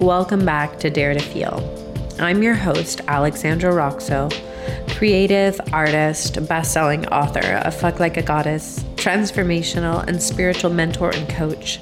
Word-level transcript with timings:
Welcome 0.00 0.44
back 0.44 0.78
to 0.78 0.90
Dare 0.90 1.12
to 1.12 1.18
Feel. 1.18 1.60
I'm 2.20 2.40
your 2.40 2.54
host, 2.54 3.00
Alexandra 3.08 3.72
Roxo, 3.72 4.32
creative 4.96 5.60
artist, 5.72 6.46
best-selling 6.46 7.08
author 7.08 7.56
of 7.64 7.74
Fuck 7.74 7.98
Like 7.98 8.16
a 8.16 8.22
Goddess, 8.22 8.78
transformational 8.94 10.06
and 10.06 10.22
spiritual 10.22 10.70
mentor 10.70 11.10
and 11.12 11.28
coach. 11.28 11.80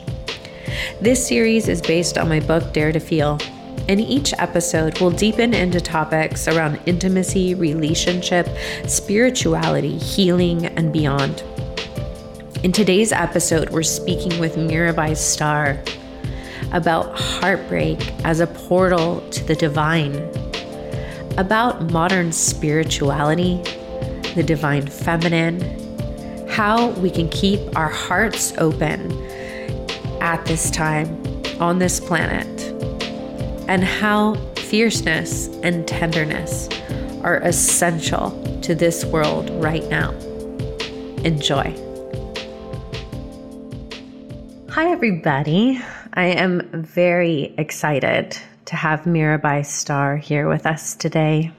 This 0.98 1.28
series 1.28 1.68
is 1.68 1.82
based 1.82 2.16
on 2.16 2.30
my 2.30 2.40
book 2.40 2.72
Dare 2.72 2.90
to 2.90 3.00
Feel, 3.00 3.38
and 3.86 4.00
each 4.00 4.32
episode 4.38 4.98
will 4.98 5.10
deepen 5.10 5.52
into 5.52 5.78
topics 5.78 6.48
around 6.48 6.80
intimacy, 6.86 7.54
relationship, 7.54 8.48
spirituality, 8.86 9.98
healing, 9.98 10.64
and 10.64 10.90
beyond. 10.90 11.44
In 12.62 12.72
today's 12.72 13.12
episode, 13.12 13.68
we're 13.68 13.82
speaking 13.82 14.40
with 14.40 14.56
Mirabai 14.56 15.14
Starr 15.14 15.82
about 16.72 17.18
heartbreak 17.18 17.98
as 18.24 18.40
a 18.40 18.46
portal 18.46 19.20
to 19.30 19.44
the 19.44 19.54
divine, 19.54 20.14
about 21.38 21.90
modern 21.90 22.32
spirituality, 22.32 23.62
the 24.34 24.42
divine 24.44 24.86
feminine, 24.86 25.60
how 26.48 26.90
we 26.90 27.10
can 27.10 27.28
keep 27.28 27.60
our 27.76 27.88
hearts 27.88 28.52
open 28.58 29.12
at 30.20 30.44
this 30.46 30.70
time 30.70 31.08
on 31.60 31.78
this 31.78 32.00
planet, 32.00 32.46
and 33.68 33.84
how 33.84 34.34
fierceness 34.56 35.48
and 35.62 35.86
tenderness 35.86 36.68
are 37.22 37.38
essential 37.38 38.30
to 38.62 38.74
this 38.74 39.04
world 39.04 39.50
right 39.62 39.88
now. 39.88 40.10
Enjoy. 41.24 41.74
Hi, 44.70 44.90
everybody. 44.90 45.80
I 46.18 46.28
am 46.28 46.62
very 46.72 47.54
excited 47.58 48.38
to 48.64 48.74
have 48.74 49.02
Mirabai 49.02 49.66
Starr 49.66 50.16
here 50.16 50.48
with 50.48 50.64
us 50.64 50.94
today. 50.94 51.52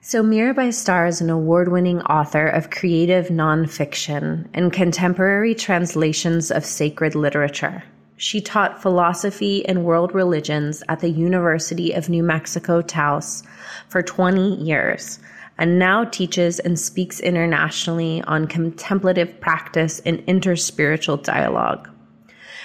So, 0.00 0.22
Mirabai 0.22 0.72
Starr 0.72 1.08
is 1.08 1.20
an 1.20 1.28
award 1.28 1.72
winning 1.72 2.02
author 2.02 2.46
of 2.46 2.70
creative 2.70 3.30
nonfiction 3.30 4.46
and 4.54 4.72
contemporary 4.72 5.56
translations 5.56 6.52
of 6.52 6.64
sacred 6.64 7.16
literature. 7.16 7.82
She 8.16 8.40
taught 8.40 8.80
philosophy 8.80 9.66
and 9.66 9.84
world 9.84 10.14
religions 10.14 10.84
at 10.88 11.00
the 11.00 11.10
University 11.10 11.90
of 11.92 12.08
New 12.08 12.22
Mexico 12.22 12.80
Taos 12.80 13.42
for 13.88 14.02
20 14.02 14.54
years 14.62 15.18
and 15.58 15.80
now 15.80 16.04
teaches 16.04 16.60
and 16.60 16.78
speaks 16.78 17.18
internationally 17.18 18.22
on 18.22 18.46
contemplative 18.46 19.40
practice 19.40 19.98
and 20.06 20.24
interspiritual 20.26 21.20
dialogue. 21.24 21.91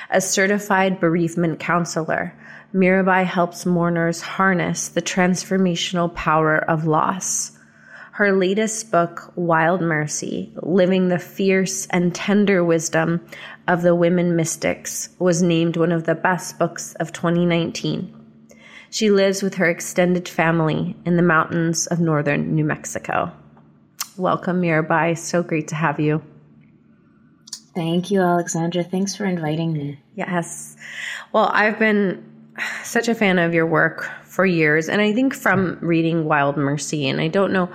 A 0.09 0.21
certified 0.21 1.01
bereavement 1.01 1.59
counselor, 1.59 2.33
Mirabai 2.73 3.25
helps 3.25 3.65
mourners 3.65 4.21
harness 4.21 4.87
the 4.87 5.01
transformational 5.01 6.13
power 6.13 6.57
of 6.57 6.87
loss. 6.87 7.51
Her 8.13 8.31
latest 8.31 8.89
book, 8.89 9.33
Wild 9.35 9.81
Mercy 9.81 10.53
Living 10.63 11.09
the 11.09 11.19
Fierce 11.19 11.87
and 11.87 12.15
Tender 12.15 12.63
Wisdom 12.63 13.19
of 13.67 13.81
the 13.81 13.93
Women 13.93 14.35
Mystics, 14.35 15.09
was 15.19 15.43
named 15.43 15.75
one 15.75 15.91
of 15.91 16.05
the 16.05 16.15
best 16.15 16.57
books 16.57 16.93
of 16.95 17.11
2019. 17.11 18.13
She 18.89 19.11
lives 19.11 19.43
with 19.43 19.55
her 19.55 19.69
extended 19.69 20.29
family 20.29 20.95
in 21.05 21.17
the 21.17 21.21
mountains 21.21 21.85
of 21.87 21.99
northern 21.99 22.55
New 22.55 22.63
Mexico. 22.63 23.33
Welcome, 24.15 24.61
Mirabai. 24.61 25.17
So 25.17 25.43
great 25.43 25.67
to 25.67 25.75
have 25.75 25.99
you. 25.99 26.23
Thank 27.77 28.09
you, 28.09 28.21
Alexandra. 28.21 28.83
Thanks 28.83 29.15
for 29.15 29.25
inviting 29.25 29.71
me. 29.71 29.99
Yes. 30.15 30.75
Well, 31.31 31.47
I've 31.53 31.77
been 31.77 32.55
such 32.81 33.07
a 33.07 33.13
fan 33.13 33.37
of 33.37 33.53
your 33.53 33.67
work 33.67 34.09
for 34.23 34.47
years, 34.47 34.89
and 34.89 34.99
I 34.99 35.13
think 35.13 35.35
from 35.35 35.77
reading 35.79 36.25
Wild 36.25 36.57
Mercy, 36.57 37.07
and 37.07 37.21
I 37.21 37.27
don't 37.27 37.53
know 37.53 37.69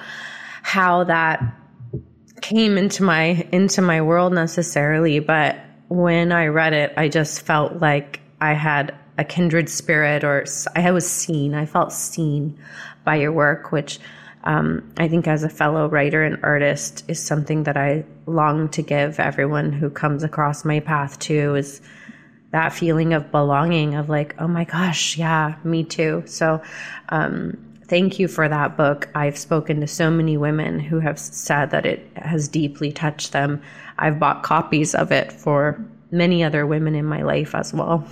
how 0.65 1.05
that 1.05 1.41
came 2.41 2.79
into 2.79 3.05
my 3.05 3.47
into 3.53 3.81
my 3.81 4.03
world 4.03 4.33
necessarily, 4.33 5.21
but 5.21 5.61
when 5.87 6.33
I 6.33 6.49
read 6.49 6.73
it, 6.73 6.93
I 6.97 7.09
just 7.09 7.43
felt 7.43 7.77
like 7.77 8.19
I 8.41 8.55
had 8.55 8.97
a 9.19 9.23
kindred 9.23 9.69
spirit 9.69 10.25
or 10.25 10.47
I 10.75 10.91
was 10.91 11.09
seen. 11.09 11.55
I 11.55 11.65
felt 11.65 11.93
seen 11.93 12.59
by 13.05 13.15
your 13.15 13.31
work, 13.31 13.71
which 13.71 14.01
um, 14.45 14.93
I 14.99 15.09
think 15.09 15.29
as 15.29 15.45
a 15.45 15.49
fellow 15.49 15.89
writer 15.89 16.23
and 16.23 16.43
artist 16.43 17.05
is 17.09 17.23
something 17.23 17.65
that 17.65 17.77
I 17.77 18.05
long 18.27 18.69
to 18.71 18.83
give 18.83 19.21
everyone 19.21 19.73
who 19.73 19.91
comes 19.91 20.25
across 20.25 20.65
my 20.65 20.81
path 20.81 21.19
too 21.19 21.55
is 21.55 21.81
that 22.51 22.73
feeling 22.73 23.15
of 23.15 23.31
belonging 23.31 23.95
of 23.95 24.09
like, 24.09 24.35
oh 24.39 24.49
my 24.49 24.65
gosh, 24.65 25.17
yeah, 25.17 25.55
me 25.65 25.85
too. 25.85 26.23
So, 26.27 26.61
um, 27.09 27.57
thank 27.87 28.19
you 28.19 28.29
for 28.29 28.49
that 28.49 28.77
book. 28.77 29.09
I've 29.15 29.39
spoken 29.39 29.81
to 29.81 29.87
so 29.87 30.11
many 30.11 30.37
women 30.37 30.79
who 30.79 31.01
have 31.01 31.19
said 31.19 31.71
that 31.71 31.87
it 31.87 32.07
has 32.17 32.49
deeply 32.49 32.93
touched 32.93 33.33
them. 33.33 33.63
I've 33.99 34.19
bought 34.19 34.43
copies 34.43 34.95
of 34.95 35.13
it 35.13 35.33
for 35.33 35.83
many 36.11 36.45
other 36.45 36.67
women 36.67 36.95
in 36.95 37.05
my 37.05 37.23
life 37.23 37.55
as 37.55 37.73
well. 37.73 38.07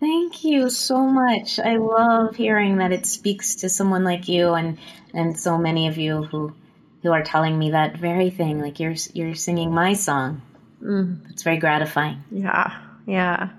Thank 0.00 0.44
you 0.44 0.70
so 0.70 1.06
much. 1.06 1.58
I 1.58 1.76
love 1.76 2.36
hearing 2.36 2.78
that 2.78 2.92
it 2.92 3.04
speaks 3.04 3.56
to 3.56 3.68
someone 3.68 4.04
like 4.04 4.28
you 4.28 4.54
and 4.54 4.78
and 5.14 5.38
so 5.38 5.58
many 5.58 5.88
of 5.88 5.98
you 5.98 6.22
who 6.24 6.54
who 7.02 7.12
are 7.12 7.22
telling 7.22 7.58
me 7.58 7.70
that 7.70 7.96
very 7.96 8.30
thing. 8.30 8.60
Like 8.60 8.80
you're 8.80 8.94
you're 9.12 9.34
singing 9.34 9.72
my 9.72 9.92
song. 9.94 10.42
Mm. 10.82 11.30
It's 11.30 11.42
very 11.42 11.58
gratifying. 11.58 12.22
Yeah, 12.30 12.76
yeah. 13.06 13.50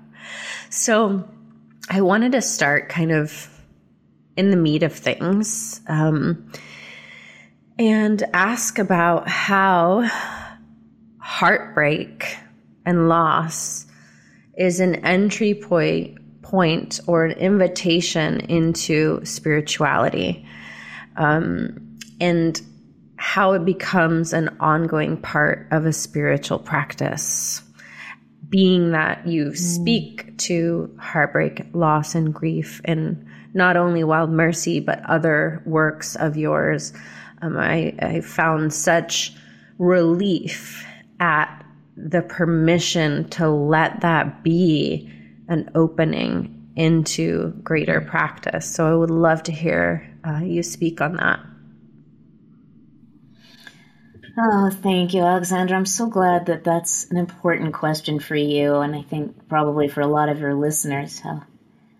So 0.69 1.27
I 1.89 2.01
wanted 2.01 2.33
to 2.33 2.41
start 2.41 2.89
kind 2.89 3.11
of 3.11 3.49
in 4.37 4.51
the 4.51 4.57
meat 4.57 4.83
of 4.83 4.93
things 4.93 5.81
um, 5.87 6.51
and 7.77 8.23
ask 8.33 8.79
about 8.79 9.27
how 9.27 10.09
heartbreak 11.17 12.37
and 12.85 13.09
loss 13.09 13.85
is 14.57 14.79
an 14.79 14.95
entry 15.05 15.53
point 15.53 16.17
point 16.41 16.99
or 17.05 17.25
an 17.25 17.37
invitation 17.37 18.39
into 18.41 19.23
spirituality 19.23 20.45
um, 21.17 21.97
and 22.19 22.61
how 23.17 23.51
it 23.51 23.65
becomes 23.65 24.33
an 24.33 24.49
ongoing 24.59 25.17
part 25.17 25.67
of 25.71 25.85
a 25.85 25.93
spiritual 25.93 26.59
practice. 26.59 27.61
Being 28.47 28.91
that 28.91 29.27
you 29.27 29.47
mm. 29.47 29.57
speak 29.57 30.37
to 30.39 30.95
heartbreak, 30.99 31.65
loss, 31.73 32.15
and 32.15 32.33
grief 32.33 32.81
and 32.85 33.25
not 33.53 33.77
only 33.77 34.03
Wild 34.03 34.29
Mercy, 34.29 34.79
but 34.79 35.03
other 35.05 35.61
works 35.65 36.15
of 36.15 36.37
yours, 36.37 36.93
um, 37.41 37.57
I, 37.57 37.93
I 37.99 38.21
found 38.21 38.73
such 38.73 39.33
relief 39.77 40.85
at 41.19 41.65
the 41.97 42.21
permission 42.21 43.27
to 43.29 43.49
let 43.49 44.01
that 44.01 44.43
be 44.43 45.11
an 45.47 45.69
opening 45.75 46.55
into 46.75 47.51
greater 47.63 47.99
practice. 48.01 48.69
So 48.69 48.89
I 48.89 48.95
would 48.95 49.09
love 49.09 49.43
to 49.43 49.51
hear 49.51 50.08
uh, 50.25 50.39
you 50.39 50.63
speak 50.63 51.01
on 51.01 51.15
that. 51.17 51.39
Oh, 54.41 54.69
thank 54.69 55.13
you, 55.13 55.21
Alexandra. 55.21 55.75
I'm 55.75 55.85
so 55.85 56.07
glad 56.07 56.45
that 56.45 56.63
that's 56.63 57.09
an 57.11 57.17
important 57.17 57.73
question 57.73 58.19
for 58.19 58.35
you, 58.35 58.75
and 58.75 58.95
I 58.95 59.01
think 59.01 59.49
probably 59.49 59.89
for 59.89 59.99
a 59.99 60.07
lot 60.07 60.29
of 60.29 60.39
your 60.39 60.53
listeners, 60.53 61.19
how 61.19 61.43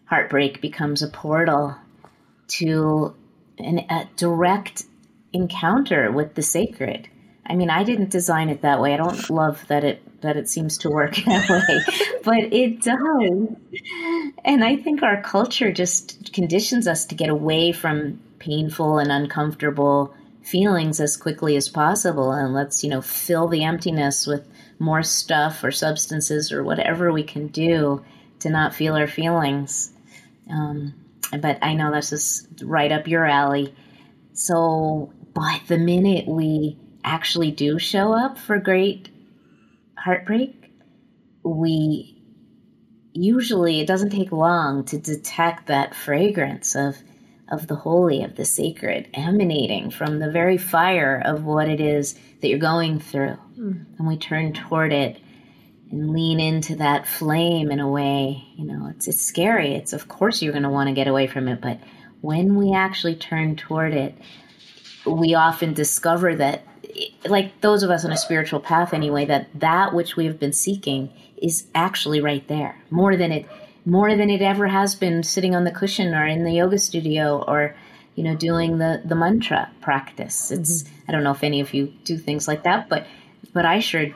heartbreak 0.06 0.62
becomes 0.62 1.02
a 1.02 1.10
portal 1.10 1.76
to 2.48 3.14
an, 3.58 3.80
a 3.90 4.08
direct 4.16 4.84
encounter 5.34 6.12
with 6.12 6.36
the 6.36 6.42
sacred. 6.42 7.10
I 7.50 7.56
mean, 7.56 7.70
I 7.70 7.84
didn't 7.84 8.12
design 8.12 8.50
it 8.50 8.62
that 8.62 8.80
way. 8.80 8.94
I 8.94 8.98
don't 8.98 9.30
love 9.30 9.66
that 9.68 9.84
it 9.84 10.22
that 10.22 10.38
it 10.38 10.50
seems 10.50 10.78
to 10.80 10.90
work 10.90 11.16
that 11.26 11.50
way, 11.50 12.20
but 12.24 12.54
it 12.54 12.82
does. 12.82 13.56
And 14.46 14.64
I 14.64 14.76
think 14.76 15.02
our 15.02 15.22
culture 15.22 15.72
just 15.72 16.34
conditions 16.34 16.88
us 16.88 17.06
to 17.06 17.16
get 17.16 17.30
away 17.30 17.72
from 17.72 18.20
painful 18.38 19.00
and 19.00 19.12
uncomfortable 19.12 20.14
feelings 20.44 21.00
as 21.00 21.18
quickly 21.18 21.56
as 21.56 21.70
possible 21.70 22.32
and 22.32 22.54
let's, 22.54 22.84
you 22.84 22.90
know, 22.90 23.02
fill 23.02 23.48
the 23.48 23.64
emptiness 23.64 24.26
with 24.26 24.48
more 24.80 25.04
stuff 25.04 25.64
or 25.64 25.72
substances 25.72 26.52
or 26.52 26.64
whatever 26.64 27.12
we 27.12 27.24
can 27.24 27.48
do 27.48 28.04
to 28.40 28.50
not 28.50 28.74
feel 28.74 28.96
our 28.96 29.08
feelings. 29.08 29.92
Um, 30.50 30.94
but 31.40 31.60
I 31.62 31.74
know 31.74 31.92
this 31.92 32.12
is 32.14 32.48
right 32.62 32.92
up 32.92 33.08
your 33.08 33.26
alley. 33.26 33.74
So, 34.34 35.14
but 35.34 35.62
the 35.68 35.78
minute 35.78 36.28
we 36.28 36.78
actually 37.04 37.52
do 37.52 37.80
show 37.80 38.14
up 38.14 38.38
for 38.38 38.58
great 38.60 39.10
heartbreak, 39.98 40.72
we 41.44 42.22
usually 43.14 43.80
it 43.80 43.88
doesn't 43.88 44.12
take 44.12 44.32
long 44.32 44.86
to 44.86 44.98
detect 44.98 45.68
that 45.68 45.96
fragrance 45.96 46.76
of 46.76 46.98
of 47.52 47.66
the 47.66 47.76
holy 47.76 48.24
of 48.24 48.36
the 48.36 48.46
sacred 48.46 49.10
emanating 49.14 49.90
from 49.90 50.20
the 50.20 50.30
very 50.30 50.58
fire 50.58 51.20
of 51.26 51.44
what 51.44 51.68
it 51.68 51.82
is 51.82 52.14
that 52.42 52.48
you're 52.48 52.60
going 52.60 53.00
through 53.00 53.38
mm. 53.58 53.86
and 53.98 54.08
we 54.08 54.16
turn 54.16 54.54
toward 54.54 54.94
it 54.94 55.20
and 55.92 56.12
lean 56.12 56.40
into 56.40 56.76
that 56.76 57.08
flame 57.08 57.72
in 57.72 57.80
a 57.80 57.90
way. 57.90 58.44
You 58.56 58.66
know, 58.66 58.88
it's 58.96 59.08
it's 59.08 59.22
scary. 59.22 59.74
It's 59.74 59.94
of 59.94 60.08
course 60.08 60.42
you're 60.42 60.54
going 60.54 60.64
to 60.64 60.70
want 60.70 60.88
to 60.88 60.94
get 60.94 61.08
away 61.08 61.28
from 61.28 61.48
it, 61.48 61.62
but 61.62 61.80
when 62.22 62.56
we 62.56 62.74
actually 62.74 63.16
turn 63.16 63.56
toward 63.56 63.94
it, 63.94 64.16
we 65.06 65.34
often 65.36 65.74
discover 65.74 66.36
that 66.36 66.64
like 67.26 67.62
those 67.62 67.84
of 67.84 67.90
us 67.90 68.06
on 68.06 68.12
a 68.12 68.18
spiritual 68.18 68.60
path 68.60 68.94
anyway 68.94 69.26
that 69.26 69.48
that 69.60 69.94
which 69.94 70.16
we 70.16 70.26
have 70.26 70.40
been 70.40 70.54
seeking 70.54 71.12
is 71.42 71.68
actually 71.76 72.22
right 72.22 72.48
there. 72.48 72.82
More 72.90 73.16
than 73.16 73.32
it 73.32 73.46
more 73.86 74.16
than 74.16 74.30
it 74.30 74.42
ever 74.42 74.68
has 74.68 74.96
been 74.96 75.24
sitting 75.24 75.56
on 75.56 75.64
the 75.64 75.72
cushion 75.72 76.14
or 76.14 76.26
in 76.26 76.44
the 76.44 76.54
yoga 76.54 76.78
studio 76.78 77.44
or 77.48 77.76
you 78.16 78.24
know 78.24 78.36
doing 78.36 78.78
the 78.78 79.02
the 79.06 79.16
mantra 79.16 79.70
practice. 79.82 80.52
It's 80.52 80.84
mm-hmm. 80.84 80.96
i 81.08 81.12
don't 81.12 81.24
know 81.24 81.32
if 81.32 81.44
any 81.44 81.62
of 81.62 81.74
you 81.74 81.94
do 82.04 82.18
things 82.18 82.48
like 82.48 82.64
that 82.64 82.90
but 82.90 83.06
but 83.54 83.66
i 83.66 83.80
sure 83.80 84.08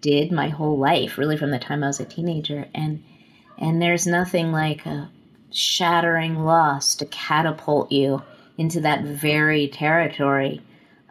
did 0.00 0.32
my 0.32 0.48
whole 0.48 0.78
life 0.78 1.18
really 1.18 1.36
from 1.36 1.50
the 1.50 1.58
time 1.58 1.82
i 1.82 1.86
was 1.86 2.00
a 2.00 2.04
teenager. 2.04 2.68
And 2.74 3.02
and 3.58 3.80
there's 3.80 4.06
nothing 4.06 4.52
like 4.52 4.86
a 4.86 5.10
shattering 5.50 6.44
loss 6.44 6.94
to 6.96 7.06
catapult 7.06 7.90
you 7.90 8.22
into 8.56 8.80
that 8.82 9.02
very 9.02 9.68
territory 9.68 10.62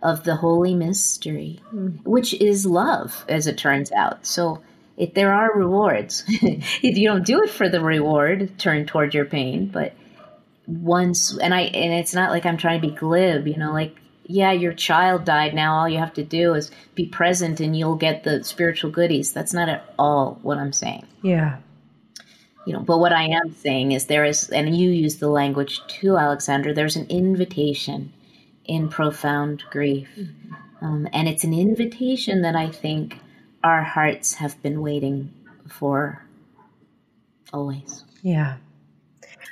of 0.02 0.24
the 0.24 0.36
holy 0.36 0.74
mystery, 0.74 1.60
mm. 1.74 2.04
which 2.06 2.34
is 2.36 2.66
love, 2.66 3.26
as 3.28 3.48
it 3.48 3.58
turns 3.58 3.92
out. 3.92 4.26
So 4.26 4.62
if 5.00 5.14
there 5.14 5.34
are 5.34 5.58
rewards. 5.58 6.26
if 6.28 6.98
you 6.98 7.08
don't 7.08 7.26
do 7.26 7.42
it 7.42 7.50
for 7.50 7.70
the 7.70 7.82
reward, 7.82 8.60
turn 8.60 8.86
toward 8.86 9.14
your 9.14 9.26
pain. 9.26 9.68
But 9.68 9.94
once, 10.68 11.36
and 11.38 11.54
I, 11.54 11.62
and 11.62 11.94
it's 11.94 12.14
not 12.14 12.32
like 12.32 12.46
I'm 12.46 12.58
trying 12.58 12.82
to 12.82 12.88
be 12.88 12.94
glib, 12.94 13.48
you 13.48 13.56
know, 13.56 13.72
like, 13.72 13.96
yeah, 14.26 14.52
your 14.52 14.74
child 14.74 15.24
died. 15.24 15.56
Now 15.56 15.78
all 15.78 15.90
you 15.90 15.98
have 15.98 16.14
to 16.16 16.24
do 16.24 16.54
is 16.54 16.70
be 16.96 17.08
present 17.08 17.62
and 17.62 17.76
you'll 17.76 17.96
get 17.96 18.24
the 18.24 18.44
spiritual 18.44 18.92
goodies. 18.92 19.32
That's 19.32 19.54
not 19.54 19.70
at 19.70 19.92
all 19.98 20.38
what 20.44 20.58
I'm 20.58 20.74
saying. 20.74 21.08
Yeah. 21.24 21.60
You 22.68 22.74
know, 22.74 22.82
but 22.82 23.00
what 23.00 23.14
I 23.14 23.24
am 23.24 23.56
saying 23.56 23.94
is 23.94 24.06
there 24.06 24.26
is, 24.26 24.50
and 24.50 24.78
you 24.78 24.92
use 24.92 25.16
the 25.16 25.30
language 25.30 25.82
too, 25.88 26.18
Alexandra. 26.18 26.74
there's 26.74 26.98
an 26.98 27.08
invitation 27.08 28.14
in 28.70 28.88
profound 28.88 29.64
grief. 29.72 30.08
Mm-hmm. 30.16 30.86
Um, 30.86 31.10
and 31.12 31.28
it's 31.28 31.44
an 31.44 31.54
invitation 31.54 32.44
that 32.44 32.56
I 32.56 32.70
think 32.70 33.18
our 33.64 33.82
hearts 33.82 34.36
have 34.36 34.62
been 34.62 34.82
waiting 34.82 35.34
for 35.68 36.24
always. 37.52 38.06
Yeah. 38.22 38.58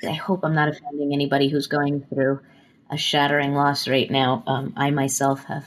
I 0.04 0.14
hope 0.14 0.42
I'm 0.44 0.54
not 0.54 0.69
offending 0.69 1.14
anybody 1.14 1.50
who's 1.50 1.66
going 1.66 2.02
through 2.02 2.42
a 2.92 2.98
shattering 2.98 3.56
loss 3.56 3.88
right 3.88 4.10
now. 4.10 4.44
Um, 4.46 4.74
I 4.78 4.92
myself 4.92 5.44
have 5.46 5.66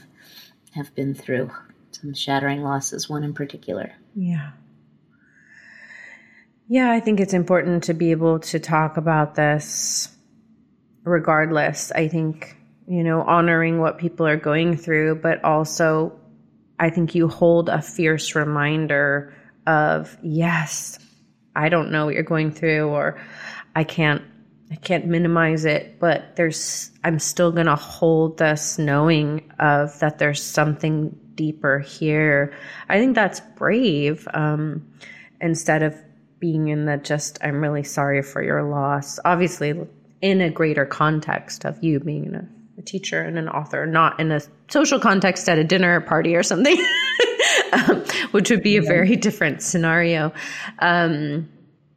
have 0.77 0.95
been 0.95 1.15
through 1.15 1.51
some 1.91 2.15
shattering 2.15 2.63
losses, 2.63 3.11
one 3.11 3.25
in 3.25 3.35
particular. 3.35 3.93
Yeah. 4.15 4.53
Yeah, 6.69 6.93
I 6.93 7.01
think 7.01 7.19
it's 7.19 7.35
important 7.35 7.83
to 7.85 7.95
be 7.95 8.13
able 8.13 8.39
to 8.39 8.61
talk 8.61 8.97
about 8.97 9.35
this 9.35 10.09
regardless. 11.03 11.91
I 11.91 12.07
think, 12.07 12.57
you 12.91 13.05
know, 13.05 13.23
honoring 13.23 13.79
what 13.79 13.99
people 13.99 14.27
are 14.27 14.37
going 14.37 14.77
through, 14.77 15.15
but 15.15 15.45
also 15.45 16.19
I 16.77 16.91
think 16.91 17.15
you 17.15 17.29
hold 17.29 17.69
a 17.69 17.81
fierce 17.81 18.35
reminder 18.35 19.33
of, 19.65 20.19
yes, 20.25 20.99
I 21.55 21.69
don't 21.69 21.93
know 21.93 22.07
what 22.07 22.15
you're 22.15 22.25
going 22.25 22.51
through, 22.51 22.89
or 22.89 23.23
I 23.77 23.85
can't. 23.85 24.23
I 24.73 24.77
can't 24.77 25.07
minimize 25.07 25.65
it, 25.65 25.99
but 25.99 26.37
there's 26.37 26.93
I'm 27.03 27.19
still 27.19 27.51
going 27.51 27.67
to 27.67 27.75
hold 27.75 28.39
this 28.39 28.79
knowing 28.79 29.51
of 29.59 29.99
that 29.99 30.19
there's 30.21 30.41
something 30.41 31.19
deeper 31.35 31.81
here. 31.81 32.57
I 32.89 33.01
think 33.01 33.17
that's 33.17 33.41
brave 33.57 34.29
um, 34.33 34.89
instead 35.41 35.83
of 35.83 36.01
being 36.39 36.69
in 36.69 36.85
the 36.85 36.99
just 36.99 37.41
I'm 37.43 37.61
really 37.61 37.83
sorry 37.83 38.23
for 38.23 38.45
your 38.45 38.63
loss. 38.63 39.19
Obviously, 39.25 39.75
in 40.21 40.41
a 40.41 40.51
greater 40.51 40.87
context 40.87 41.65
of 41.65 41.83
you 41.83 41.99
being 41.99 42.27
in 42.27 42.35
a 42.37 42.49
a 42.79 42.83
teacher 42.83 43.23
and 43.23 43.39
an 43.39 43.49
author, 43.49 43.87
not 43.87 44.19
in 44.21 44.31
a 44.31 44.41
social 44.69 44.99
context 44.99 45.49
at 45.49 45.59
a 45.59 45.65
dinner 45.65 46.01
party 46.01 46.35
or 46.35 46.43
something, 46.43 46.79
um, 47.73 48.05
which 48.31 48.51
would 48.51 48.63
be 48.63 48.77
a 48.77 48.83
very 48.83 49.17
different 49.17 49.63
scenario. 49.63 50.33
Um, 50.79 51.49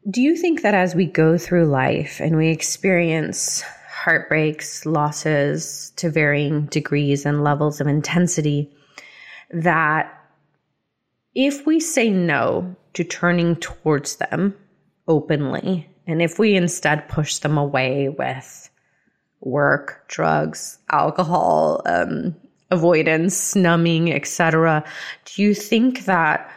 do 0.10 0.22
you 0.22 0.36
think 0.36 0.62
that 0.64 0.74
as 0.74 0.96
we 0.96 1.06
go 1.06 1.38
through 1.38 1.66
life 1.66 2.20
and 2.20 2.36
we 2.36 2.50
experience 2.50 3.64
heartbreaks, 3.90 4.86
losses 4.86 5.94
to 5.96 6.10
varying 6.10 6.66
degrees 6.66 7.26
and 7.26 7.44
levels 7.44 7.80
of 7.80 7.88
intensity, 7.88 8.70
that 9.52 10.12
if 11.36 11.66
we 11.66 11.80
say 11.80 12.10
no 12.10 12.76
to 12.94 13.04
turning 13.04 13.56
towards 13.56 14.18
them 14.18 14.56
openly, 15.08 15.90
and 16.06 16.22
if 16.22 16.38
we 16.38 16.56
instead 16.56 17.08
push 17.08 17.38
them 17.38 17.58
away 17.58 18.10
with 18.10 18.63
work, 19.44 20.06
drugs, 20.08 20.78
alcohol, 20.92 21.82
um, 21.86 22.36
avoidance, 22.72 23.56
numbing, 23.56 24.12
etc. 24.12 24.84
Do 25.26 25.42
you 25.42 25.54
think 25.54 26.06
that 26.06 26.50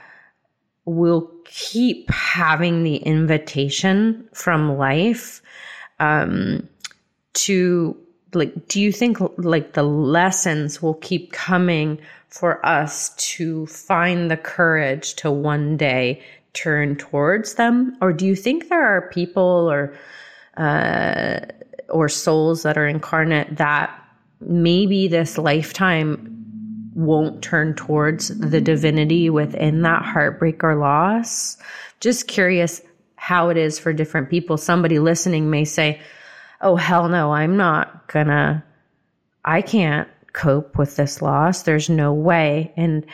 we'll 0.85 1.31
keep 1.45 2.11
having 2.11 2.83
the 2.83 2.97
invitation 2.97 4.29
from 4.33 4.77
life 4.77 5.43
um, 6.01 6.69
to 7.35 7.97
like? 8.35 8.69
Do 8.69 8.81
you 8.81 8.93
think 8.93 9.19
like 9.39 9.75
the 9.75 9.83
lessons 9.83 10.81
will 10.81 10.95
keep 10.95 11.33
coming 11.33 11.99
for 12.29 12.65
us 12.65 13.15
to 13.17 13.67
find 13.67 14.31
the 14.31 14.37
courage 14.37 15.15
to 15.17 15.31
one 15.31 15.77
day 15.77 16.23
turn 16.55 16.97
towards 16.97 17.55
them, 17.55 17.97
or 18.01 18.13
do 18.13 18.27
you 18.27 18.35
think 18.35 18.69
there 18.69 18.85
are 18.85 19.11
people 19.11 19.71
or 19.71 19.95
uh, 20.57 21.41
or 21.89 22.09
souls 22.09 22.63
that 22.63 22.77
are 22.77 22.87
incarnate 22.87 23.57
that 23.57 24.03
maybe 24.41 25.09
this 25.09 25.39
lifetime 25.39 26.33
won't 26.95 27.43
turn 27.43 27.75
towards 27.75 28.29
the 28.29 28.61
divinity 28.61 29.29
within 29.29 29.83
that 29.83 30.03
heartbreak 30.03 30.65
or 30.65 30.77
loss. 30.77 31.59
Just 32.01 32.27
curious 32.27 32.81
how 33.17 33.49
it 33.49 33.57
is 33.57 33.79
for 33.79 33.93
different 33.93 34.31
people. 34.31 34.57
Somebody 34.57 34.99
listening 34.99 35.51
may 35.51 35.65
say, 35.65 36.01
Oh, 36.63 36.77
hell 36.77 37.09
no, 37.09 37.33
I'm 37.33 37.57
not 37.59 38.09
gonna, 38.09 38.65
I 39.45 39.61
can't 39.61 40.09
cope 40.33 40.79
with 40.79 40.97
this 40.97 41.21
loss. 41.21 41.63
There's 41.63 41.91
no 41.91 42.15
way. 42.15 42.73
And, 42.77 43.05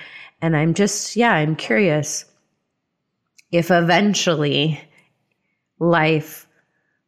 and 0.40 0.56
I'm 0.56 0.74
just, 0.74 1.16
yeah, 1.16 1.32
I'm 1.32 1.56
curious 1.56 2.24
if 3.50 3.70
eventually 3.70 4.80
life 5.80 6.46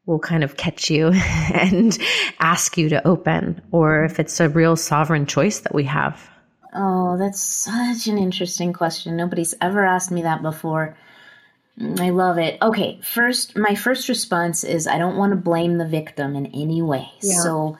will 0.06 0.18
kind 0.18 0.44
of 0.44 0.56
catch 0.56 0.90
you 0.90 1.08
and 1.54 1.98
ask 2.40 2.76
you 2.76 2.88
to 2.90 3.06
open, 3.06 3.60
or 3.72 4.04
if 4.04 4.18
it's 4.18 4.40
a 4.40 4.48
real 4.48 4.76
sovereign 4.76 5.26
choice 5.26 5.60
that 5.60 5.74
we 5.74 5.84
have. 5.84 6.30
Oh, 6.74 7.16
that's 7.16 7.40
such 7.40 8.08
an 8.08 8.18
interesting 8.18 8.72
question. 8.72 9.16
Nobody's 9.16 9.54
ever 9.60 9.84
asked 9.84 10.10
me 10.10 10.22
that 10.22 10.42
before. 10.42 10.96
I 11.98 12.10
love 12.10 12.38
it. 12.38 12.58
Okay, 12.62 13.00
first, 13.02 13.56
my 13.56 13.74
first 13.74 14.08
response 14.08 14.62
is 14.62 14.86
I 14.86 14.98
don't 14.98 15.16
want 15.16 15.30
to 15.30 15.36
blame 15.36 15.78
the 15.78 15.86
victim 15.86 16.36
in 16.36 16.46
any 16.46 16.82
way. 16.82 17.10
Yeah. 17.20 17.40
So, 17.40 17.78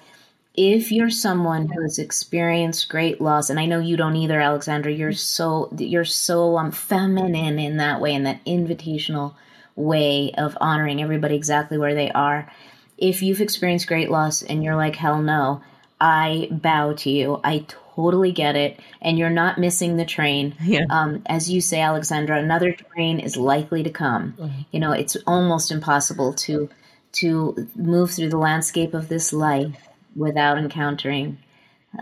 if 0.57 0.93
you're 0.93 1.11
someone 1.11 1.69
who 1.69 1.83
has 1.83 1.99
experienced 1.99 2.89
great 2.89 3.21
loss, 3.21 3.51
and 3.51 3.59
I 3.59 3.67
know 3.67 3.81
you 3.81 3.97
don't 3.97 4.17
either, 4.17 4.41
Alexandra, 4.41 4.93
you're 4.93 5.13
so 5.13 5.69
you're 5.77 6.05
so 6.05 6.57
um, 6.57 6.71
feminine 6.71 7.59
in 7.59 7.77
that 7.79 8.01
way, 8.01 8.15
in 8.15 8.25
that 8.25 8.45
invitational 8.45 9.35
way 9.77 10.33
of 10.37 10.57
honoring 10.61 11.03
everybody 11.03 11.35
exactly 11.35 11.79
where 11.79 11.95
they 11.95 12.11
are. 12.11 12.51
If 12.97 13.23
you've 13.23 13.41
experienced 13.41 13.89
great 13.89 14.11
loss 14.11 14.43
and 14.43 14.63
you're 14.63 14.77
like, 14.77 14.97
hell 14.97 15.21
no, 15.21 15.63
I 16.01 16.49
bow 16.51 16.93
to 16.95 17.11
you. 17.11 17.41
I 17.43 17.67
totally 17.69 18.33
get 18.33 18.57
it. 18.57 18.79
And 19.03 19.19
you're 19.19 19.31
not 19.31 19.59
missing 19.59 19.97
the 19.97 20.05
train. 20.05 20.55
Yeah. 20.63 20.85
Um, 20.91 21.23
as 21.27 21.51
you 21.51 21.61
say, 21.61 21.81
Alexandra, 21.81 22.39
another 22.39 22.73
train 22.73 23.21
is 23.21 23.37
likely 23.37 23.83
to 23.83 23.91
come. 23.91 24.35
Mm-hmm. 24.39 24.61
You 24.71 24.81
know, 24.81 24.93
it's 24.93 25.17
almost 25.27 25.71
impossible 25.71 26.35
to 26.35 26.69
to 27.13 27.69
move 27.77 28.11
through 28.11 28.29
the 28.31 28.39
landscape 28.39 28.93
of 28.93 29.09
this 29.09 29.33
life 29.33 29.89
without 30.17 30.59
encountering 30.59 31.39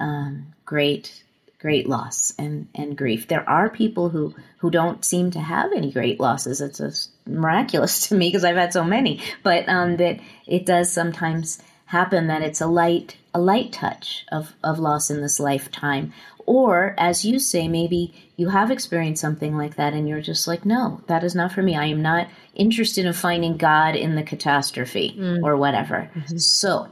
um, 0.00 0.54
great 0.64 1.22
great 1.62 1.88
loss 1.88 2.34
and, 2.38 2.66
and 2.74 2.98
grief. 2.98 3.28
There 3.28 3.48
are 3.48 3.70
people 3.70 4.08
who, 4.08 4.34
who 4.62 4.70
don't 4.70 5.04
seem 5.04 5.32
to 5.32 5.40
have 5.40 5.72
any 5.72 5.90
great 5.90 6.20
losses. 6.20 6.60
It's 6.60 6.78
just 6.78 7.10
miraculous 7.26 8.06
to 8.08 8.14
me 8.14 8.28
because 8.28 8.44
I've 8.44 8.56
had 8.56 8.72
so 8.72 8.84
many. 8.84 9.20
But 9.42 9.68
um, 9.68 9.96
that 9.96 10.20
it 10.46 10.64
does 10.64 10.90
sometimes 10.92 11.60
happen 11.86 12.28
that 12.28 12.42
it's 12.42 12.60
a 12.60 12.66
light 12.68 13.18
a 13.34 13.40
light 13.40 13.72
touch 13.72 14.26
of, 14.30 14.54
of 14.62 14.78
loss 14.78 15.10
in 15.10 15.20
this 15.20 15.40
lifetime. 15.40 16.12
Or 16.46 16.94
as 16.98 17.24
you 17.24 17.38
say, 17.38 17.66
maybe 17.66 18.14
you 18.36 18.50
have 18.50 18.70
experienced 18.70 19.22
something 19.22 19.56
like 19.56 19.76
that 19.76 19.94
and 19.94 20.06
you're 20.06 20.20
just 20.20 20.46
like, 20.46 20.66
no, 20.66 21.02
that 21.06 21.24
is 21.24 21.34
not 21.34 21.50
for 21.50 21.62
me. 21.62 21.74
I 21.74 21.86
am 21.86 22.02
not 22.02 22.28
interested 22.54 23.06
in 23.06 23.12
finding 23.14 23.56
God 23.56 23.96
in 23.96 24.16
the 24.16 24.22
catastrophe 24.22 25.16
mm. 25.18 25.42
or 25.42 25.56
whatever. 25.56 26.10
Mm-hmm. 26.14 26.36
So 26.36 26.88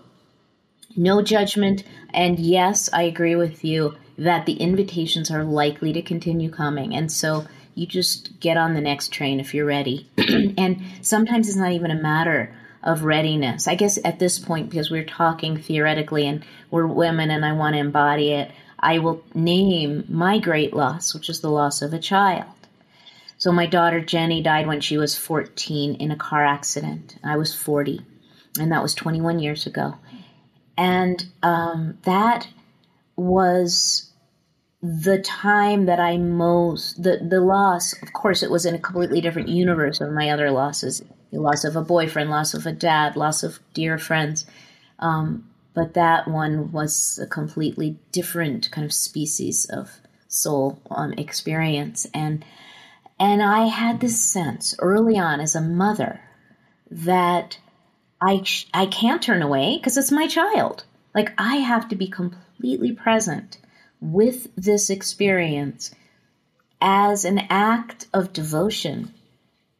no 0.96 1.20
judgment. 1.20 1.84
And 2.14 2.38
yes, 2.38 2.88
I 2.90 3.02
agree 3.02 3.36
with 3.36 3.64
you 3.64 3.96
that 4.20 4.44
the 4.44 4.54
invitations 4.54 5.30
are 5.30 5.44
likely 5.44 5.94
to 5.94 6.02
continue 6.02 6.50
coming. 6.50 6.94
And 6.94 7.10
so 7.10 7.46
you 7.74 7.86
just 7.86 8.38
get 8.40 8.56
on 8.56 8.74
the 8.74 8.80
next 8.80 9.12
train 9.12 9.40
if 9.40 9.54
you're 9.54 9.66
ready. 9.66 10.08
and 10.58 10.82
sometimes 11.02 11.48
it's 11.48 11.56
not 11.56 11.72
even 11.72 11.90
a 11.90 12.00
matter 12.00 12.54
of 12.82 13.04
readiness. 13.04 13.68
I 13.68 13.74
guess 13.74 13.98
at 14.04 14.18
this 14.18 14.38
point, 14.38 14.70
because 14.70 14.90
we're 14.90 15.04
talking 15.04 15.56
theoretically 15.56 16.26
and 16.26 16.44
we're 16.70 16.86
women 16.86 17.30
and 17.30 17.44
I 17.44 17.52
want 17.52 17.74
to 17.74 17.80
embody 17.80 18.32
it, 18.32 18.50
I 18.78 18.98
will 18.98 19.22
name 19.34 20.04
my 20.08 20.38
great 20.38 20.74
loss, 20.74 21.14
which 21.14 21.28
is 21.28 21.40
the 21.40 21.50
loss 21.50 21.82
of 21.82 21.92
a 21.92 21.98
child. 21.98 22.48
So 23.36 23.52
my 23.52 23.66
daughter 23.66 24.00
Jenny 24.00 24.42
died 24.42 24.66
when 24.66 24.80
she 24.80 24.98
was 24.98 25.16
14 25.16 25.94
in 25.94 26.10
a 26.10 26.16
car 26.16 26.44
accident. 26.44 27.16
I 27.24 27.36
was 27.36 27.54
40, 27.54 28.00
and 28.58 28.72
that 28.72 28.82
was 28.82 28.94
21 28.94 29.38
years 29.38 29.66
ago. 29.66 29.96
And 30.76 31.24
um, 31.42 31.98
that 32.02 32.48
was 33.16 34.09
the 34.82 35.18
time 35.18 35.86
that 35.86 36.00
I 36.00 36.16
most 36.16 37.02
the 37.02 37.18
the 37.18 37.40
loss. 37.40 37.94
Of 38.02 38.12
course, 38.12 38.42
it 38.42 38.50
was 38.50 38.64
in 38.64 38.74
a 38.74 38.78
completely 38.78 39.20
different 39.20 39.48
universe 39.48 40.00
of 40.00 40.12
my 40.12 40.30
other 40.30 40.50
losses: 40.50 41.02
the 41.30 41.40
loss 41.40 41.64
of 41.64 41.76
a 41.76 41.82
boyfriend, 41.82 42.30
loss 42.30 42.54
of 42.54 42.66
a 42.66 42.72
dad, 42.72 43.16
loss 43.16 43.42
of 43.42 43.60
dear 43.74 43.98
friends. 43.98 44.46
Um, 44.98 45.50
but 45.74 45.94
that 45.94 46.28
one 46.28 46.72
was 46.72 47.18
a 47.22 47.26
completely 47.26 47.98
different 48.12 48.70
kind 48.70 48.84
of 48.84 48.92
species 48.92 49.66
of 49.66 49.90
soul 50.28 50.80
um, 50.90 51.12
experience, 51.14 52.06
and 52.14 52.44
and 53.18 53.42
I 53.42 53.66
had 53.66 54.00
this 54.00 54.18
sense 54.18 54.74
early 54.78 55.18
on 55.18 55.40
as 55.40 55.54
a 55.54 55.60
mother 55.60 56.22
that 56.90 57.58
I 58.20 58.42
I 58.72 58.86
can't 58.86 59.22
turn 59.22 59.42
away 59.42 59.76
because 59.76 59.98
it's 59.98 60.10
my 60.10 60.26
child. 60.26 60.84
Like 61.14 61.34
I 61.36 61.56
have 61.56 61.88
to 61.88 61.96
be 61.96 62.08
completely 62.08 62.92
present 62.92 63.58
with 64.00 64.48
this 64.56 64.90
experience 64.90 65.94
as 66.80 67.24
an 67.24 67.38
act 67.50 68.06
of 68.14 68.32
devotion 68.32 69.12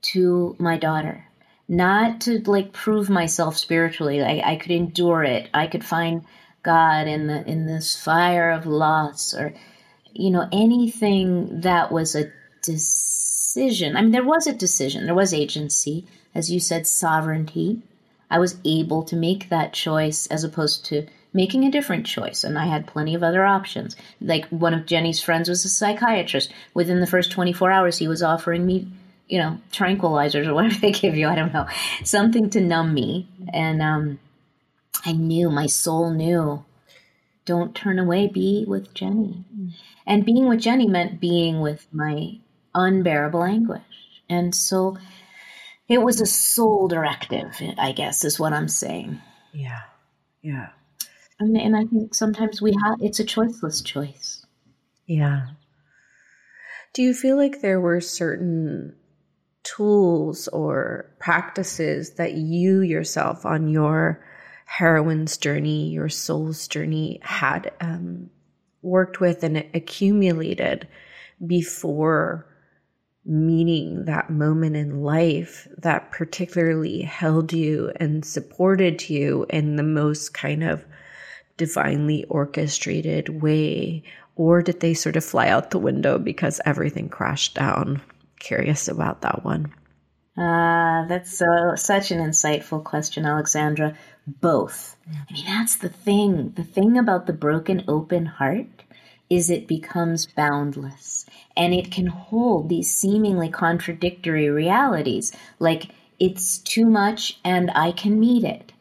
to 0.03 0.57
my 0.59 0.77
daughter. 0.77 1.27
Not 1.69 2.23
to 2.23 2.41
like 2.51 2.73
prove 2.73 3.09
myself 3.09 3.57
spiritually. 3.57 4.23
I, 4.23 4.53
I 4.53 4.57
could 4.57 4.73
endure 4.73 5.23
it. 5.23 5.49
I 5.55 5.67
could 5.67 5.85
find 5.85 6.25
god 6.63 7.07
in 7.07 7.27
the 7.27 7.49
in 7.49 7.67
this 7.67 7.97
fire 7.97 8.51
of 8.51 8.67
loss 8.67 9.33
or 9.33 9.55
you 10.13 10.31
know 10.31 10.47
anything 10.53 11.63
that 11.63 11.91
was 11.91 12.15
a 12.15 12.31
decision. 12.63 13.97
I 13.97 14.03
mean 14.03 14.11
there 14.11 14.25
was 14.25 14.47
a 14.47 14.53
decision. 14.53 15.07
There 15.07 15.15
was 15.15 15.33
agency. 15.33 16.07
As 16.35 16.51
you 16.51 16.61
said 16.61 16.87
sovereignty. 16.87 17.83
I 18.31 18.39
was 18.39 18.59
able 18.65 19.03
to 19.05 19.17
make 19.17 19.49
that 19.49 19.73
choice 19.73 20.27
as 20.29 20.45
opposed 20.45 20.85
to 20.87 21.07
making 21.33 21.65
a 21.65 21.71
different 21.71 22.07
choice. 22.07 22.45
And 22.45 22.59
I 22.59 22.67
had 22.67 22.87
plenty 22.87 23.15
of 23.15 23.23
other 23.23 23.45
options. 23.45 23.97
Like 24.21 24.47
one 24.49 24.75
of 24.75 24.87
Jenny's 24.87 25.23
friends 25.23 25.49
was 25.49 25.65
a 25.65 25.69
psychiatrist. 25.69 26.53
Within 26.75 27.01
the 27.01 27.07
first 27.07 27.31
24 27.31 27.71
hours, 27.71 27.99
he 27.99 28.09
was 28.09 28.23
offering 28.23 28.67
me, 28.67 28.89
you 29.29 29.39
know, 29.39 29.59
tranquilizers 29.73 30.47
or 30.47 30.55
whatever 30.55 30.79
they 30.81 30.93
give 30.93 31.17
you. 31.17 31.29
I 31.29 31.35
don't 31.35 31.53
know. 31.53 31.67
Something 32.05 32.51
to 32.51 32.61
numb 32.61 32.93
me. 32.95 33.29
And 33.53 33.81
um, 33.83 34.19
I 35.05 35.13
knew, 35.13 35.51
my 35.51 35.67
soul 35.67 36.11
knew, 36.11 36.65
don't 37.45 37.75
turn 37.75 37.99
away, 37.99 38.27
be 38.27 38.65
with 38.67 38.93
Jenny. 38.95 39.45
And 40.07 40.25
being 40.25 40.49
with 40.49 40.61
Jenny 40.61 40.87
meant 40.87 41.21
being 41.21 41.61
with 41.61 41.87
my 41.93 42.39
unbearable 42.75 43.43
anguish. 43.43 43.83
And 44.29 44.55
so 44.55 44.97
it 45.89 46.01
was 46.01 46.21
a 46.21 46.27
soul 46.27 46.87
directive, 46.87 47.61
I 47.79 47.93
guess, 47.93 48.25
is 48.25 48.39
what 48.39 48.53
I'm 48.53 48.69
saying. 48.69 49.21
Yeah. 49.53 49.81
Yeah. 50.43 50.69
And, 51.41 51.57
and 51.57 51.77
I 51.77 51.87
think 51.87 52.15
sometimes 52.15 52.63
we 52.63 52.77
have, 52.85 53.01
it's 53.01 53.19
a 53.19 53.25
choiceless 53.25 53.85
choice. 53.85 54.45
Yeah. 55.07 55.49
Do 56.93 57.03
you 57.03 57.15
feel 57.15 57.37
like 57.37 57.61
there 57.61 57.81
were 57.81 58.01
certain 58.01 58.95
tools 59.63 60.49
or 60.49 61.11
practices 61.19 62.15
that 62.15 62.35
you 62.35 62.81
yourself 62.81 63.45
on 63.47 63.69
your 63.69 64.25
heroine's 64.67 65.37
journey, 65.37 65.89
your 65.91 66.09
soul's 66.09 66.69
journey, 66.69 67.21
had 67.23 67.73
um, 67.81 68.31
worked 68.83 69.21
with 69.21 69.43
and 69.43 69.65
accumulated 69.75 70.87
before 71.47 72.47
meeting 73.25 74.05
that 74.07 74.31
moment 74.31 74.77
in 74.77 75.03
life 75.03 75.69
that 75.79 76.11
particularly 76.11 77.03
held 77.03 77.53
you 77.53 77.93
and 77.97 78.25
supported 78.25 79.09
you 79.09 79.47
in 79.51 79.77
the 79.77 79.83
most 79.83 80.33
kind 80.33 80.63
of 80.65 80.85
divinely 81.61 82.25
orchestrated 82.25 83.43
way? 83.43 84.03
Or 84.35 84.63
did 84.63 84.81
they 84.81 84.95
sort 84.95 85.17
of 85.17 85.25
fly 85.25 85.49
out 85.49 85.71
the 85.71 85.79
window 85.79 86.19
because 86.19 86.59
everything 86.65 87.11
crashed 87.11 87.55
down? 87.55 88.01
Curious 88.39 88.89
about 88.89 89.21
that 89.21 89.45
one. 89.45 89.71
Uh, 90.39 91.05
that's 91.07 91.37
so, 91.37 91.75
such 91.77 92.11
an 92.11 92.19
insightful 92.19 92.83
question, 92.83 93.27
Alexandra. 93.27 93.95
Both. 94.27 94.97
I 95.07 95.35
mean, 95.35 95.45
that's 95.45 95.77
the 95.77 95.91
thing. 95.91 96.53
The 96.57 96.65
thing 96.65 96.97
about 96.97 97.27
the 97.27 97.35
broken, 97.35 97.85
open 97.87 98.25
heart 98.25 98.85
is 99.29 99.51
it 99.51 99.69
becomes 99.69 100.25
boundless 100.25 101.27
and 101.55 101.75
it 101.75 101.93
can 101.93 102.07
hold 102.07 102.71
these 102.71 102.91
seemingly 102.91 103.51
contradictory 103.51 104.49
realities 104.49 105.31
like 105.59 105.91
it's 106.19 106.59
too 106.59 106.87
much 106.87 107.39
and 107.45 107.71
I 107.75 107.93
can 107.93 108.19
meet 108.19 108.45
it 108.45 108.73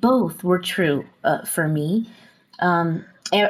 both 0.00 0.44
were 0.44 0.58
true 0.58 1.06
uh, 1.24 1.44
for 1.44 1.68
me. 1.68 2.08
Um, 2.58 3.04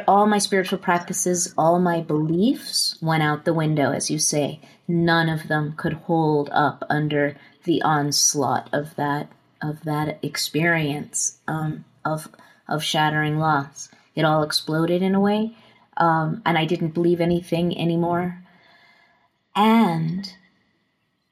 all 0.07 0.27
my 0.27 0.39
spiritual 0.39 0.79
practices, 0.79 1.55
all 1.57 1.79
my 1.79 2.01
beliefs 2.01 2.99
went 3.01 3.23
out 3.23 3.45
the 3.45 3.55
window, 3.55 3.93
as 3.93 4.11
you 4.11 4.19
say. 4.19 4.61
None 4.87 5.29
of 5.29 5.49
them 5.49 5.75
could 5.77 5.95
hold 5.95 6.51
up 6.53 6.85
under 6.91 7.37
the 7.65 7.83
onslaught 7.83 8.69
of 8.73 8.95
that 8.97 9.29
of 9.63 9.83
that 9.85 10.19
experience 10.23 11.39
um, 11.47 11.85
of 12.05 12.29
of 12.69 12.83
shattering 12.83 13.39
loss. 13.39 13.89
It 14.15 14.25
all 14.25 14.43
exploded 14.43 15.03
in 15.03 15.15
a 15.15 15.21
way, 15.21 15.57
um, 15.97 16.43
and 16.45 16.59
I 16.59 16.65
didn't 16.65 16.95
believe 16.95 17.21
anything 17.21 17.79
anymore. 17.79 18.43
And 19.55 20.33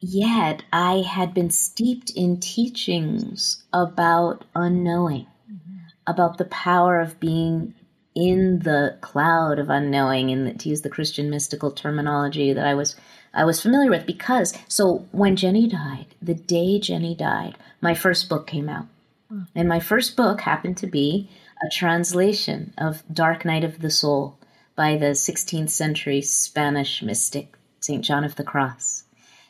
Yet 0.00 0.62
I 0.72 1.02
had 1.02 1.34
been 1.34 1.50
steeped 1.50 2.10
in 2.10 2.38
teachings 2.38 3.64
about 3.72 4.44
unknowing, 4.54 5.26
mm-hmm. 5.50 5.76
about 6.06 6.38
the 6.38 6.44
power 6.44 7.00
of 7.00 7.18
being 7.18 7.74
in 8.14 8.60
the 8.60 8.96
cloud 9.00 9.58
of 9.58 9.70
unknowing, 9.70 10.30
and 10.30 10.58
to 10.60 10.68
use 10.68 10.82
the 10.82 10.88
Christian 10.88 11.30
mystical 11.30 11.72
terminology 11.72 12.52
that 12.52 12.66
I 12.66 12.74
was 12.74 12.94
I 13.34 13.44
was 13.44 13.60
familiar 13.60 13.90
with. 13.90 14.06
Because 14.06 14.56
so 14.68 15.08
when 15.10 15.34
Jenny 15.34 15.66
died, 15.66 16.06
the 16.22 16.34
day 16.34 16.78
Jenny 16.78 17.16
died, 17.16 17.56
my 17.80 17.94
first 17.94 18.28
book 18.28 18.46
came 18.46 18.68
out, 18.68 18.86
mm. 19.32 19.48
and 19.56 19.68
my 19.68 19.80
first 19.80 20.16
book 20.16 20.42
happened 20.42 20.76
to 20.76 20.86
be 20.86 21.28
a 21.60 21.68
translation 21.68 22.72
of 22.78 23.02
Dark 23.12 23.44
Night 23.44 23.64
of 23.64 23.80
the 23.80 23.90
Soul 23.90 24.38
by 24.76 24.96
the 24.96 25.06
16th 25.06 25.70
century 25.70 26.22
Spanish 26.22 27.02
mystic 27.02 27.56
Saint 27.80 28.04
John 28.04 28.22
of 28.22 28.36
the 28.36 28.44
Cross 28.44 29.02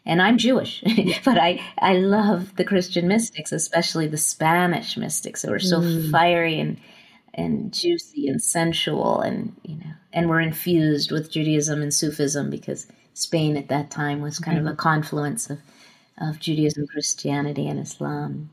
and 0.09 0.23
I'm 0.23 0.39
Jewish, 0.39 0.83
but 1.25 1.37
I, 1.39 1.63
I 1.79 1.99
love 1.99 2.57
the 2.57 2.65
Christian 2.65 3.07
mystics, 3.07 3.53
especially 3.53 4.09
the 4.09 4.17
Spanish 4.17 4.97
mystics 4.97 5.43
who 5.43 5.53
are 5.53 5.59
so 5.59 5.81
mm. 5.81 6.11
fiery 6.11 6.59
and 6.59 6.81
and 7.35 7.73
juicy 7.73 8.27
and 8.27 8.43
sensual 8.43 9.21
and 9.21 9.55
you 9.63 9.77
know 9.77 9.93
and 10.13 10.29
were 10.29 10.41
infused 10.41 11.13
with 11.13 11.31
Judaism 11.31 11.83
and 11.83 11.93
Sufism 11.93 12.51
because 12.51 12.87
Spain 13.13 13.57
at 13.57 13.69
that 13.69 13.91
time 13.91 14.21
was 14.23 14.39
kind 14.39 14.59
mm. 14.59 14.63
of 14.63 14.67
a 14.67 14.77
confluence 14.77 15.51
of 15.51 15.59
of 16.21 16.41
Judaism, 16.41 16.87
Christianity, 16.89 17.69
and 17.69 17.79
Islam. 17.79 18.51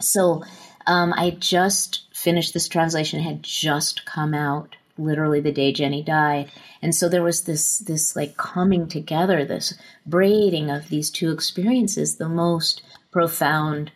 So 0.00 0.42
um, 0.86 1.12
I 1.14 1.36
just 1.38 2.06
finished 2.14 2.54
this 2.54 2.68
translation; 2.68 3.20
it 3.20 3.24
had 3.24 3.42
just 3.42 4.06
come 4.06 4.32
out 4.32 4.76
literally 4.96 5.40
the 5.40 5.52
day 5.52 5.72
Jenny 5.72 6.02
died. 6.02 6.50
And 6.82 6.94
so 6.94 7.08
there 7.08 7.22
was 7.22 7.42
this 7.42 7.78
this 7.78 8.14
like 8.14 8.36
coming 8.36 8.88
together, 8.88 9.44
this 9.44 9.74
braiding 10.06 10.70
of 10.70 10.88
these 10.88 11.10
two 11.10 11.32
experiences, 11.32 12.16
the 12.16 12.28
most 12.28 12.82
profound 13.10 13.92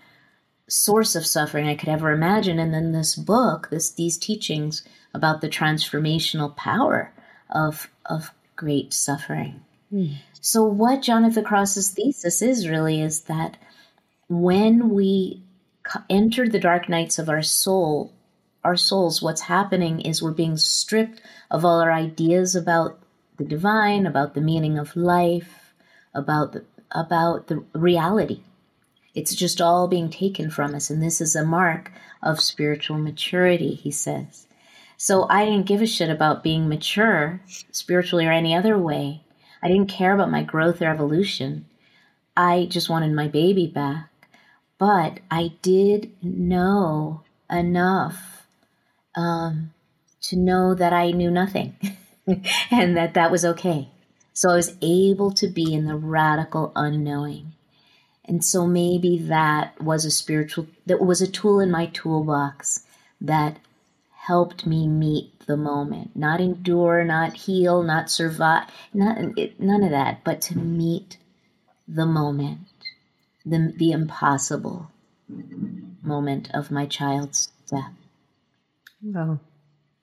source 0.68 1.14
of 1.14 1.26
suffering 1.26 1.66
I 1.66 1.74
could 1.74 1.88
ever 1.88 2.10
imagine. 2.10 2.58
And 2.58 2.72
then 2.72 2.92
this 2.92 3.14
book, 3.14 3.68
this 3.70 3.90
these 3.90 4.18
teachings 4.18 4.84
about 5.14 5.40
the 5.40 5.48
transformational 5.48 6.54
power 6.56 7.12
of 7.50 7.90
of 8.06 8.32
great 8.56 8.92
suffering. 8.92 9.62
Mm. 9.92 10.16
So 10.40 10.64
what 10.64 11.02
John 11.02 11.24
of 11.24 11.34
the 11.34 11.42
Cross's 11.42 11.90
thesis 11.90 12.42
is 12.42 12.68
really 12.68 13.00
is 13.00 13.22
that 13.22 13.56
when 14.28 14.90
we 14.90 15.42
enter 16.10 16.48
the 16.48 16.60
dark 16.60 16.88
nights 16.88 17.18
of 17.18 17.28
our 17.28 17.42
soul 17.42 18.12
our 18.68 18.76
souls, 18.76 19.22
what's 19.22 19.40
happening 19.40 20.02
is 20.02 20.22
we're 20.22 20.30
being 20.30 20.58
stripped 20.58 21.22
of 21.50 21.64
all 21.64 21.80
our 21.80 21.90
ideas 21.90 22.54
about 22.54 22.98
the 23.38 23.44
divine, 23.44 24.04
about 24.04 24.34
the 24.34 24.42
meaning 24.42 24.78
of 24.78 24.94
life, 24.94 25.72
about 26.14 26.52
the, 26.52 26.64
about 26.90 27.46
the 27.46 27.64
reality. 27.72 28.42
It's 29.14 29.34
just 29.34 29.62
all 29.62 29.88
being 29.88 30.10
taken 30.10 30.50
from 30.50 30.74
us, 30.74 30.90
and 30.90 31.02
this 31.02 31.22
is 31.22 31.34
a 31.34 31.46
mark 31.46 31.92
of 32.22 32.42
spiritual 32.42 32.98
maturity, 32.98 33.72
he 33.74 33.90
says. 33.90 34.46
So 34.98 35.26
I 35.30 35.46
didn't 35.46 35.66
give 35.66 35.80
a 35.80 35.86
shit 35.86 36.10
about 36.10 36.42
being 36.42 36.68
mature, 36.68 37.40
spiritually 37.72 38.26
or 38.26 38.32
any 38.32 38.54
other 38.54 38.76
way. 38.76 39.22
I 39.62 39.68
didn't 39.68 39.88
care 39.88 40.12
about 40.12 40.30
my 40.30 40.42
growth 40.42 40.82
or 40.82 40.90
evolution. 40.90 41.64
I 42.36 42.66
just 42.68 42.90
wanted 42.90 43.12
my 43.12 43.28
baby 43.28 43.66
back. 43.66 44.10
But 44.76 45.20
I 45.30 45.52
did 45.62 46.12
know 46.22 47.22
enough 47.50 48.37
um, 49.18 49.74
to 50.22 50.36
know 50.36 50.74
that 50.74 50.92
I 50.92 51.10
knew 51.10 51.30
nothing 51.30 51.74
and 52.70 52.96
that 52.96 53.14
that 53.14 53.30
was 53.30 53.44
okay. 53.44 53.88
So 54.32 54.50
I 54.50 54.54
was 54.54 54.76
able 54.80 55.32
to 55.32 55.48
be 55.48 55.74
in 55.74 55.86
the 55.86 55.96
radical 55.96 56.70
unknowing. 56.76 57.52
And 58.24 58.44
so 58.44 58.66
maybe 58.66 59.18
that 59.18 59.82
was 59.82 60.04
a 60.04 60.10
spiritual, 60.10 60.68
that 60.86 61.00
was 61.00 61.20
a 61.20 61.26
tool 61.26 61.58
in 61.58 61.70
my 61.70 61.86
toolbox 61.86 62.84
that 63.20 63.58
helped 64.12 64.66
me 64.66 64.86
meet 64.86 65.46
the 65.46 65.56
moment, 65.56 66.14
not 66.14 66.40
endure, 66.40 67.02
not 67.02 67.32
heal, 67.32 67.82
not 67.82 68.10
survive, 68.10 68.68
not, 68.94 69.18
none 69.58 69.82
of 69.82 69.90
that, 69.90 70.22
but 70.22 70.40
to 70.42 70.58
meet 70.58 71.16
the 71.88 72.06
moment, 72.06 72.68
the, 73.44 73.72
the 73.76 73.90
impossible 73.90 74.90
moment 76.02 76.50
of 76.52 76.70
my 76.70 76.86
child's 76.86 77.50
death. 77.68 77.97
Wow. 79.02 79.40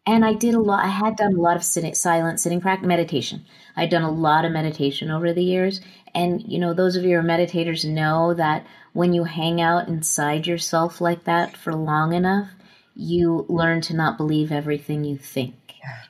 And 0.08 0.24
I 0.24 0.34
did 0.34 0.54
a 0.54 0.60
lot, 0.60 0.86
I 0.86 0.90
had 0.90 1.16
done 1.16 1.34
a 1.34 1.42
lot 1.42 1.58
of 1.58 1.64
sit, 1.64 1.98
silent 1.98 2.40
sitting 2.40 2.62
practice, 2.62 2.88
meditation. 2.88 3.46
I'd 3.76 3.90
done 3.90 4.04
a 4.04 4.12
lot 4.12 4.46
of 4.46 4.52
meditation 4.52 5.10
over 5.10 5.34
the 5.34 5.44
years. 5.44 5.82
And, 6.14 6.44
you 6.44 6.60
know, 6.60 6.74
those 6.74 6.96
of 6.96 7.04
you 7.04 7.20
who 7.20 7.20
are 7.20 7.24
meditators 7.24 7.90
know 7.90 8.34
that 8.36 8.66
when 8.94 9.14
you 9.14 9.24
hang 9.24 9.60
out 9.62 9.88
inside 9.88 10.46
yourself 10.46 11.02
like 11.02 11.24
that 11.24 11.58
for 11.58 11.74
long 11.74 12.14
enough, 12.14 12.50
you 12.96 13.46
learn 13.50 13.82
to 13.82 13.96
not 13.96 14.18
believe 14.18 14.52
everything 14.52 15.04
you 15.04 15.18
think. 15.18 15.56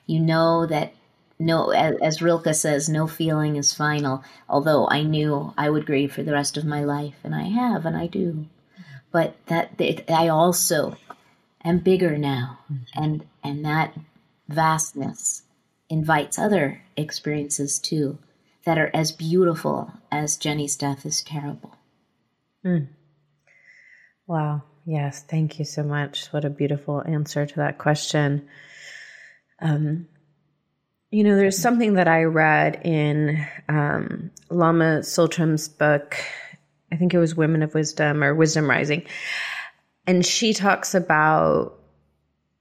You 0.06 0.20
know 0.20 0.66
that 0.66 0.94
no, 1.38 1.70
as, 1.70 1.96
as 2.00 2.22
Rilke 2.22 2.54
says, 2.54 2.88
no 2.88 3.06
feeling 3.06 3.56
is 3.56 3.74
final. 3.74 4.22
Although 4.48 4.88
I 4.88 5.02
knew 5.02 5.52
I 5.58 5.68
would 5.68 5.84
grieve 5.84 6.12
for 6.12 6.22
the 6.22 6.32
rest 6.32 6.56
of 6.56 6.64
my 6.64 6.84
life, 6.84 7.16
and 7.24 7.34
I 7.34 7.44
have, 7.44 7.84
and 7.84 7.96
I 7.96 8.06
do. 8.06 8.46
But 9.10 9.36
that 9.46 9.72
it, 9.78 10.10
I 10.10 10.28
also 10.28 10.96
am 11.66 11.78
bigger 11.78 12.16
now, 12.16 12.60
mm-hmm. 12.72 13.02
and 13.02 13.26
and 13.42 13.64
that 13.64 13.94
vastness 14.48 15.42
invites 15.88 16.38
other 16.38 16.82
experiences 16.96 17.78
too 17.78 18.18
that 18.64 18.78
are 18.78 18.90
as 18.92 19.12
beautiful 19.12 19.92
as 20.10 20.36
Jenny's 20.36 20.76
death 20.76 21.06
is 21.06 21.22
terrible. 21.22 21.76
Mm. 22.64 22.88
Wow. 24.26 24.62
Yes. 24.84 25.22
Thank 25.22 25.58
you 25.58 25.64
so 25.64 25.82
much. 25.82 26.26
What 26.28 26.44
a 26.44 26.50
beautiful 26.50 27.02
answer 27.06 27.46
to 27.46 27.56
that 27.56 27.78
question. 27.78 28.48
Um, 29.60 30.08
you 31.10 31.22
know, 31.22 31.36
there's 31.36 31.58
something 31.58 31.94
that 31.94 32.08
I 32.08 32.24
read 32.24 32.82
in 32.84 33.46
um, 33.68 34.32
Lama 34.50 35.00
Tsultrim's 35.00 35.68
book. 35.68 36.16
I 36.92 36.96
think 36.96 37.14
it 37.14 37.18
was 37.18 37.36
Women 37.36 37.62
of 37.62 37.74
Wisdom 37.74 38.22
or 38.22 38.34
Wisdom 38.34 38.68
Rising. 38.68 39.06
And 40.06 40.24
she 40.24 40.52
talks 40.52 40.94
about 40.94 41.78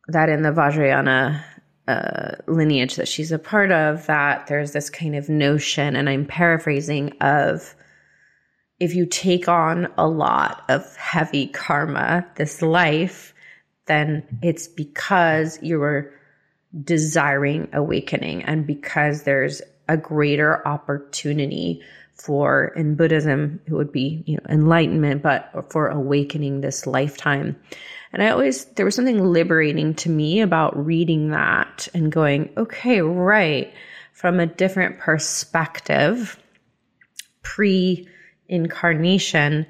that 0.08 0.30
in 0.30 0.42
the 0.42 0.50
Vajrayana 0.50 1.44
uh, 1.88 2.32
lineage 2.48 2.96
that 2.96 3.08
she's 3.08 3.32
a 3.32 3.40
part 3.40 3.72
of, 3.72 4.08
that 4.08 4.48
there's 4.48 4.72
this 4.72 4.90
kind 4.90 5.16
of 5.16 5.30
notion, 5.30 5.96
and 5.96 6.10
I'm 6.10 6.26
paraphrasing, 6.26 7.12
of 7.22 7.76
if 8.80 8.96
you 8.96 9.06
take 9.06 9.48
on 9.48 9.88
a 9.98 10.08
lot 10.08 10.64
of 10.68 10.96
heavy 10.96 11.48
karma 11.48 12.26
this 12.36 12.62
life, 12.62 13.34
then 13.86 14.24
it's 14.42 14.68
because 14.68 15.60
you 15.62 15.80
were 15.80 16.12
desiring 16.84 17.70
awakening 17.72 18.44
and 18.44 18.68
because 18.68 19.24
there's 19.24 19.62
a 19.88 19.96
greater 19.96 20.68
opportunity 20.68 21.82
for 22.16 22.68
in 22.76 22.96
buddhism 22.96 23.60
it 23.66 23.74
would 23.74 23.92
be 23.92 24.24
you 24.26 24.36
know 24.36 24.44
enlightenment 24.50 25.22
but 25.22 25.52
for 25.70 25.88
awakening 25.90 26.62
this 26.62 26.88
lifetime. 26.88 27.56
And 28.14 28.24
i 28.24 28.30
always 28.30 28.66
there 28.76 28.86
was 28.86 28.96
something 28.96 29.24
liberating 29.24 29.94
to 29.96 30.10
me 30.10 30.42
about 30.42 30.86
reading 30.86 31.32
that 31.32 31.88
and 31.94 32.12
going 32.12 32.52
okay 32.58 33.02
right 33.02 33.74
from 34.14 34.40
a 34.40 34.46
different 34.46 35.00
perspective 35.00 36.40
pre 37.44 38.08
incarnation 38.48 39.66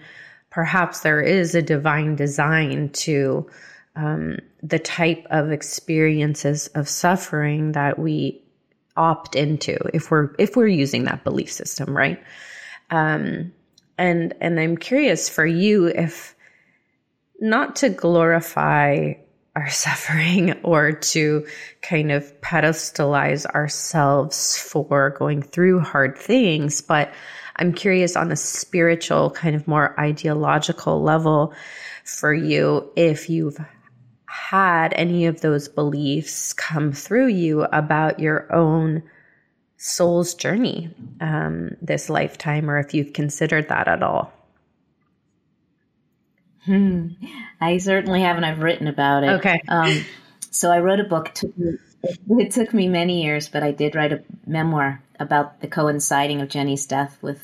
perhaps 0.51 1.01
there 1.01 1.21
is 1.21 1.55
a 1.55 1.61
divine 1.61 2.15
design 2.15 2.89
to 2.89 3.49
um, 3.95 4.37
the 4.61 4.79
type 4.79 5.25
of 5.29 5.51
experiences 5.51 6.67
of 6.67 6.87
suffering 6.87 7.73
that 7.73 7.97
we 7.97 8.41
opt 8.97 9.35
into 9.35 9.77
if 9.93 10.11
we're 10.11 10.33
if 10.39 10.55
we're 10.55 10.67
using 10.67 11.03
that 11.05 11.23
belief 11.23 11.51
system 11.51 11.95
right? 11.95 12.21
Um 12.89 13.51
and 13.97 14.33
and 14.41 14.59
i'm 14.59 14.77
curious 14.77 15.29
for 15.29 15.45
you 15.45 15.87
if 15.87 16.35
not 17.39 17.77
to 17.77 17.89
glorify 17.89 19.13
our 19.55 19.69
suffering 19.69 20.53
or 20.63 20.91
to 20.91 21.45
kind 21.81 22.11
of 22.11 22.41
pedestalize 22.41 23.45
ourselves 23.45 24.57
for 24.57 25.11
going 25.11 25.41
through 25.41 25.79
hard 25.79 26.17
things 26.17 26.81
but 26.81 27.11
i'm 27.57 27.73
curious 27.73 28.15
on 28.15 28.31
a 28.31 28.35
spiritual 28.35 29.29
kind 29.31 29.55
of 29.55 29.67
more 29.67 29.99
ideological 29.99 31.01
level 31.01 31.53
for 32.03 32.33
you 32.33 32.91
if 32.95 33.29
you've 33.29 33.57
had 34.49 34.93
any 34.95 35.25
of 35.25 35.41
those 35.41 35.67
beliefs 35.67 36.53
come 36.53 36.91
through 36.91 37.27
you 37.27 37.63
about 37.63 38.19
your 38.19 38.53
own 38.53 39.01
soul's 39.77 40.35
journey 40.35 40.89
um, 41.19 41.75
this 41.81 42.09
lifetime, 42.09 42.69
or 42.69 42.77
if 42.77 42.93
you've 42.93 43.13
considered 43.13 43.69
that 43.69 43.87
at 43.87 44.03
all. 44.03 44.31
Hmm. 46.65 47.07
I 47.59 47.77
certainly 47.79 48.21
haven't. 48.21 48.43
I've 48.43 48.59
written 48.59 48.87
about 48.87 49.23
it. 49.23 49.29
Okay. 49.31 49.61
Um, 49.67 50.03
so 50.51 50.71
I 50.71 50.79
wrote 50.79 50.99
a 50.99 51.03
book. 51.03 51.29
It 51.29 51.35
took, 51.35 51.57
me, 51.57 51.77
it 52.43 52.51
took 52.51 52.73
me 52.73 52.87
many 52.87 53.23
years, 53.23 53.49
but 53.49 53.63
I 53.63 53.71
did 53.71 53.95
write 53.95 54.13
a 54.13 54.23
memoir 54.45 55.01
about 55.19 55.61
the 55.61 55.67
coinciding 55.67 56.41
of 56.41 56.49
Jenny's 56.49 56.85
death 56.85 57.17
with 57.21 57.41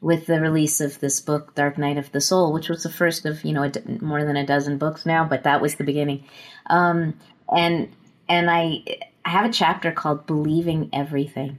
with 0.00 0.26
the 0.26 0.40
release 0.40 0.80
of 0.80 0.98
this 1.00 1.20
book, 1.20 1.54
Dark 1.54 1.76
Night 1.76 1.98
of 1.98 2.10
the 2.12 2.20
Soul, 2.20 2.52
which 2.52 2.68
was 2.68 2.82
the 2.82 2.90
first 2.90 3.26
of 3.26 3.44
you 3.44 3.52
know 3.52 3.70
more 4.00 4.24
than 4.24 4.36
a 4.36 4.46
dozen 4.46 4.78
books 4.78 5.04
now, 5.04 5.24
but 5.24 5.44
that 5.44 5.60
was 5.60 5.74
the 5.74 5.84
beginning. 5.84 6.24
Um, 6.66 7.18
and 7.54 7.90
and 8.28 8.50
I, 8.50 8.82
I 9.24 9.30
have 9.30 9.44
a 9.44 9.52
chapter 9.52 9.92
called 9.92 10.26
Believing 10.26 10.88
Everything, 10.92 11.58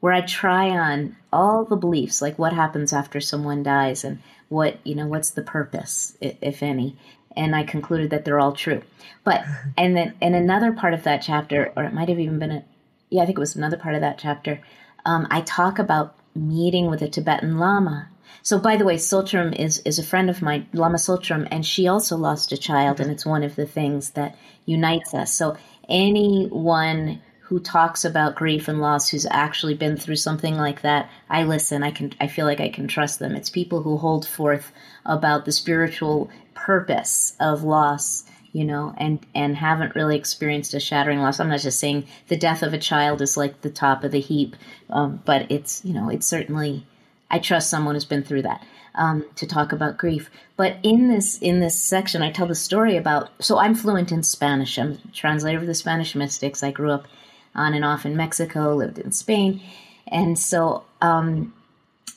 where 0.00 0.12
I 0.12 0.20
try 0.20 0.70
on 0.70 1.16
all 1.32 1.64
the 1.64 1.76
beliefs, 1.76 2.22
like 2.22 2.38
what 2.38 2.52
happens 2.52 2.92
after 2.92 3.20
someone 3.20 3.62
dies, 3.62 4.04
and 4.04 4.20
what 4.48 4.78
you 4.84 4.94
know 4.94 5.06
what's 5.06 5.30
the 5.30 5.42
purpose, 5.42 6.16
if 6.20 6.62
any. 6.62 6.96
And 7.36 7.54
I 7.54 7.62
concluded 7.62 8.10
that 8.10 8.24
they're 8.24 8.40
all 8.40 8.52
true. 8.52 8.82
But 9.24 9.44
and 9.76 9.96
then 9.96 10.14
in 10.20 10.34
another 10.34 10.72
part 10.72 10.94
of 10.94 11.02
that 11.04 11.22
chapter, 11.22 11.72
or 11.76 11.84
it 11.84 11.92
might 11.92 12.08
have 12.08 12.20
even 12.20 12.38
been 12.38 12.52
a, 12.52 12.64
yeah, 13.08 13.22
I 13.22 13.26
think 13.26 13.38
it 13.38 13.40
was 13.40 13.56
another 13.56 13.76
part 13.76 13.96
of 13.96 14.00
that 14.02 14.18
chapter. 14.18 14.60
Um, 15.04 15.26
I 15.30 15.40
talk 15.40 15.78
about 15.78 16.14
meeting 16.34 16.90
with 16.90 17.02
a 17.02 17.08
Tibetan 17.08 17.58
Lama. 17.58 18.08
So, 18.42 18.58
by 18.58 18.76
the 18.76 18.84
way, 18.84 18.96
Tsultrim 18.96 19.54
is, 19.58 19.78
is 19.84 19.98
a 19.98 20.04
friend 20.04 20.30
of 20.30 20.40
mine, 20.40 20.66
Lama 20.72 20.96
Tsultrim, 20.96 21.46
and 21.50 21.64
she 21.64 21.86
also 21.86 22.16
lost 22.16 22.52
a 22.52 22.56
child, 22.56 23.00
and 23.00 23.10
it's 23.10 23.26
one 23.26 23.42
of 23.42 23.56
the 23.56 23.66
things 23.66 24.10
that 24.10 24.36
unites 24.64 25.12
us. 25.12 25.34
So, 25.34 25.56
anyone 25.88 27.20
who 27.50 27.58
talks 27.58 28.04
about 28.04 28.36
grief 28.36 28.68
and 28.68 28.80
loss 28.80 29.08
who's 29.08 29.26
actually 29.28 29.74
been 29.74 29.96
through 29.96 30.14
something 30.14 30.56
like 30.56 30.82
that 30.82 31.10
i 31.28 31.42
listen 31.42 31.82
i 31.82 31.90
can 31.90 32.12
i 32.20 32.28
feel 32.28 32.46
like 32.46 32.60
i 32.60 32.68
can 32.68 32.86
trust 32.86 33.18
them 33.18 33.34
it's 33.34 33.50
people 33.50 33.82
who 33.82 33.96
hold 33.96 34.24
forth 34.24 34.70
about 35.04 35.44
the 35.44 35.50
spiritual 35.50 36.30
purpose 36.54 37.34
of 37.40 37.64
loss 37.64 38.22
you 38.52 38.64
know, 38.64 38.94
and 38.98 39.24
and 39.34 39.56
haven't 39.56 39.94
really 39.94 40.16
experienced 40.16 40.74
a 40.74 40.80
shattering 40.80 41.20
loss. 41.20 41.40
I'm 41.40 41.48
not 41.48 41.60
just 41.60 41.80
saying 41.80 42.06
the 42.28 42.36
death 42.36 42.62
of 42.62 42.72
a 42.72 42.78
child 42.78 43.22
is 43.22 43.36
like 43.36 43.60
the 43.60 43.70
top 43.70 44.04
of 44.04 44.12
the 44.12 44.20
heap, 44.20 44.56
um, 44.90 45.22
but 45.24 45.50
it's 45.50 45.84
you 45.84 45.94
know 45.94 46.08
it's 46.08 46.26
certainly 46.26 46.86
I 47.30 47.38
trust 47.38 47.70
someone 47.70 47.94
who's 47.94 48.04
been 48.04 48.24
through 48.24 48.42
that 48.42 48.64
um, 48.94 49.24
to 49.36 49.46
talk 49.46 49.72
about 49.72 49.98
grief. 49.98 50.30
But 50.56 50.76
in 50.82 51.08
this 51.08 51.38
in 51.38 51.60
this 51.60 51.80
section, 51.80 52.22
I 52.22 52.30
tell 52.30 52.46
the 52.46 52.54
story 52.54 52.96
about. 52.96 53.30
So 53.40 53.58
I'm 53.58 53.74
fluent 53.74 54.12
in 54.12 54.22
Spanish. 54.22 54.78
I'm 54.78 54.98
translator 55.12 55.58
of 55.58 55.66
the 55.66 55.74
Spanish 55.74 56.14
mystics. 56.14 56.62
I 56.62 56.70
grew 56.70 56.90
up 56.90 57.06
on 57.54 57.74
and 57.74 57.84
off 57.84 58.04
in 58.06 58.16
Mexico, 58.16 58.74
lived 58.74 58.98
in 58.98 59.12
Spain, 59.12 59.60
and 60.08 60.38
so 60.38 60.84
um, 61.00 61.52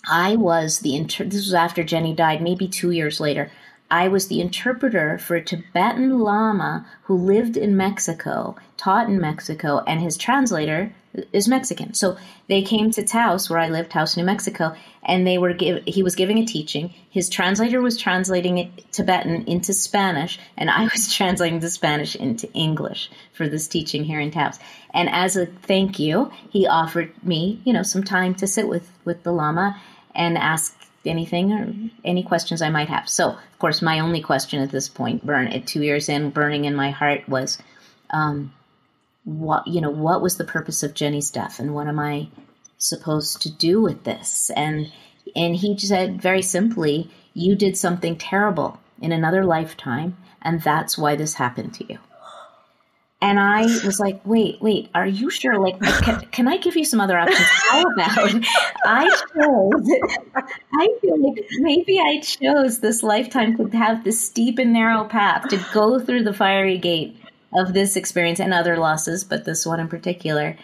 I 0.10 0.36
was 0.36 0.80
the 0.80 0.96
inter- 0.96 1.26
This 1.26 1.46
was 1.46 1.54
after 1.54 1.84
Jenny 1.84 2.14
died, 2.14 2.42
maybe 2.42 2.68
two 2.68 2.92
years 2.92 3.20
later. 3.20 3.52
I 3.94 4.08
was 4.08 4.26
the 4.26 4.42
interpreter 4.42 5.20
for 5.20 5.36
a 5.36 5.44
Tibetan 5.44 6.18
Lama 6.18 6.84
who 7.04 7.14
lived 7.16 7.56
in 7.56 7.78
Mexico, 7.78 8.56
taught 8.76 9.08
in 9.08 9.22
Mexico, 9.22 9.84
and 9.86 10.02
his 10.02 10.18
translator 10.18 10.92
is 11.32 11.48
Mexican. 11.48 11.94
So 11.94 12.18
they 12.50 12.64
came 12.64 12.90
to 12.90 13.06
Taos, 13.06 13.52
where 13.52 13.60
I 13.60 13.70
lived, 13.70 13.92
Taos, 13.92 14.18
New 14.18 14.24
Mexico, 14.24 14.76
and 15.04 15.28
they 15.28 15.38
were 15.38 15.54
give, 15.54 15.84
he 15.86 16.02
was 16.02 16.16
giving 16.16 16.40
a 16.40 16.46
teaching. 16.46 16.92
His 17.08 17.30
translator 17.30 17.82
was 17.82 17.96
translating 17.96 18.74
Tibetan 18.92 19.44
into 19.46 19.76
Spanish, 19.76 20.40
and 20.58 20.72
I 20.72 20.86
was 20.86 21.14
translating 21.16 21.60
the 21.60 21.70
Spanish 21.70 22.16
into 22.16 22.52
English 22.54 23.12
for 23.32 23.48
this 23.48 23.68
teaching 23.68 24.06
here 24.06 24.20
in 24.20 24.32
Taos. 24.32 24.58
And 24.92 25.08
as 25.08 25.38
a 25.38 25.46
thank 25.46 26.00
you, 26.00 26.32
he 26.50 26.66
offered 26.66 27.14
me, 27.24 27.62
you 27.64 27.74
know, 27.74 27.84
some 27.84 28.04
time 28.04 28.34
to 28.36 28.48
sit 28.48 28.68
with 28.68 28.90
with 29.06 29.22
the 29.22 29.32
Lama 29.32 29.80
and 30.16 30.36
ask 30.36 30.76
anything 31.06 31.52
or 31.52 31.74
any 32.04 32.24
questions 32.24 32.62
I 32.62 32.70
might 32.70 32.90
have. 32.90 33.10
So, 33.10 33.30
of 33.30 33.60
course, 33.60 33.82
my 33.82 34.00
only 34.00 34.22
question 34.22 34.62
at 34.62 34.72
this 34.72 34.90
point, 34.90 35.26
burn 35.26 35.48
at 35.48 35.68
two 35.68 35.82
years 35.82 36.10
in, 36.10 36.30
burning 36.30 36.66
in 36.66 36.76
my 36.76 36.92
heart 36.92 37.28
was, 37.28 37.58
um, 38.10 38.54
what 39.26 39.68
you 39.68 39.82
know, 39.82 39.90
what 39.90 40.22
was 40.22 40.38
the 40.38 40.44
purpose 40.44 40.84
of 40.84 40.94
Jenny's 40.94 41.32
death, 41.32 41.60
and 41.60 41.74
what 41.74 41.88
am 41.88 42.00
I 42.00 42.28
supposed 42.78 43.42
to 43.44 43.52
do 43.52 43.82
with 43.82 44.04
this? 44.04 44.52
And 44.56 44.92
and 45.36 45.56
he 45.56 45.78
said 45.78 46.22
very 46.22 46.42
simply, 46.42 47.10
you 47.34 47.56
did 47.56 47.78
something 47.78 48.18
terrible 48.18 48.80
in 49.02 49.12
another 49.12 49.46
lifetime, 49.46 50.18
and 50.42 50.62
that's 50.62 50.98
why 50.98 51.16
this 51.16 51.36
happened 51.36 51.74
to 51.76 51.86
you. 51.94 52.00
And 53.24 53.40
I 53.40 53.62
was 53.86 54.02
like, 54.02 54.20
wait, 54.26 54.62
wait, 54.62 54.90
are 54.94 55.08
you 55.08 55.30
sure? 55.30 55.58
Like, 55.58 55.80
can, 56.02 56.20
can 56.32 56.48
I 56.50 56.58
give 56.58 56.76
you 56.76 56.84
some 56.84 57.00
other 57.00 57.18
options? 57.18 57.40
How 57.40 57.82
about 57.82 58.18
I 58.86 59.10
chose, 59.34 59.92
I 60.74 60.90
feel 61.00 61.24
like 61.24 61.46
maybe 61.60 62.02
I 62.02 62.20
chose 62.20 62.82
this 62.82 63.02
lifetime 63.02 63.56
to 63.56 63.78
have 63.78 64.04
this 64.04 64.20
steep 64.20 64.60
and 64.60 64.74
narrow 64.74 65.06
path 65.06 65.48
to 65.48 65.66
go 65.74 66.02
through 66.02 66.24
the 66.24 66.34
fiery 66.34 66.78
gate 66.78 67.16
of 67.54 67.74
this 67.74 67.96
experience 67.96 68.42
and 68.42 68.54
other 68.54 68.76
losses, 68.76 69.24
but 69.24 69.46
this 69.46 69.66
one 69.66 69.80
in 69.80 69.88
particular, 69.88 70.58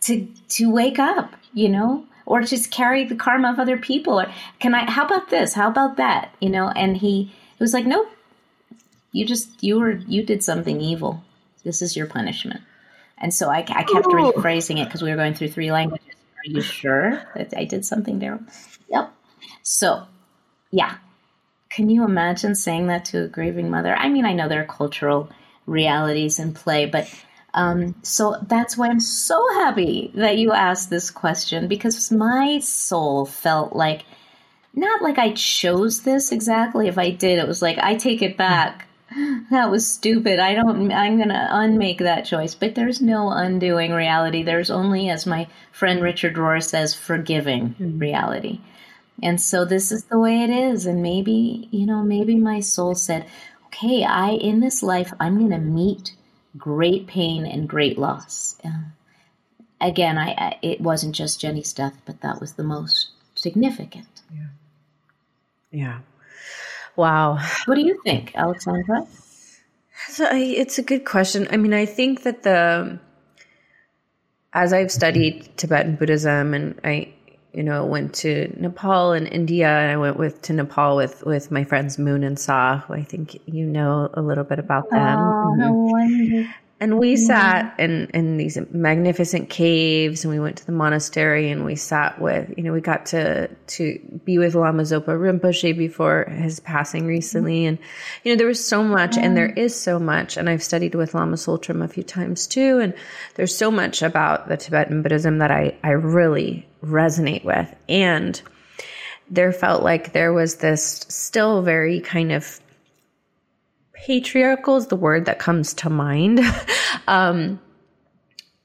to 0.00 0.26
to 0.48 0.72
wake 0.72 0.98
up, 0.98 1.36
you 1.52 1.68
know, 1.68 2.06
or 2.24 2.40
just 2.40 2.70
carry 2.70 3.04
the 3.04 3.14
karma 3.14 3.50
of 3.50 3.58
other 3.58 3.76
people. 3.76 4.18
Or 4.18 4.32
can 4.58 4.74
I? 4.74 4.90
How 4.90 5.04
about 5.04 5.28
this? 5.28 5.52
How 5.52 5.68
about 5.68 5.98
that? 5.98 6.34
You 6.40 6.48
know? 6.48 6.70
And 6.70 6.96
he 6.96 7.24
he 7.24 7.60
was 7.60 7.74
like, 7.74 7.84
nope, 7.84 8.08
you 9.12 9.26
just 9.26 9.62
you 9.62 9.78
were 9.78 9.96
you 10.08 10.22
did 10.22 10.42
something 10.42 10.80
evil 10.80 11.22
this 11.66 11.82
is 11.82 11.96
your 11.96 12.06
punishment. 12.06 12.60
And 13.18 13.34
so 13.34 13.50
I, 13.50 13.58
I 13.58 13.82
kept 13.82 14.06
rephrasing 14.06 14.80
it 14.80 14.86
because 14.86 15.02
we 15.02 15.10
were 15.10 15.16
going 15.16 15.34
through 15.34 15.48
three 15.48 15.72
languages. 15.72 16.14
Are 16.38 16.50
you 16.50 16.62
sure 16.62 17.22
that 17.34 17.52
I 17.56 17.64
did 17.64 17.84
something 17.84 18.20
there? 18.20 18.38
Yep. 18.88 19.12
So, 19.62 20.06
yeah. 20.70 20.98
Can 21.68 21.90
you 21.90 22.04
imagine 22.04 22.54
saying 22.54 22.86
that 22.86 23.04
to 23.06 23.24
a 23.24 23.28
grieving 23.28 23.68
mother? 23.68 23.94
I 23.94 24.08
mean, 24.08 24.24
I 24.24 24.32
know 24.32 24.48
there 24.48 24.62
are 24.62 24.66
cultural 24.66 25.28
realities 25.66 26.38
in 26.38 26.54
play, 26.54 26.86
but 26.86 27.12
um, 27.52 27.96
so 28.02 28.36
that's 28.46 28.76
why 28.76 28.88
I'm 28.88 29.00
so 29.00 29.42
happy 29.54 30.12
that 30.14 30.38
you 30.38 30.52
asked 30.52 30.88
this 30.88 31.10
question 31.10 31.68
because 31.68 32.12
my 32.12 32.60
soul 32.60 33.26
felt 33.26 33.74
like 33.74 34.04
not 34.74 35.02
like 35.02 35.18
I 35.18 35.32
chose 35.32 36.02
this 36.02 36.32
exactly. 36.32 36.86
If 36.86 36.98
I 36.98 37.10
did, 37.10 37.38
it 37.38 37.48
was 37.48 37.62
like 37.62 37.78
I 37.78 37.96
take 37.96 38.22
it 38.22 38.36
back 38.36 38.85
that 39.50 39.70
was 39.70 39.90
stupid. 39.90 40.38
I 40.38 40.54
don't, 40.54 40.92
I'm 40.92 41.16
going 41.16 41.28
to 41.28 41.48
unmake 41.50 41.98
that 41.98 42.24
choice. 42.24 42.54
But 42.54 42.74
there's 42.74 43.00
no 43.00 43.30
undoing 43.30 43.92
reality. 43.92 44.42
There's 44.42 44.70
only, 44.70 45.08
as 45.08 45.26
my 45.26 45.48
friend 45.72 46.02
Richard 46.02 46.34
Rohr 46.34 46.62
says, 46.62 46.94
forgiving 46.94 47.70
mm-hmm. 47.70 47.98
reality. 47.98 48.60
And 49.22 49.40
so 49.40 49.64
this 49.64 49.92
is 49.92 50.04
the 50.04 50.18
way 50.18 50.42
it 50.42 50.50
is. 50.50 50.86
And 50.86 51.02
maybe, 51.02 51.68
you 51.70 51.86
know, 51.86 52.02
maybe 52.02 52.36
my 52.36 52.60
soul 52.60 52.94
said, 52.94 53.26
okay, 53.66 54.04
I, 54.04 54.30
in 54.30 54.60
this 54.60 54.82
life, 54.82 55.12
I'm 55.20 55.38
going 55.38 55.50
to 55.50 55.58
meet 55.58 56.14
great 56.56 57.06
pain 57.06 57.46
and 57.46 57.68
great 57.68 57.98
loss. 57.98 58.56
Uh, 58.64 58.90
again, 59.80 60.18
I, 60.18 60.30
I, 60.32 60.58
it 60.62 60.80
wasn't 60.80 61.14
just 61.14 61.40
Jenny's 61.40 61.72
death, 61.72 62.00
but 62.04 62.20
that 62.22 62.40
was 62.40 62.54
the 62.54 62.64
most 62.64 63.10
significant. 63.34 64.22
Yeah. 64.34 64.46
Yeah. 65.70 65.98
Wow. 66.96 67.38
What 67.66 67.74
do 67.74 67.82
you 67.82 68.00
think, 68.02 68.34
Alexandra? 68.34 69.06
So 70.08 70.28
it's 70.32 70.78
a 70.78 70.82
good 70.82 71.04
question. 71.04 71.48
I 71.50 71.56
mean, 71.56 71.74
I 71.74 71.86
think 71.86 72.22
that 72.22 72.42
the 72.42 72.98
as 74.52 74.72
I've 74.72 74.90
studied 74.90 75.56
Tibetan 75.56 75.96
Buddhism 75.96 76.54
and 76.54 76.80
I 76.82 77.12
you 77.52 77.62
know 77.62 77.84
went 77.84 78.14
to 78.16 78.52
Nepal 78.60 79.12
and 79.12 79.26
India 79.26 79.68
and 79.68 79.90
I 79.90 79.96
went 79.96 80.18
with 80.18 80.42
to 80.42 80.52
Nepal 80.52 80.96
with 80.96 81.24
with 81.24 81.50
my 81.50 81.64
friends 81.64 81.98
Moon 81.98 82.24
and 82.24 82.38
Sa, 82.38 82.78
who 82.78 82.94
I 82.94 83.02
think 83.02 83.38
you 83.46 83.66
know 83.66 84.10
a 84.14 84.22
little 84.22 84.44
bit 84.44 84.58
about 84.58 84.90
them. 84.90 85.18
Oh, 85.18 85.54
mm-hmm. 85.58 86.50
And 86.78 86.98
we 86.98 87.12
yeah. 87.12 87.26
sat 87.26 87.80
in, 87.80 88.10
in 88.12 88.36
these 88.36 88.58
magnificent 88.70 89.48
caves 89.48 90.24
and 90.24 90.32
we 90.32 90.38
went 90.38 90.58
to 90.58 90.66
the 90.66 90.72
monastery 90.72 91.50
and 91.50 91.64
we 91.64 91.74
sat 91.74 92.20
with, 92.20 92.52
you 92.54 92.64
know, 92.64 92.72
we 92.72 92.82
got 92.82 93.06
to, 93.06 93.48
to 93.48 93.98
be 94.26 94.36
with 94.36 94.54
Lama 94.54 94.82
Zopa 94.82 95.06
Rinpoche 95.06 95.76
before 95.76 96.24
his 96.24 96.60
passing 96.60 97.02
mm-hmm. 97.02 97.08
recently. 97.08 97.64
And, 97.64 97.78
you 98.24 98.32
know, 98.32 98.36
there 98.36 98.46
was 98.46 98.62
so 98.62 98.82
much 98.82 99.16
and 99.16 99.34
there 99.34 99.48
is 99.48 99.78
so 99.78 99.98
much. 99.98 100.36
And 100.36 100.50
I've 100.50 100.62
studied 100.62 100.94
with 100.94 101.14
Lama 101.14 101.36
Tsultrim 101.36 101.82
a 101.82 101.88
few 101.88 102.02
times 102.02 102.46
too. 102.46 102.78
And 102.80 102.92
there's 103.36 103.56
so 103.56 103.70
much 103.70 104.02
about 104.02 104.48
the 104.48 104.58
Tibetan 104.58 105.00
Buddhism 105.00 105.38
that 105.38 105.50
I, 105.50 105.78
I 105.82 105.92
really 105.92 106.68
resonate 106.84 107.44
with. 107.44 107.74
And 107.88 108.40
there 109.30 109.52
felt 109.52 109.82
like 109.82 110.12
there 110.12 110.34
was 110.34 110.56
this 110.56 111.06
still 111.08 111.62
very 111.62 112.00
kind 112.00 112.32
of 112.32 112.60
patriarchal 113.96 114.76
is 114.76 114.86
the 114.88 114.96
word 114.96 115.24
that 115.24 115.38
comes 115.38 115.74
to 115.74 115.90
mind. 115.90 116.40
um, 117.08 117.60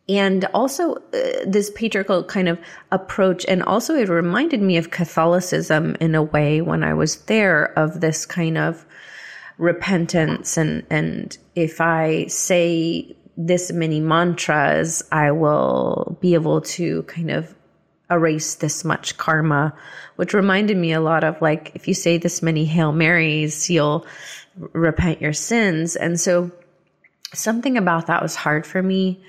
and 0.09 0.45
also 0.53 0.95
uh, 0.95 0.99
this 1.45 1.71
patriarchal 1.73 2.23
kind 2.23 2.49
of 2.49 2.59
approach 2.91 3.45
and 3.47 3.63
also 3.63 3.95
it 3.95 4.09
reminded 4.09 4.61
me 4.61 4.77
of 4.77 4.91
catholicism 4.91 5.95
in 5.99 6.15
a 6.15 6.23
way 6.23 6.61
when 6.61 6.83
i 6.83 6.93
was 6.93 7.17
there 7.25 7.77
of 7.77 8.01
this 8.01 8.25
kind 8.25 8.57
of 8.57 8.85
repentance 9.57 10.57
and 10.57 10.85
and 10.89 11.37
if 11.55 11.79
i 11.79 12.25
say 12.27 13.15
this 13.37 13.71
many 13.71 13.99
mantras 13.99 15.03
i 15.11 15.31
will 15.31 16.17
be 16.19 16.33
able 16.33 16.61
to 16.61 17.03
kind 17.03 17.31
of 17.31 17.55
erase 18.09 18.55
this 18.55 18.83
much 18.83 19.17
karma 19.17 19.73
which 20.17 20.33
reminded 20.33 20.75
me 20.75 20.91
a 20.91 20.99
lot 20.99 21.23
of 21.23 21.41
like 21.41 21.71
if 21.75 21.87
you 21.87 21.93
say 21.93 22.17
this 22.17 22.41
many 22.41 22.65
hail 22.65 22.91
marys 22.91 23.69
you'll 23.69 24.05
repent 24.57 25.21
your 25.21 25.33
sins. 25.33 25.95
And 25.95 26.19
so 26.19 26.51
something 27.33 27.77
about 27.77 28.07
that 28.07 28.21
was 28.21 28.35
hard 28.35 28.65
for 28.65 28.81
me 28.81 29.21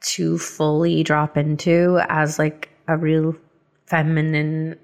to 0.00 0.38
fully 0.38 1.02
drop 1.02 1.36
into 1.36 2.00
as 2.08 2.38
like 2.38 2.70
a 2.88 2.96
real 2.96 3.36
feminine 3.86 4.78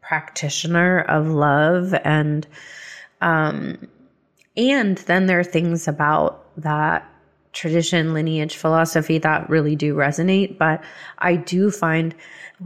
practitioner 0.00 1.00
of 1.00 1.28
love. 1.28 1.94
And 2.04 2.46
um 3.20 3.88
and 4.56 4.98
then 4.98 5.26
there 5.26 5.40
are 5.40 5.44
things 5.44 5.88
about 5.88 6.46
that 6.60 7.10
tradition 7.52 8.14
lineage 8.14 8.56
philosophy 8.56 9.18
that 9.18 9.48
really 9.48 9.76
do 9.76 9.94
resonate. 9.94 10.58
But 10.58 10.82
i 11.18 11.36
do 11.36 11.70
find 11.70 12.14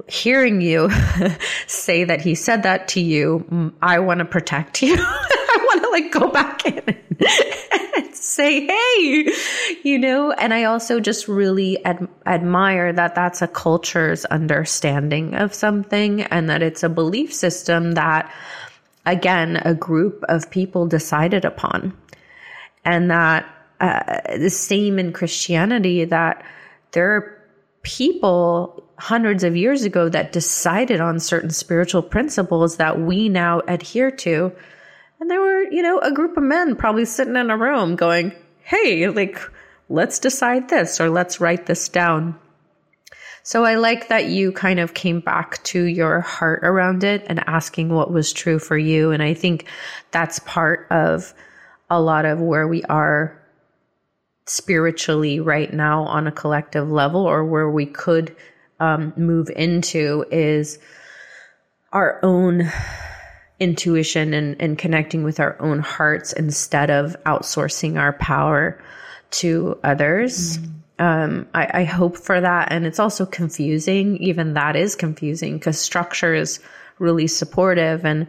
hearing 0.08 0.60
you 0.60 0.90
say 1.66 2.04
that 2.04 2.20
he 2.20 2.34
said 2.34 2.62
that 2.62 2.88
to 2.88 3.00
you 3.00 3.72
i 3.80 3.98
want 3.98 4.18
to 4.18 4.24
protect 4.24 4.82
you 4.82 4.96
like 5.92 6.12
go 6.12 6.28
back 6.28 6.64
in 6.66 6.82
and 7.96 8.14
say, 8.14 8.66
hey, 8.66 9.32
you 9.82 9.98
know, 9.98 10.32
and 10.32 10.54
I 10.54 10.64
also 10.64 11.00
just 11.00 11.28
really 11.28 11.84
ad- 11.84 12.08
admire 12.26 12.92
that 12.92 13.14
that's 13.14 13.42
a 13.42 13.48
culture's 13.48 14.24
understanding 14.26 15.34
of 15.34 15.54
something 15.54 16.22
and 16.22 16.48
that 16.50 16.62
it's 16.62 16.82
a 16.82 16.88
belief 16.88 17.32
system 17.32 17.92
that, 17.92 18.32
again, 19.06 19.56
a 19.64 19.74
group 19.74 20.24
of 20.28 20.50
people 20.50 20.86
decided 20.86 21.44
upon. 21.44 21.96
And 22.84 23.10
that 23.10 23.46
uh, 23.80 24.20
the 24.38 24.50
same 24.50 24.98
in 24.98 25.12
Christianity, 25.12 26.04
that 26.04 26.44
there 26.92 27.14
are 27.14 27.44
people 27.82 28.84
hundreds 28.98 29.44
of 29.44 29.56
years 29.56 29.84
ago 29.84 30.08
that 30.08 30.32
decided 30.32 31.00
on 31.00 31.20
certain 31.20 31.50
spiritual 31.50 32.02
principles 32.02 32.76
that 32.76 33.00
we 33.00 33.28
now 33.28 33.60
adhere 33.68 34.10
to 34.10 34.52
and 35.20 35.30
there 35.30 35.40
were, 35.40 35.62
you 35.62 35.82
know, 35.82 35.98
a 36.00 36.12
group 36.12 36.36
of 36.36 36.42
men 36.42 36.76
probably 36.76 37.04
sitting 37.04 37.36
in 37.36 37.50
a 37.50 37.56
room 37.56 37.96
going, 37.96 38.32
hey, 38.62 39.08
like, 39.08 39.40
let's 39.88 40.18
decide 40.18 40.68
this 40.68 41.00
or 41.00 41.08
let's 41.10 41.40
write 41.40 41.66
this 41.66 41.88
down. 41.88 42.38
So 43.42 43.64
I 43.64 43.76
like 43.76 44.08
that 44.08 44.26
you 44.26 44.52
kind 44.52 44.78
of 44.78 44.92
came 44.92 45.20
back 45.20 45.62
to 45.64 45.82
your 45.82 46.20
heart 46.20 46.60
around 46.62 47.02
it 47.02 47.24
and 47.28 47.42
asking 47.48 47.88
what 47.88 48.12
was 48.12 48.32
true 48.32 48.58
for 48.58 48.76
you. 48.76 49.10
And 49.10 49.22
I 49.22 49.32
think 49.32 49.66
that's 50.10 50.38
part 50.40 50.86
of 50.90 51.32
a 51.88 52.00
lot 52.00 52.26
of 52.26 52.40
where 52.40 52.68
we 52.68 52.82
are 52.84 53.40
spiritually 54.44 55.40
right 55.40 55.72
now 55.72 56.02
on 56.04 56.26
a 56.26 56.32
collective 56.32 56.90
level 56.90 57.22
or 57.22 57.44
where 57.44 57.70
we 57.70 57.86
could 57.86 58.36
um, 58.80 59.12
move 59.16 59.50
into 59.56 60.24
is 60.30 60.78
our 61.92 62.20
own 62.22 62.70
intuition 63.60 64.34
and, 64.34 64.56
and 64.60 64.78
connecting 64.78 65.24
with 65.24 65.40
our 65.40 65.60
own 65.60 65.80
hearts 65.80 66.32
instead 66.32 66.90
of 66.90 67.16
outsourcing 67.24 67.98
our 67.98 68.12
power 68.14 68.80
to 69.30 69.78
others. 69.82 70.58
Mm. 70.58 70.72
Um, 71.00 71.48
I, 71.54 71.80
I 71.80 71.84
hope 71.84 72.16
for 72.16 72.40
that. 72.40 72.72
And 72.72 72.86
it's 72.86 72.98
also 72.98 73.26
confusing. 73.26 74.16
Even 74.18 74.54
that 74.54 74.76
is 74.76 74.96
confusing 74.96 75.58
because 75.58 75.78
structure 75.78 76.34
is 76.34 76.60
really 76.98 77.26
supportive. 77.26 78.04
And 78.04 78.26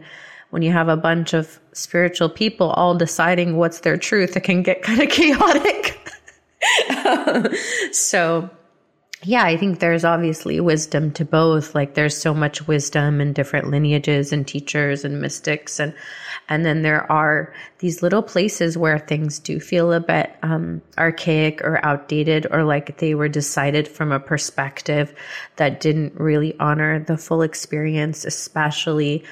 when 0.50 0.62
you 0.62 0.72
have 0.72 0.88
a 0.88 0.96
bunch 0.96 1.32
of 1.32 1.58
spiritual 1.72 2.28
people 2.28 2.70
all 2.70 2.96
deciding 2.96 3.56
what's 3.56 3.80
their 3.80 3.96
truth, 3.96 4.36
it 4.36 4.42
can 4.42 4.62
get 4.62 4.82
kind 4.82 5.00
of 5.00 5.08
chaotic. 5.08 5.96
so, 7.92 8.50
yeah, 9.22 9.44
I 9.44 9.56
think 9.58 9.80
there's 9.80 10.04
obviously 10.04 10.60
wisdom 10.60 11.10
to 11.12 11.26
both. 11.26 11.74
Like 11.74 11.94
there's 11.94 12.16
so 12.16 12.32
much 12.32 12.66
wisdom 12.66 13.20
in 13.20 13.34
different 13.34 13.68
lineages 13.68 14.32
and 14.32 14.48
teachers 14.48 15.04
and 15.04 15.20
mystics 15.20 15.78
and 15.78 15.94
and 16.48 16.66
then 16.66 16.82
there 16.82 17.10
are 17.10 17.54
these 17.78 18.02
little 18.02 18.22
places 18.22 18.76
where 18.76 18.98
things 18.98 19.38
do 19.38 19.60
feel 19.60 19.92
a 19.92 20.00
bit 20.00 20.34
um, 20.42 20.82
archaic 20.98 21.62
or 21.62 21.84
outdated 21.84 22.46
or 22.50 22.64
like 22.64 22.98
they 22.98 23.14
were 23.14 23.28
decided 23.28 23.86
from 23.86 24.10
a 24.10 24.18
perspective 24.18 25.14
that 25.56 25.78
didn't 25.80 26.14
really 26.18 26.58
honor 26.58 26.98
the 26.98 27.16
full 27.16 27.42
experience, 27.42 28.24
especially 28.24 29.22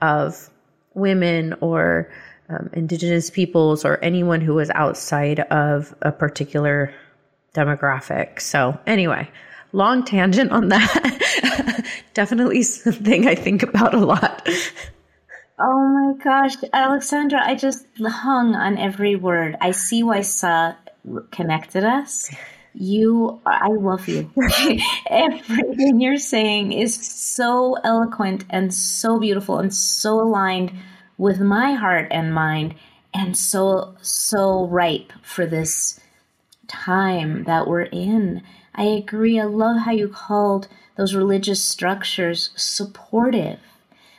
of 0.00 0.48
women 0.94 1.54
or 1.60 2.12
um, 2.48 2.70
indigenous 2.72 3.28
peoples 3.28 3.84
or 3.84 3.98
anyone 4.04 4.40
who 4.40 4.54
was 4.54 4.70
outside 4.70 5.40
of 5.40 5.92
a 6.02 6.12
particular 6.12 6.94
demographic. 7.54 8.40
So, 8.40 8.78
anyway, 8.86 9.28
long 9.72 10.04
tangent 10.04 10.50
on 10.52 10.68
that. 10.68 11.84
Definitely 12.14 12.62
something 12.62 13.26
I 13.26 13.34
think 13.34 13.62
about 13.62 13.94
a 13.94 13.98
lot. 13.98 14.48
Oh 15.60 15.88
my 15.88 16.22
gosh, 16.22 16.54
Alexandra, 16.72 17.40
I 17.44 17.56
just 17.56 17.86
hung 18.00 18.54
on 18.54 18.78
every 18.78 19.16
word. 19.16 19.56
I 19.60 19.72
see 19.72 20.02
why 20.04 20.20
Sa 20.20 20.74
connected 21.32 21.84
us. 21.84 22.30
You, 22.74 23.40
I 23.44 23.68
love 23.68 24.06
you. 24.06 24.30
Everything 25.10 26.00
you're 26.00 26.18
saying 26.18 26.72
is 26.72 26.94
so 26.94 27.76
eloquent 27.82 28.44
and 28.50 28.72
so 28.72 29.18
beautiful 29.18 29.58
and 29.58 29.74
so 29.74 30.20
aligned 30.20 30.72
with 31.16 31.40
my 31.40 31.72
heart 31.72 32.06
and 32.12 32.32
mind 32.32 32.76
and 33.12 33.36
so, 33.36 33.96
so 34.00 34.66
ripe 34.68 35.12
for 35.22 35.44
this 35.44 35.98
time 36.68 37.44
that 37.44 37.66
we're 37.66 37.82
in. 37.82 38.42
I 38.74 38.84
agree. 38.84 39.40
I 39.40 39.44
love 39.44 39.82
how 39.82 39.92
you 39.92 40.08
called 40.08 40.68
those 40.96 41.14
religious 41.14 41.64
structures 41.64 42.50
supportive. 42.56 43.58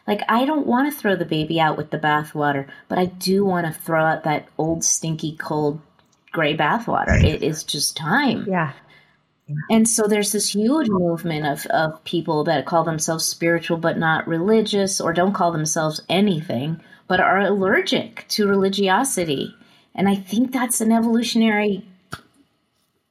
Like, 0.07 0.21
I 0.27 0.45
don't 0.45 0.67
want 0.67 0.91
to 0.91 0.99
throw 0.99 1.15
the 1.15 1.25
baby 1.25 1.59
out 1.59 1.77
with 1.77 1.91
the 1.91 1.99
bathwater, 1.99 2.67
but 2.88 2.97
I 2.97 3.05
do 3.05 3.45
want 3.45 3.67
to 3.67 3.81
throw 3.81 4.03
out 4.03 4.23
that 4.23 4.47
old, 4.57 4.83
stinky, 4.83 5.35
cold, 5.38 5.79
gray 6.31 6.57
bathwater. 6.57 7.23
It 7.23 7.43
is 7.43 7.63
just 7.63 7.95
time. 7.95 8.45
Yeah. 8.47 8.73
And 9.69 9.88
so 9.88 10.07
there's 10.07 10.31
this 10.31 10.53
huge 10.53 10.89
movement 10.89 11.45
of, 11.45 11.65
of 11.67 12.03
people 12.03 12.43
that 12.45 12.65
call 12.65 12.83
themselves 12.83 13.25
spiritual 13.25 13.77
but 13.77 13.97
not 13.97 14.27
religious 14.27 15.01
or 15.01 15.13
don't 15.13 15.33
call 15.33 15.51
themselves 15.51 16.01
anything 16.07 16.81
but 17.07 17.19
are 17.19 17.39
allergic 17.41 18.25
to 18.29 18.47
religiosity. 18.47 19.55
And 19.95 20.07
I 20.07 20.15
think 20.15 20.51
that's 20.51 20.81
an 20.81 20.91
evolutionary 20.91 21.83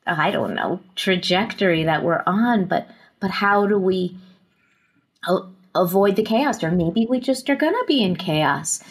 I 0.08 0.30
don't 0.30 0.54
know, 0.54 0.80
trajectory 0.96 1.84
that 1.84 2.02
we're 2.02 2.22
on, 2.26 2.66
but 2.66 2.88
but 3.20 3.30
how 3.30 3.66
do 3.66 3.78
we 3.78 4.16
avoid 5.74 6.16
the 6.16 6.22
chaos 6.22 6.62
or 6.62 6.70
maybe 6.70 7.06
we 7.08 7.20
just 7.20 7.48
are 7.50 7.56
going 7.56 7.72
to 7.72 7.84
be 7.86 8.02
in 8.02 8.16
chaos. 8.16 8.82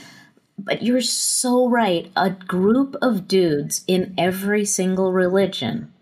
But 0.57 0.81
you're 0.81 1.01
so 1.01 1.69
right. 1.69 2.11
A 2.15 2.31
group 2.31 2.95
of 3.01 3.27
dudes 3.27 3.83
in 3.87 4.13
every 4.17 4.65
single 4.65 5.13
religion 5.13 5.93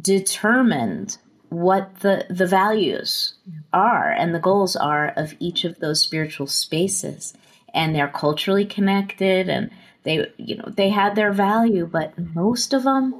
determined 0.00 1.18
what 1.48 2.00
the 2.00 2.26
the 2.28 2.46
values 2.46 3.34
are 3.72 4.10
and 4.10 4.34
the 4.34 4.40
goals 4.40 4.74
are 4.74 5.08
of 5.16 5.34
each 5.38 5.64
of 5.64 5.78
those 5.78 6.02
spiritual 6.02 6.48
spaces 6.48 7.34
and 7.72 7.94
they're 7.94 8.08
culturally 8.08 8.64
connected 8.64 9.48
and 9.48 9.70
they 10.02 10.26
you 10.38 10.56
know 10.56 10.68
they 10.76 10.90
had 10.90 11.14
their 11.14 11.32
value 11.32 11.86
but 11.86 12.12
most 12.34 12.74
of 12.74 12.82
them 12.82 13.14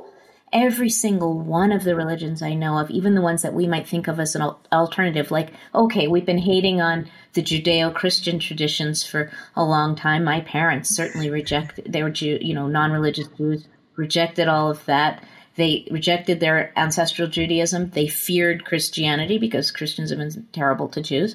every 0.52 0.88
single 0.88 1.38
one 1.38 1.72
of 1.72 1.84
the 1.84 1.96
religions 1.96 2.42
I 2.42 2.54
know 2.54 2.78
of, 2.78 2.90
even 2.90 3.14
the 3.14 3.20
ones 3.20 3.42
that 3.42 3.54
we 3.54 3.66
might 3.66 3.88
think 3.88 4.08
of 4.08 4.20
as 4.20 4.34
an 4.34 4.42
alternative, 4.72 5.30
like, 5.30 5.52
okay, 5.74 6.06
we've 6.06 6.26
been 6.26 6.38
hating 6.38 6.80
on 6.80 7.08
the 7.32 7.42
Judeo 7.42 7.92
Christian 7.92 8.38
traditions 8.38 9.04
for 9.04 9.30
a 9.54 9.64
long 9.64 9.96
time. 9.96 10.24
My 10.24 10.40
parents 10.40 10.94
certainly 10.94 11.30
rejected, 11.30 11.92
they 11.92 12.02
were, 12.02 12.10
Jew, 12.10 12.38
you 12.40 12.54
know, 12.54 12.68
non 12.68 12.92
religious 12.92 13.28
Jews, 13.36 13.66
rejected 13.96 14.48
all 14.48 14.70
of 14.70 14.84
that. 14.86 15.22
They 15.56 15.88
rejected 15.90 16.38
their 16.38 16.72
ancestral 16.78 17.28
Judaism. 17.28 17.90
They 17.90 18.08
feared 18.08 18.64
Christianity 18.64 19.38
because 19.38 19.70
Christians 19.70 20.10
have 20.10 20.18
been 20.18 20.46
terrible 20.52 20.88
to 20.88 21.00
Jews. 21.00 21.34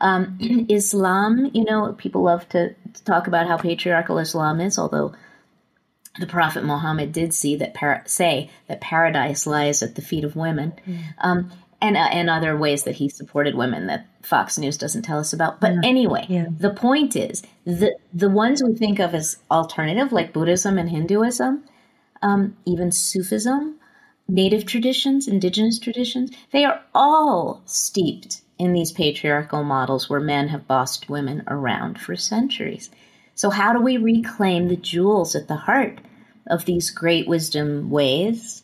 Um, 0.00 0.66
Islam, 0.68 1.50
you 1.54 1.64
know, 1.64 1.94
people 1.96 2.22
love 2.22 2.48
to, 2.50 2.74
to 2.74 3.04
talk 3.04 3.26
about 3.26 3.46
how 3.46 3.56
patriarchal 3.56 4.18
Islam 4.18 4.60
is, 4.60 4.78
although 4.78 5.14
the 6.20 6.26
Prophet 6.26 6.64
Muhammad 6.64 7.12
did 7.12 7.34
see 7.34 7.56
that 7.56 7.74
par- 7.74 8.02
say 8.06 8.50
that 8.68 8.80
paradise 8.80 9.46
lies 9.46 9.82
at 9.82 9.94
the 9.94 10.02
feet 10.02 10.24
of 10.24 10.36
women, 10.36 10.74
mm. 10.86 10.98
um, 11.18 11.50
and 11.80 11.96
uh, 11.96 12.08
and 12.12 12.30
other 12.30 12.56
ways 12.56 12.84
that 12.84 12.96
he 12.96 13.08
supported 13.08 13.54
women 13.54 13.86
that 13.86 14.06
Fox 14.22 14.58
News 14.58 14.76
doesn't 14.76 15.02
tell 15.02 15.18
us 15.18 15.32
about. 15.32 15.60
But 15.60 15.74
yeah. 15.74 15.80
anyway, 15.84 16.26
yeah. 16.28 16.46
the 16.50 16.70
point 16.70 17.16
is 17.16 17.42
the 17.64 17.96
the 18.12 18.30
ones 18.30 18.62
we 18.62 18.76
think 18.76 19.00
of 19.00 19.14
as 19.14 19.38
alternative, 19.50 20.12
like 20.12 20.32
Buddhism 20.32 20.78
and 20.78 20.90
Hinduism, 20.90 21.64
um, 22.22 22.56
even 22.66 22.92
Sufism, 22.92 23.76
native 24.28 24.66
traditions, 24.66 25.26
indigenous 25.26 25.78
traditions, 25.78 26.30
they 26.52 26.64
are 26.64 26.82
all 26.94 27.62
steeped 27.64 28.42
in 28.58 28.74
these 28.74 28.92
patriarchal 28.92 29.64
models 29.64 30.10
where 30.10 30.20
men 30.20 30.48
have 30.48 30.68
bossed 30.68 31.08
women 31.08 31.42
around 31.46 31.98
for 31.98 32.14
centuries. 32.14 32.90
So, 33.34 33.48
how 33.48 33.72
do 33.72 33.80
we 33.80 33.96
reclaim 33.96 34.68
the 34.68 34.76
jewels 34.76 35.34
at 35.34 35.48
the 35.48 35.56
heart 35.56 35.98
of 36.50 36.64
these 36.64 36.90
great 36.90 37.26
wisdom 37.28 37.90
ways, 37.90 38.62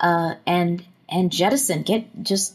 uh, 0.00 0.34
and 0.46 0.84
and 1.08 1.30
jettison 1.30 1.82
get 1.82 2.04
just 2.22 2.54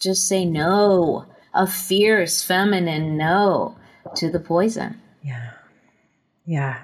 just 0.00 0.28
say 0.28 0.44
no, 0.44 1.26
a 1.54 1.66
fierce 1.66 2.42
feminine 2.42 3.16
no 3.16 3.76
to 4.16 4.30
the 4.30 4.40
poison. 4.40 5.00
Yeah, 5.22 5.50
yeah. 6.44 6.82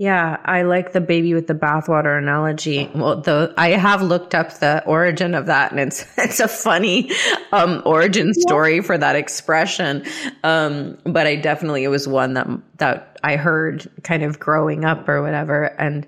Yeah, 0.00 0.38
I 0.46 0.62
like 0.62 0.92
the 0.92 1.00
baby 1.02 1.34
with 1.34 1.46
the 1.46 1.54
bathwater 1.54 2.16
analogy. 2.16 2.90
Well, 2.94 3.20
the 3.20 3.52
I 3.58 3.72
have 3.72 4.00
looked 4.00 4.34
up 4.34 4.50
the 4.58 4.82
origin 4.86 5.34
of 5.34 5.44
that, 5.44 5.72
and 5.72 5.80
it's 5.80 6.06
it's 6.16 6.40
a 6.40 6.48
funny 6.48 7.10
um, 7.52 7.82
origin 7.84 8.32
story 8.32 8.76
yeah. 8.76 8.80
for 8.80 8.96
that 8.96 9.14
expression. 9.14 10.06
Um, 10.42 10.96
but 11.04 11.26
I 11.26 11.36
definitely 11.36 11.84
it 11.84 11.88
was 11.88 12.08
one 12.08 12.32
that 12.32 12.48
that 12.78 13.18
I 13.22 13.36
heard 13.36 13.90
kind 14.02 14.22
of 14.22 14.38
growing 14.38 14.86
up 14.86 15.06
or 15.06 15.20
whatever. 15.20 15.64
And 15.64 16.06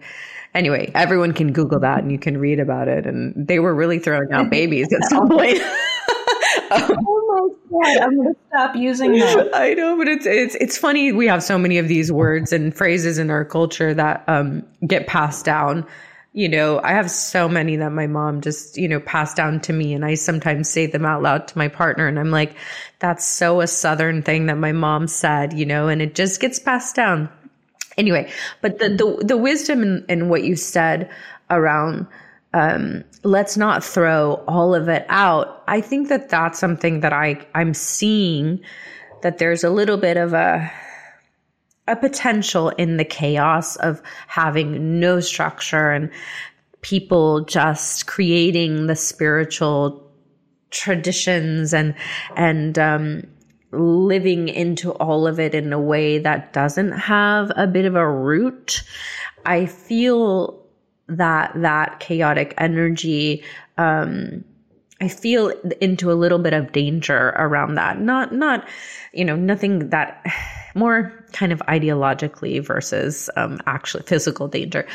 anyway, 0.55 0.91
everyone 0.95 1.33
can 1.33 1.53
Google 1.53 1.81
that 1.81 2.03
and 2.03 2.11
you 2.11 2.19
can 2.19 2.39
read 2.39 2.61
about 2.61 2.89
it. 2.89 3.07
And 3.07 3.35
they 3.47 3.59
were 3.59 3.75
really 3.75 3.99
throwing 3.99 4.33
out 4.33 4.51
babies 4.51 4.89
at 4.93 5.09
some 5.09 5.29
point. 5.29 5.59
oh 6.71 7.57
my 7.71 7.95
god, 7.95 8.03
I'm 8.03 8.17
gonna 8.17 8.35
stop 8.49 8.77
using 8.77 9.13
that. 9.13 9.51
I 9.55 9.75
know, 9.75 9.97
but 9.97 10.09
it's 10.09 10.27
it's 10.27 10.55
it's 10.57 10.79
funny. 10.79 11.13
We 11.13 11.27
have 11.27 11.43
so 11.43 11.59
many 11.59 11.79
of 11.79 11.89
these 11.89 12.11
words 12.11 12.53
and 12.53 12.75
phrases 12.75 13.19
in 13.19 13.31
our 13.31 13.45
culture 13.45 13.95
that 13.95 14.25
um, 14.29 14.65
get 14.87 15.07
passed 15.07 15.45
down. 15.45 15.87
You 16.35 16.49
know, 16.49 16.81
I 16.83 16.93
have 16.93 17.11
so 17.11 17.47
many 17.47 17.77
that 17.77 17.93
my 17.93 18.07
mom 18.07 18.41
just, 18.41 18.79
you 18.79 18.89
know, 18.89 19.01
passed 19.01 19.37
down 19.37 19.61
to 19.61 19.73
me 19.75 19.93
and 19.93 20.03
I 20.03 20.15
sometimes 20.15 20.71
say 20.71 20.87
them 20.87 21.05
out 21.05 21.21
loud 21.21 21.47
to 21.49 21.59
my 21.59 21.69
partner 21.69 22.09
and 22.09 22.19
I'm 22.19 22.31
like, 22.31 22.57
that's 23.01 23.27
so 23.27 23.61
a 23.61 23.67
southern 23.67 24.23
thing 24.23 24.47
that 24.47 24.57
my 24.57 24.73
mom 24.73 25.09
said, 25.09 25.53
you 25.53 25.67
know, 25.67 25.89
and 25.89 26.01
it 26.01 26.15
just 26.15 26.41
gets 26.41 26.59
passed 26.59 26.97
down. 26.97 27.29
Anyway, 27.97 28.31
but 28.61 28.79
the 28.79 28.89
the, 28.89 29.25
the 29.25 29.37
wisdom 29.37 29.83
in, 29.83 30.05
in 30.09 30.29
what 30.29 30.45
you 30.45 30.57
said 30.57 31.11
around 31.51 32.07
um, 32.55 33.05
let's 33.23 33.57
not 33.57 33.83
throw 33.83 34.43
all 34.47 34.75
of 34.75 34.89
it 34.89 35.07
out. 35.09 35.63
I 35.69 35.81
think 35.81 36.09
that 36.09 36.29
that's 36.29 36.59
something 36.59 37.01
that 37.01 37.13
I 37.13 37.47
I'm 37.55 37.75
seeing 37.75 38.61
that 39.23 39.39
there's 39.39 39.65
a 39.65 39.71
little 39.71 39.97
bit 39.97 40.17
of 40.17 40.33
a 40.33 40.71
a 41.89 41.97
potential 41.97 42.69
in 42.71 42.97
the 42.97 43.05
chaos 43.05 43.77
of 43.77 44.03
having 44.29 45.01
no 45.01 45.21
structure 45.21 45.91
and 45.91 46.11
people 46.81 47.45
just 47.45 48.07
creating 48.07 48.87
the 48.87 48.97
spiritual 48.97 50.09
traditions 50.71 51.73
and 51.73 51.95
and 52.37 52.79
um, 52.79 53.27
living 53.73 54.49
into 54.49 54.93
all 54.93 55.27
of 55.27 55.41
it 55.41 55.55
in 55.55 55.73
a 55.73 55.81
way 55.81 56.19
that 56.19 56.53
doesn't 56.53 56.93
have 56.93 57.51
a 57.57 57.67
bit 57.67 57.85
of 57.85 57.95
a 57.95 58.09
root. 58.09 58.83
I 59.45 59.67
feel 59.67 60.63
that 61.09 61.53
that 61.57 62.01
chaotic 62.01 62.55
energy 62.59 63.43
um 63.77 64.45
I 65.03 65.09
feel 65.09 65.49
into 65.81 66.13
a 66.13 66.15
little 66.15 66.39
bit 66.39 66.53
of 66.53 66.71
danger 66.71 67.31
around 67.31 67.75
that. 67.75 67.99
Not 68.01 68.33
not 68.33 68.69
you 69.13 69.25
know 69.25 69.35
nothing 69.35 69.91
that 69.91 70.25
more 70.77 71.13
kind 71.33 71.53
of 71.53 71.59
ideologically 71.61 72.65
versus 72.65 73.29
um, 73.37 73.61
actually 73.67 74.05
physical 74.05 74.47
danger. 74.49 74.87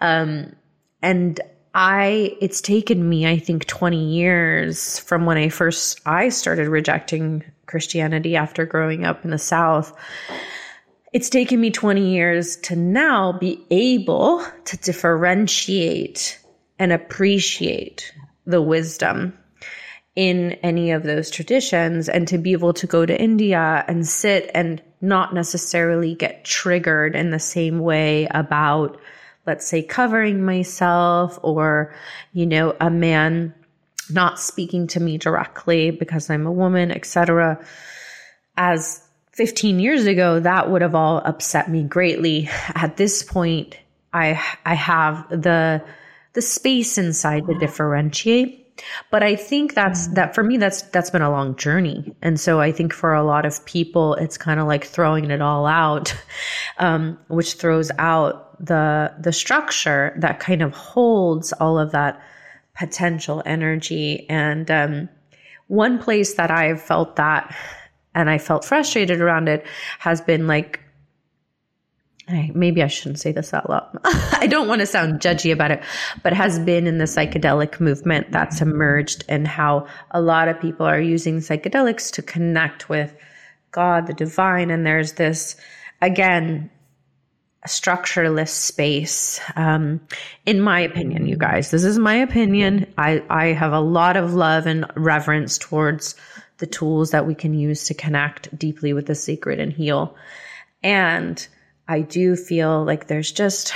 Um, 0.00 0.54
and 1.00 1.40
I, 1.78 2.34
it's 2.40 2.62
taken 2.62 3.06
me, 3.06 3.26
I 3.26 3.38
think, 3.38 3.66
20 3.66 4.02
years 4.02 4.98
from 4.98 5.26
when 5.26 5.36
I 5.36 5.50
first, 5.50 6.00
I 6.06 6.30
started 6.30 6.68
rejecting 6.68 7.44
Christianity 7.66 8.34
after 8.34 8.64
growing 8.64 9.04
up 9.04 9.26
in 9.26 9.30
the 9.30 9.36
South. 9.36 9.92
It's 11.12 11.28
taken 11.28 11.60
me 11.60 11.70
20 11.70 12.14
years 12.14 12.56
to 12.62 12.76
now 12.76 13.32
be 13.32 13.62
able 13.70 14.42
to 14.64 14.76
differentiate 14.78 16.40
and 16.78 16.94
appreciate 16.94 18.10
the 18.46 18.62
wisdom 18.62 19.36
in 20.14 20.52
any 20.62 20.92
of 20.92 21.02
those 21.02 21.30
traditions 21.30 22.08
and 22.08 22.26
to 22.28 22.38
be 22.38 22.52
able 22.52 22.72
to 22.72 22.86
go 22.86 23.04
to 23.04 23.20
India 23.20 23.84
and 23.86 24.06
sit 24.06 24.50
and 24.54 24.82
not 25.02 25.34
necessarily 25.34 26.14
get 26.14 26.42
triggered 26.42 27.14
in 27.14 27.32
the 27.32 27.38
same 27.38 27.80
way 27.80 28.26
about, 28.30 28.98
let's 29.46 29.66
say, 29.66 29.82
covering 29.82 30.44
myself 30.44 31.38
or, 31.42 31.94
you 32.32 32.46
know, 32.46 32.76
a 32.80 32.90
man 32.90 33.54
not 34.10 34.38
speaking 34.38 34.86
to 34.88 35.00
me 35.00 35.18
directly 35.18 35.90
because 35.90 36.30
I'm 36.30 36.46
a 36.46 36.52
woman, 36.52 36.90
etc. 36.90 37.64
As 38.56 39.02
15 39.32 39.80
years 39.80 40.06
ago, 40.06 40.40
that 40.40 40.70
would 40.70 40.82
have 40.82 40.94
all 40.94 41.18
upset 41.18 41.70
me 41.70 41.82
greatly. 41.82 42.48
At 42.74 42.96
this 42.96 43.22
point, 43.22 43.76
I 44.12 44.42
I 44.64 44.74
have 44.74 45.28
the 45.28 45.82
the 46.32 46.42
space 46.42 46.98
inside 46.98 47.46
to 47.46 47.58
differentiate 47.58 48.65
but 49.10 49.22
I 49.22 49.36
think 49.36 49.74
that's 49.74 50.08
that 50.08 50.34
for 50.34 50.42
me 50.42 50.56
that's 50.56 50.82
that's 50.82 51.10
been 51.10 51.22
a 51.22 51.30
long 51.30 51.56
journey. 51.56 52.14
And 52.22 52.38
so 52.38 52.60
I 52.60 52.72
think 52.72 52.92
for 52.92 53.14
a 53.14 53.22
lot 53.22 53.46
of 53.46 53.64
people 53.64 54.14
it's 54.14 54.36
kind 54.38 54.60
of 54.60 54.66
like 54.66 54.84
throwing 54.84 55.30
it 55.30 55.40
all 55.40 55.66
out 55.66 56.14
um, 56.78 57.18
which 57.28 57.54
throws 57.54 57.90
out 57.98 58.64
the 58.64 59.12
the 59.20 59.32
structure 59.32 60.16
that 60.18 60.40
kind 60.40 60.62
of 60.62 60.72
holds 60.72 61.52
all 61.54 61.78
of 61.78 61.92
that 61.92 62.20
potential 62.74 63.42
energy 63.46 64.28
and 64.28 64.70
um, 64.70 65.08
one 65.68 65.98
place 65.98 66.34
that 66.34 66.50
I've 66.50 66.80
felt 66.80 67.16
that 67.16 67.54
and 68.14 68.30
I 68.30 68.38
felt 68.38 68.64
frustrated 68.64 69.20
around 69.20 69.48
it 69.48 69.66
has 69.98 70.20
been 70.20 70.46
like 70.46 70.80
maybe 72.28 72.82
I 72.82 72.88
shouldn't 72.88 73.20
say 73.20 73.32
this 73.32 73.54
out 73.54 73.70
loud. 73.70 73.88
I 74.04 74.46
don't 74.48 74.68
want 74.68 74.80
to 74.80 74.86
sound 74.86 75.20
judgy 75.20 75.52
about 75.52 75.70
it, 75.70 75.82
but 76.22 76.32
has 76.32 76.58
been 76.58 76.86
in 76.86 76.98
the 76.98 77.04
psychedelic 77.04 77.78
movement 77.78 78.32
that's 78.32 78.60
emerged 78.60 79.24
and 79.28 79.46
how 79.46 79.86
a 80.10 80.20
lot 80.20 80.48
of 80.48 80.60
people 80.60 80.86
are 80.86 81.00
using 81.00 81.38
psychedelics 81.38 82.12
to 82.12 82.22
connect 82.22 82.88
with 82.88 83.14
God, 83.70 84.06
the 84.06 84.14
divine. 84.14 84.70
And 84.70 84.84
there's 84.84 85.12
this, 85.12 85.56
again, 86.02 86.70
structureless 87.66 88.52
space. 88.52 89.40
Um, 89.54 90.00
in 90.44 90.60
my 90.60 90.80
opinion, 90.80 91.26
you 91.26 91.36
guys, 91.36 91.70
this 91.70 91.84
is 91.84 91.98
my 91.98 92.14
opinion. 92.14 92.92
I, 92.98 93.22
I 93.28 93.46
have 93.46 93.72
a 93.72 93.80
lot 93.80 94.16
of 94.16 94.34
love 94.34 94.66
and 94.66 94.86
reverence 94.96 95.58
towards 95.58 96.16
the 96.58 96.66
tools 96.66 97.10
that 97.10 97.26
we 97.26 97.34
can 97.34 97.54
use 97.54 97.84
to 97.84 97.94
connect 97.94 98.56
deeply 98.58 98.92
with 98.92 99.06
the 99.06 99.14
sacred 99.14 99.60
and 99.60 99.72
heal. 99.72 100.16
And 100.82 101.46
I 101.88 102.00
do 102.00 102.36
feel 102.36 102.84
like 102.84 103.06
there's 103.06 103.32
just 103.32 103.72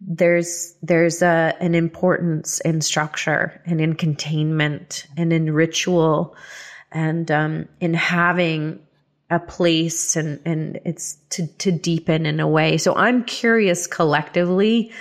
there's 0.00 0.74
there's 0.82 1.22
a 1.22 1.54
an 1.60 1.74
importance 1.74 2.60
in 2.60 2.80
structure 2.80 3.60
and 3.66 3.80
in 3.80 3.94
containment 3.94 5.06
and 5.16 5.32
in 5.32 5.52
ritual 5.52 6.34
and 6.90 7.30
um, 7.30 7.68
in 7.80 7.94
having 7.94 8.80
a 9.30 9.38
place 9.38 10.16
and 10.16 10.40
and 10.44 10.80
it's 10.84 11.16
to 11.30 11.46
to 11.58 11.70
deepen 11.70 12.26
in 12.26 12.40
a 12.40 12.48
way. 12.48 12.78
So 12.78 12.94
I'm 12.94 13.24
curious 13.24 13.86
collectively 13.86 14.92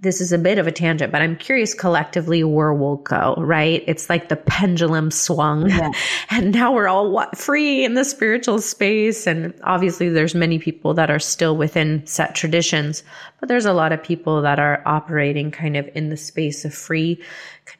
this 0.00 0.20
is 0.20 0.30
a 0.30 0.38
bit 0.38 0.58
of 0.58 0.66
a 0.66 0.72
tangent, 0.72 1.10
but 1.10 1.22
I'm 1.22 1.36
curious 1.36 1.72
collectively 1.72 2.44
where 2.44 2.72
we'll 2.72 2.96
go, 2.96 3.34
right? 3.38 3.82
It's 3.86 4.10
like 4.10 4.28
the 4.28 4.36
pendulum 4.36 5.10
swung 5.10 5.70
yeah. 5.70 5.90
and 6.30 6.52
now 6.52 6.74
we're 6.74 6.88
all 6.88 7.24
free 7.34 7.82
in 7.82 7.94
the 7.94 8.04
spiritual 8.04 8.60
space. 8.60 9.26
And 9.26 9.54
obviously 9.64 10.10
there's 10.10 10.34
many 10.34 10.58
people 10.58 10.92
that 10.94 11.10
are 11.10 11.18
still 11.18 11.56
within 11.56 12.06
set 12.06 12.34
traditions, 12.34 13.04
but 13.40 13.48
there's 13.48 13.64
a 13.64 13.72
lot 13.72 13.92
of 13.92 14.02
people 14.02 14.42
that 14.42 14.58
are 14.58 14.82
operating 14.84 15.50
kind 15.50 15.78
of 15.78 15.88
in 15.94 16.10
the 16.10 16.16
space 16.18 16.66
of 16.66 16.74
free, 16.74 17.22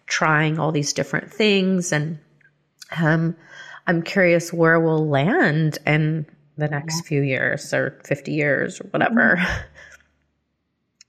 trying 0.07 0.59
all 0.59 0.73
these 0.73 0.95
different 0.95 1.31
things. 1.31 1.93
And, 1.93 2.19
um, 2.97 3.37
I'm 3.87 4.03
curious 4.03 4.53
where 4.53 4.81
we'll 4.81 5.07
land 5.07 5.79
in 5.87 6.27
the 6.57 6.69
next 6.69 6.97
yeah. 6.97 7.09
few 7.09 7.21
years 7.21 7.75
or 7.75 8.01
50 8.05 8.33
years 8.33 8.81
or 8.81 8.85
whatever. 8.89 9.37
Mm-hmm. 9.37 9.63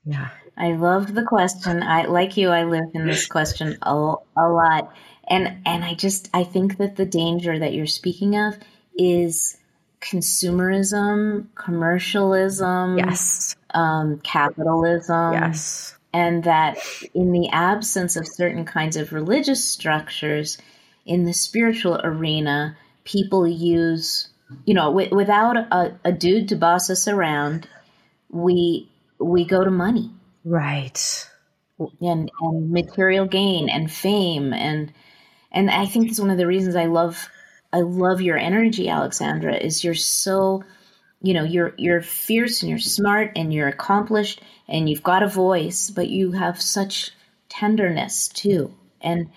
Yeah. 0.10 0.30
I 0.58 0.72
loved 0.74 1.14
the 1.14 1.24
question. 1.24 1.84
I 1.84 2.06
like 2.06 2.36
you. 2.36 2.50
I 2.50 2.64
live 2.64 2.90
in 2.94 3.06
this 3.06 3.28
question 3.28 3.78
a, 3.84 3.94
a 3.94 4.48
lot, 4.50 4.92
and 5.28 5.60
and 5.66 5.86
I 5.86 5.94
just 5.94 6.30
I 6.34 6.44
think 6.44 6.78
that 6.78 6.96
the 6.96 7.06
danger 7.06 7.60
that 7.60 7.74
you're 7.74 7.86
speaking 7.86 8.36
of 8.36 8.58
is 8.98 9.58
consumerism, 10.02 11.48
commercialism, 11.54 12.98
yes, 12.98 13.56
um, 13.72 14.20
capitalism, 14.24 15.34
yes, 15.34 15.96
and 16.12 16.44
that 16.46 16.80
in 17.14 17.32
the 17.32 17.50
absence 17.50 18.16
of 18.16 18.28
certain 18.28 18.66
kinds 18.66 18.98
of 18.98 19.14
religious 19.14 19.64
structures 19.64 20.58
in 21.06 21.24
the 21.24 21.34
spiritual 21.34 22.02
arena, 22.04 22.76
people 23.04 23.48
use 23.48 24.30
you 24.66 24.74
know 24.74 24.88
w- 24.88 25.16
without 25.16 25.56
a, 25.56 25.94
a 26.04 26.12
dude 26.12 26.50
to 26.50 26.56
boss 26.56 26.90
us 26.90 27.08
around, 27.08 27.68
we 28.32 28.90
we 29.20 29.46
go 29.46 29.64
to 29.64 29.70
money 29.72 30.10
Right. 30.48 31.30
And 32.00 32.32
and 32.40 32.72
material 32.72 33.26
gain 33.26 33.70
and 33.70 33.92
fame 33.92 34.54
and 34.54 34.94
and 35.52 35.70
I 35.70 35.86
think 35.86 36.10
it's 36.10 36.22
one 36.22 36.30
of 36.30 36.38
the 36.38 36.48
reasons 36.48 36.76
I 36.78 36.86
love 36.86 37.30
I 37.74 37.82
love 37.82 38.22
your 38.22 38.38
energy, 38.38 38.88
Alexandra, 38.88 39.58
is 39.58 39.84
you're 39.84 39.94
so 39.94 40.64
you 41.22 41.34
know, 41.34 41.44
you're 41.44 41.74
you're 41.78 42.02
fierce 42.02 42.62
and 42.62 42.70
you're 42.70 42.80
smart 42.80 43.34
and 43.36 43.54
you're 43.54 43.68
accomplished 43.68 44.42
and 44.70 44.90
you've 44.90 45.04
got 45.04 45.22
a 45.22 45.28
voice, 45.28 45.90
but 45.90 46.08
you 46.08 46.32
have 46.32 46.62
such 46.62 47.12
tenderness 47.50 48.30
too. 48.30 48.74
And 49.02 49.30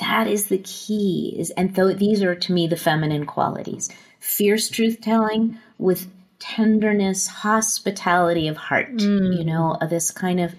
that 0.00 0.26
is 0.26 0.48
the 0.48 0.58
key 0.58 1.34
is 1.38 1.50
and 1.52 1.74
though 1.74 1.94
these 1.94 2.22
are 2.22 2.34
to 2.34 2.52
me 2.52 2.66
the 2.66 2.76
feminine 2.76 3.24
qualities. 3.24 3.88
Fierce 4.20 4.68
truth 4.68 5.00
telling 5.00 5.56
with 5.78 6.08
tenderness, 6.38 7.26
hospitality 7.26 8.48
of 8.48 8.56
heart, 8.56 8.94
mm. 8.96 9.36
you 9.36 9.44
know, 9.44 9.76
this 9.88 10.10
kind 10.10 10.40
of 10.40 10.54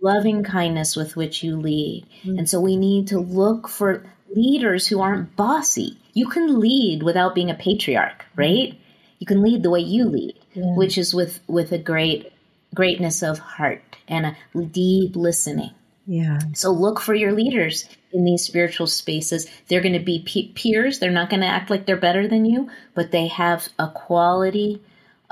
loving 0.00 0.42
kindness 0.42 0.96
with 0.96 1.16
which 1.16 1.42
you 1.42 1.56
lead. 1.56 2.06
Mm. 2.24 2.38
And 2.38 2.48
so 2.48 2.60
we 2.60 2.76
need 2.76 3.08
to 3.08 3.18
look 3.18 3.68
for 3.68 4.04
leaders 4.34 4.86
who 4.86 5.00
aren't 5.00 5.36
bossy. 5.36 5.98
You 6.12 6.28
can 6.28 6.60
lead 6.60 7.02
without 7.02 7.34
being 7.34 7.50
a 7.50 7.54
patriarch, 7.54 8.24
right? 8.36 8.78
You 9.18 9.26
can 9.26 9.42
lead 9.42 9.62
the 9.62 9.70
way 9.70 9.80
you 9.80 10.04
lead, 10.04 10.38
yeah. 10.54 10.74
which 10.76 10.98
is 10.98 11.14
with 11.14 11.40
with 11.46 11.72
a 11.72 11.78
great 11.78 12.32
greatness 12.74 13.22
of 13.22 13.38
heart 13.38 13.96
and 14.08 14.26
a 14.26 14.36
deep 14.58 15.14
listening. 15.14 15.70
Yeah. 16.06 16.40
So 16.54 16.70
look 16.70 17.00
for 17.00 17.14
your 17.14 17.32
leaders 17.32 17.88
in 18.12 18.24
these 18.24 18.44
spiritual 18.44 18.88
spaces. 18.88 19.48
They're 19.68 19.80
going 19.80 19.92
to 19.92 20.00
be 20.00 20.22
peers. 20.54 20.98
They're 20.98 21.10
not 21.10 21.30
going 21.30 21.42
to 21.42 21.46
act 21.46 21.70
like 21.70 21.86
they're 21.86 21.96
better 21.96 22.26
than 22.26 22.44
you, 22.44 22.68
but 22.94 23.12
they 23.12 23.28
have 23.28 23.68
a 23.78 23.88
quality 23.88 24.82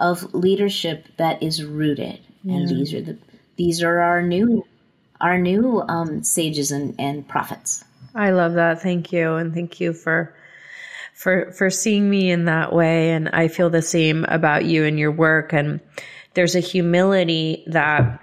of 0.00 0.34
leadership 0.34 1.06
that 1.18 1.42
is 1.42 1.64
rooted. 1.64 2.20
Yeah. 2.42 2.54
And 2.54 2.68
these 2.68 2.94
are 2.94 3.02
the 3.02 3.18
these 3.56 3.82
are 3.82 4.00
our 4.00 4.22
new 4.22 4.66
our 5.20 5.38
new 5.38 5.82
um, 5.82 6.24
sages 6.24 6.70
and, 6.72 6.94
and 6.98 7.28
prophets. 7.28 7.84
I 8.14 8.30
love 8.30 8.54
that. 8.54 8.82
Thank 8.82 9.12
you, 9.12 9.34
and 9.34 9.54
thank 9.54 9.78
you 9.78 9.92
for 9.92 10.34
for 11.14 11.52
for 11.52 11.70
seeing 11.70 12.08
me 12.08 12.30
in 12.30 12.46
that 12.46 12.72
way. 12.72 13.10
And 13.10 13.28
I 13.28 13.48
feel 13.48 13.70
the 13.70 13.82
same 13.82 14.24
about 14.24 14.64
you 14.64 14.84
and 14.84 14.98
your 14.98 15.12
work. 15.12 15.52
And 15.52 15.80
there's 16.34 16.56
a 16.56 16.60
humility 16.60 17.64
that 17.66 18.20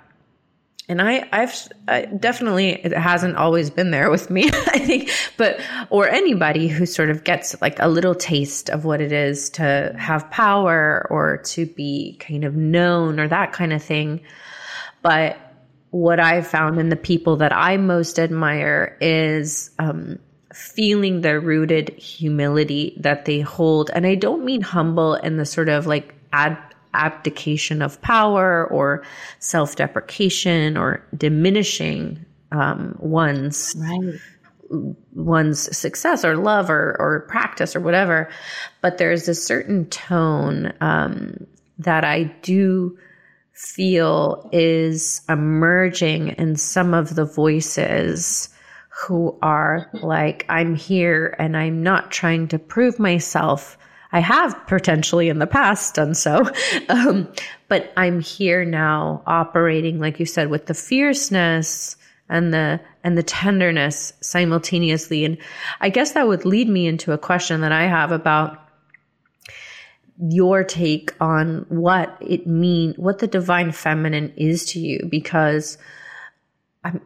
and 0.90 1.02
I, 1.02 1.28
I've 1.32 1.68
I 1.88 2.06
definitely 2.06 2.70
it 2.70 2.94
hasn't 2.94 3.36
always 3.36 3.70
been 3.70 3.92
there 3.92 4.10
with 4.10 4.30
me, 4.30 4.50
I 4.54 4.80
think, 4.80 5.12
but 5.36 5.60
or 5.90 6.08
anybody 6.08 6.68
who 6.68 6.86
sort 6.86 7.10
of 7.10 7.24
gets 7.24 7.60
like 7.62 7.78
a 7.80 7.90
little 7.90 8.16
taste 8.16 8.70
of 8.70 8.86
what 8.86 9.02
it 9.02 9.12
is 9.12 9.50
to 9.52 9.94
have 9.98 10.32
power 10.32 11.06
or 11.10 11.38
to 11.38 11.66
be 11.66 12.18
kind 12.20 12.46
of 12.46 12.56
known 12.56 13.20
or 13.20 13.28
that 13.28 13.52
kind 13.52 13.74
of 13.74 13.84
thing. 13.84 14.22
But 15.02 15.38
what 15.92 16.20
I've 16.20 16.48
found 16.48 16.80
in 16.80 16.90
the 16.90 16.96
people 16.96 17.38
that 17.38 17.54
I 17.54 17.78
most 17.78 18.20
admire 18.20 18.98
is 19.02 19.72
um, 19.80 20.20
feeling 20.54 21.22
the 21.22 21.40
rooted 21.40 21.90
humility 21.98 22.98
that 23.02 23.26
they 23.26 23.42
hold, 23.42 23.92
and 23.94 24.06
I 24.06 24.16
don't 24.16 24.46
mean 24.46 24.62
humble 24.62 25.16
in 25.16 25.36
the 25.36 25.46
sort 25.46 25.68
of 25.68 25.86
like 25.86 26.16
ad 26.32 26.58
abdication 26.98 27.82
of 27.82 28.02
power 28.02 28.68
or 28.68 29.04
self 29.40 29.76
deprecation 29.76 30.78
or 30.78 31.06
diminishing 31.16 32.26
um, 32.52 32.96
one's 33.00 33.76
right. 33.78 34.20
one's 35.14 35.78
success 35.78 36.24
or 36.24 36.36
love 36.36 36.70
or, 36.70 36.96
or 37.00 37.26
practice 37.30 37.76
or 37.76 37.80
whatever. 37.80 38.30
But 38.82 38.98
there's 38.98 39.28
a 39.28 39.36
certain 39.36 39.86
tone 39.90 40.74
um, 40.82 41.46
that 41.80 42.04
I 42.04 42.24
do 42.42 42.98
feel 43.54 44.50
is 44.52 45.22
emerging 45.28 46.30
in 46.30 46.56
some 46.56 46.94
of 46.94 47.16
the 47.16 47.26
voices 47.26 48.50
who 48.90 49.38
are 49.42 49.90
like, 49.94 50.46
I'm 50.50 50.76
here 50.76 51.36
and 51.38 51.56
I'm 51.56 51.84
not 51.84 52.12
trying 52.12 52.48
to 52.50 52.60
prove 52.60 53.00
myself. 53.00 53.78
I 54.12 54.20
have 54.20 54.68
potentially 54.68 55.30
in 55.30 55.40
the 55.40 55.48
past 55.48 55.96
done 55.96 56.14
so. 56.14 56.50
Um, 56.90 57.28
but 57.68 57.92
I'm 57.98 58.22
here 58.22 58.64
now 58.64 59.22
operating, 59.28 60.00
like 60.00 60.20
you 60.20 60.26
said, 60.26 60.50
with 60.50 60.68
the 60.68 60.74
fierceness 60.74 61.98
and 62.30 62.54
the 62.54 62.80
and 63.04 63.18
the 63.18 63.24
tenderness 63.24 64.14
simultaneously. 64.22 65.26
And 65.26 65.38
I 65.82 65.90
guess 65.90 66.14
that 66.14 66.28
would 66.28 66.46
lead 66.46 66.70
me 66.70 66.88
into 66.88 67.12
a 67.12 67.18
question 67.18 67.62
that 67.62 67.72
I 67.72 67.84
have 67.84 68.12
about 68.12 68.68
your 70.20 70.64
take 70.64 71.14
on 71.22 71.66
what 71.70 72.18
it 72.22 72.48
mean, 72.48 72.94
what 72.98 73.20
the 73.20 73.28
divine 73.28 73.72
feminine 73.72 74.34
is 74.36 74.66
to 74.68 74.80
you, 74.80 75.08
because 75.10 75.78
I'm, 76.84 77.02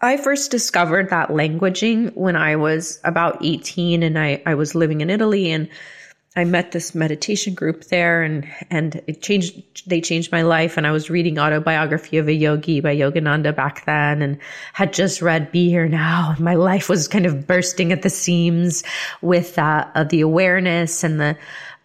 I 0.00 0.16
first 0.16 0.50
discovered 0.50 1.10
that 1.10 1.30
languaging 1.30 2.14
when 2.14 2.36
I 2.36 2.56
was 2.56 3.00
about 3.02 3.44
18 3.44 4.02
and 4.02 4.18
I, 4.18 4.42
I 4.46 4.54
was 4.54 4.74
living 4.74 5.00
in 5.00 5.10
Italy 5.10 5.50
and 5.50 5.68
I 6.38 6.44
met 6.44 6.70
this 6.70 6.94
meditation 6.94 7.54
group 7.54 7.86
there 7.86 8.22
and 8.22 8.48
and 8.70 9.02
it 9.08 9.22
changed 9.22 9.88
they 9.88 10.00
changed 10.00 10.30
my 10.30 10.42
life. 10.42 10.76
And 10.76 10.86
I 10.86 10.92
was 10.92 11.10
reading 11.10 11.36
autobiography 11.36 12.16
of 12.18 12.28
a 12.28 12.32
yogi 12.32 12.80
by 12.80 12.94
Yogananda 12.94 13.54
back 13.56 13.84
then 13.86 14.22
and 14.22 14.38
had 14.72 14.92
just 14.92 15.20
read 15.20 15.50
Be 15.50 15.68
Here 15.68 15.88
Now. 15.88 16.34
And 16.36 16.40
my 16.40 16.54
life 16.54 16.88
was 16.88 17.08
kind 17.08 17.26
of 17.26 17.48
bursting 17.48 17.90
at 17.90 18.02
the 18.02 18.10
seams 18.10 18.84
with 19.20 19.58
uh, 19.58 19.88
uh, 19.96 20.04
the 20.04 20.20
awareness 20.20 21.02
and 21.02 21.18
the 21.20 21.36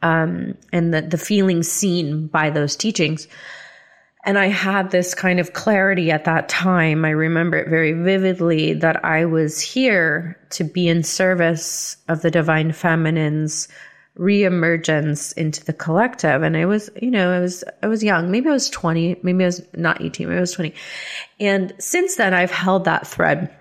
um, 0.04 0.56
and 0.72 0.94
the 0.94 1.02
the 1.02 1.18
feeling 1.18 1.64
seen 1.64 2.28
by 2.28 2.52
those 2.52 2.76
teachings. 2.76 3.28
And 4.26 4.38
I 4.38 4.48
had 4.48 4.92
this 4.92 5.16
kind 5.16 5.40
of 5.40 5.54
clarity 5.54 6.12
at 6.12 6.26
that 6.26 6.48
time. 6.48 7.06
I 7.06 7.10
remember 7.10 7.58
it 7.58 7.70
very 7.70 7.92
vividly 7.94 8.74
that 8.76 9.04
I 9.04 9.26
was 9.26 9.60
here 9.60 10.38
to 10.52 10.64
be 10.64 10.88
in 10.88 11.02
service 11.02 11.98
of 12.08 12.22
the 12.22 12.32
divine 12.32 12.72
feminines 12.72 13.68
reemergence 14.18 15.36
into 15.38 15.64
the 15.66 15.74
collective. 15.74 16.44
And 16.44 16.56
i 16.56 16.66
was 16.66 16.90
you 17.02 17.12
know 17.12 17.32
i 17.32 17.40
was 17.40 17.64
i 17.82 17.88
was 17.88 18.04
young. 18.04 18.32
Maybe 18.32 18.50
i 18.50 18.52
was 18.52 18.70
20 18.70 19.20
maybe 19.24 19.44
i 19.44 19.48
was 19.48 19.66
not 19.74 20.02
18 20.02 20.28
maybe 20.28 20.38
i 20.38 20.42
was 20.42 20.52
20 20.52 20.74
and 21.40 21.74
since 21.80 22.16
then 22.16 22.34
i've 22.34 22.52
held 22.52 22.86
that 22.86 23.08
thread 23.08 23.54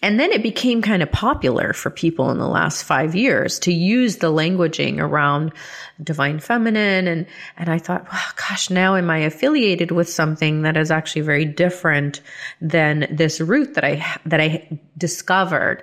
and 0.00 0.20
then 0.20 0.30
it 0.30 0.44
became 0.44 0.80
kind 0.80 1.02
of 1.02 1.10
popular 1.10 1.72
for 1.72 1.90
people 1.90 2.30
in 2.30 2.38
the 2.38 2.46
last 2.46 2.84
five 2.84 3.16
years 3.16 3.58
to 3.60 3.72
use 3.72 4.18
the 4.18 4.30
languaging 4.30 5.00
around 5.00 5.52
divine 6.00 6.38
feminine. 6.38 7.08
And, 7.08 7.26
and 7.56 7.68
I 7.68 7.78
thought, 7.78 8.06
well, 8.12 8.22
gosh, 8.36 8.70
now 8.70 8.94
am 8.94 9.10
I 9.10 9.18
affiliated 9.18 9.90
with 9.90 10.08
something 10.08 10.62
that 10.62 10.76
is 10.76 10.92
actually 10.92 11.22
very 11.22 11.44
different 11.44 12.20
than 12.60 13.08
this 13.10 13.40
root 13.40 13.74
that 13.74 13.82
I, 13.82 14.06
that 14.24 14.40
I 14.40 14.78
discovered, 14.96 15.82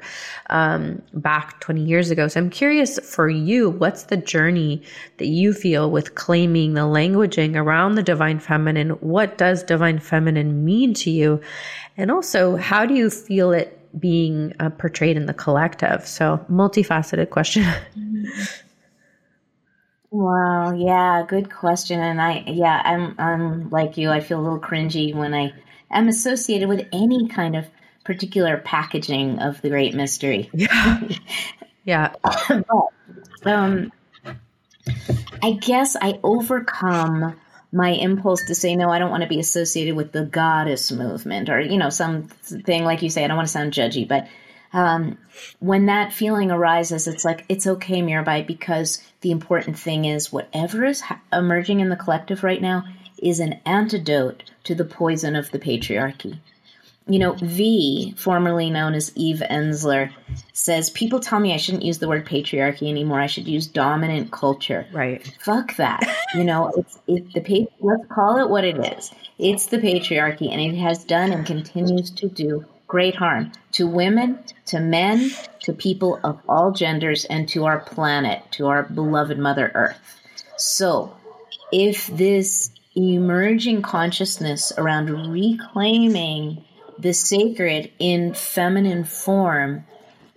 um, 0.49 1.01
back 1.13 1.59
20 1.59 1.83
years 1.83 2.09
ago. 2.09 2.29
So 2.29 2.39
I'm 2.39 2.49
curious 2.49 2.97
for 2.99 3.27
you, 3.27 3.69
what's 3.69 4.03
the 4.03 4.17
journey 4.17 4.81
that 5.17 5.27
you 5.27 5.51
feel 5.51 5.91
with 5.91 6.15
claiming 6.15 6.73
the 6.73 6.81
languaging 6.81 7.57
around 7.57 7.95
the 7.95 8.03
divine 8.03 8.39
feminine? 8.39 8.91
What 8.91 9.37
does 9.37 9.61
divine 9.61 9.99
feminine 9.99 10.63
mean 10.63 10.93
to 10.95 11.11
you? 11.11 11.41
And 11.97 12.11
also, 12.11 12.55
how 12.55 12.85
do 12.85 12.93
you 12.93 13.09
feel 13.09 13.51
it 13.51 13.81
being 13.99 14.53
uh, 14.59 14.69
portrayed 14.69 15.17
in 15.17 15.25
the 15.25 15.33
collective? 15.33 16.05
So, 16.07 16.45
multifaceted 16.49 17.29
question. 17.29 17.65
Wow, 20.15 20.71
yeah, 20.71 21.25
good 21.27 21.51
question. 21.51 21.99
And 21.99 22.21
I, 22.21 22.45
yeah, 22.47 22.81
I'm, 22.85 23.15
I'm 23.19 23.69
like 23.69 23.97
you. 23.97 24.11
I 24.11 24.21
feel 24.21 24.39
a 24.39 24.43
little 24.43 24.61
cringy 24.61 25.13
when 25.13 25.33
I 25.33 25.51
am 25.91 26.07
associated 26.07 26.69
with 26.69 26.87
any 26.93 27.27
kind 27.27 27.53
of 27.53 27.65
particular 28.05 28.55
packaging 28.57 29.39
of 29.39 29.61
the 29.61 29.67
Great 29.69 29.93
Mystery. 29.93 30.49
Yeah, 30.53 31.01
yeah. 31.83 32.13
but, 32.47 33.51
um, 33.51 33.91
I 35.43 35.51
guess 35.59 35.97
I 35.99 36.17
overcome 36.23 37.35
my 37.75 37.89
impulse 37.89 38.45
to 38.45 38.55
say 38.55 38.75
no 38.75 38.89
i 38.89 38.97
don't 38.97 39.11
want 39.11 39.21
to 39.21 39.29
be 39.29 39.39
associated 39.39 39.95
with 39.95 40.13
the 40.13 40.23
goddess 40.23 40.91
movement 40.91 41.49
or 41.49 41.59
you 41.59 41.77
know 41.77 41.89
something 41.89 42.85
like 42.85 43.01
you 43.01 43.09
say 43.09 43.23
i 43.23 43.27
don't 43.27 43.35
want 43.35 43.47
to 43.47 43.51
sound 43.51 43.73
judgy 43.73 44.07
but 44.07 44.27
um, 44.73 45.17
when 45.59 45.85
that 45.85 46.11
feeling 46.11 46.51
arises 46.51 47.07
it's 47.07 47.25
like 47.25 47.45
it's 47.49 47.67
okay 47.67 48.01
mirabai 48.01 48.47
because 48.47 49.03
the 49.21 49.31
important 49.31 49.77
thing 49.77 50.05
is 50.05 50.31
whatever 50.31 50.85
is 50.85 51.01
ha- 51.01 51.21
emerging 51.33 51.81
in 51.81 51.89
the 51.89 51.95
collective 51.95 52.43
right 52.43 52.61
now 52.61 52.85
is 53.17 53.39
an 53.39 53.59
antidote 53.65 54.51
to 54.63 54.73
the 54.73 54.85
poison 54.85 55.35
of 55.35 55.51
the 55.51 55.59
patriarchy 55.59 56.39
you 57.07 57.19
know, 57.19 57.33
V, 57.33 58.15
formerly 58.17 58.69
known 58.71 58.95
as 58.95 59.11
Eve 59.15 59.43
Ensler, 59.49 60.11
says 60.53 60.89
people 60.89 61.19
tell 61.19 61.39
me 61.39 61.53
I 61.53 61.57
shouldn't 61.57 61.85
use 61.85 61.99
the 61.99 62.07
word 62.07 62.25
patriarchy 62.25 62.89
anymore. 62.89 63.19
I 63.19 63.27
should 63.27 63.47
use 63.47 63.67
dominant 63.67 64.31
culture. 64.31 64.87
Right. 64.91 65.25
Fuck 65.41 65.75
that. 65.75 66.01
you 66.33 66.43
know, 66.43 66.71
it's 66.75 66.99
it's 67.07 67.33
the 67.33 67.67
let's 67.79 68.07
call 68.09 68.43
it 68.43 68.49
what 68.49 68.63
it 68.63 68.83
is. 68.97 69.11
It's 69.37 69.67
the 69.67 69.77
patriarchy, 69.77 70.51
and 70.51 70.59
it 70.59 70.77
has 70.79 71.03
done 71.03 71.31
and 71.31 71.45
continues 71.45 72.09
to 72.11 72.27
do 72.27 72.65
great 72.87 73.15
harm 73.15 73.51
to 73.73 73.87
women, 73.87 74.39
to 74.67 74.79
men, 74.79 75.31
to 75.59 75.73
people 75.73 76.19
of 76.23 76.39
all 76.47 76.71
genders, 76.71 77.25
and 77.25 77.47
to 77.49 77.65
our 77.65 77.79
planet, 77.79 78.41
to 78.51 78.67
our 78.67 78.83
beloved 78.83 79.37
Mother 79.37 79.71
Earth. 79.75 79.99
So, 80.57 81.15
if 81.71 82.07
this 82.07 82.71
emerging 82.95 83.81
consciousness 83.81 84.71
around 84.77 85.09
reclaiming 85.31 86.63
the 86.97 87.13
sacred 87.13 87.91
in 87.99 88.33
feminine 88.33 89.03
form 89.03 89.85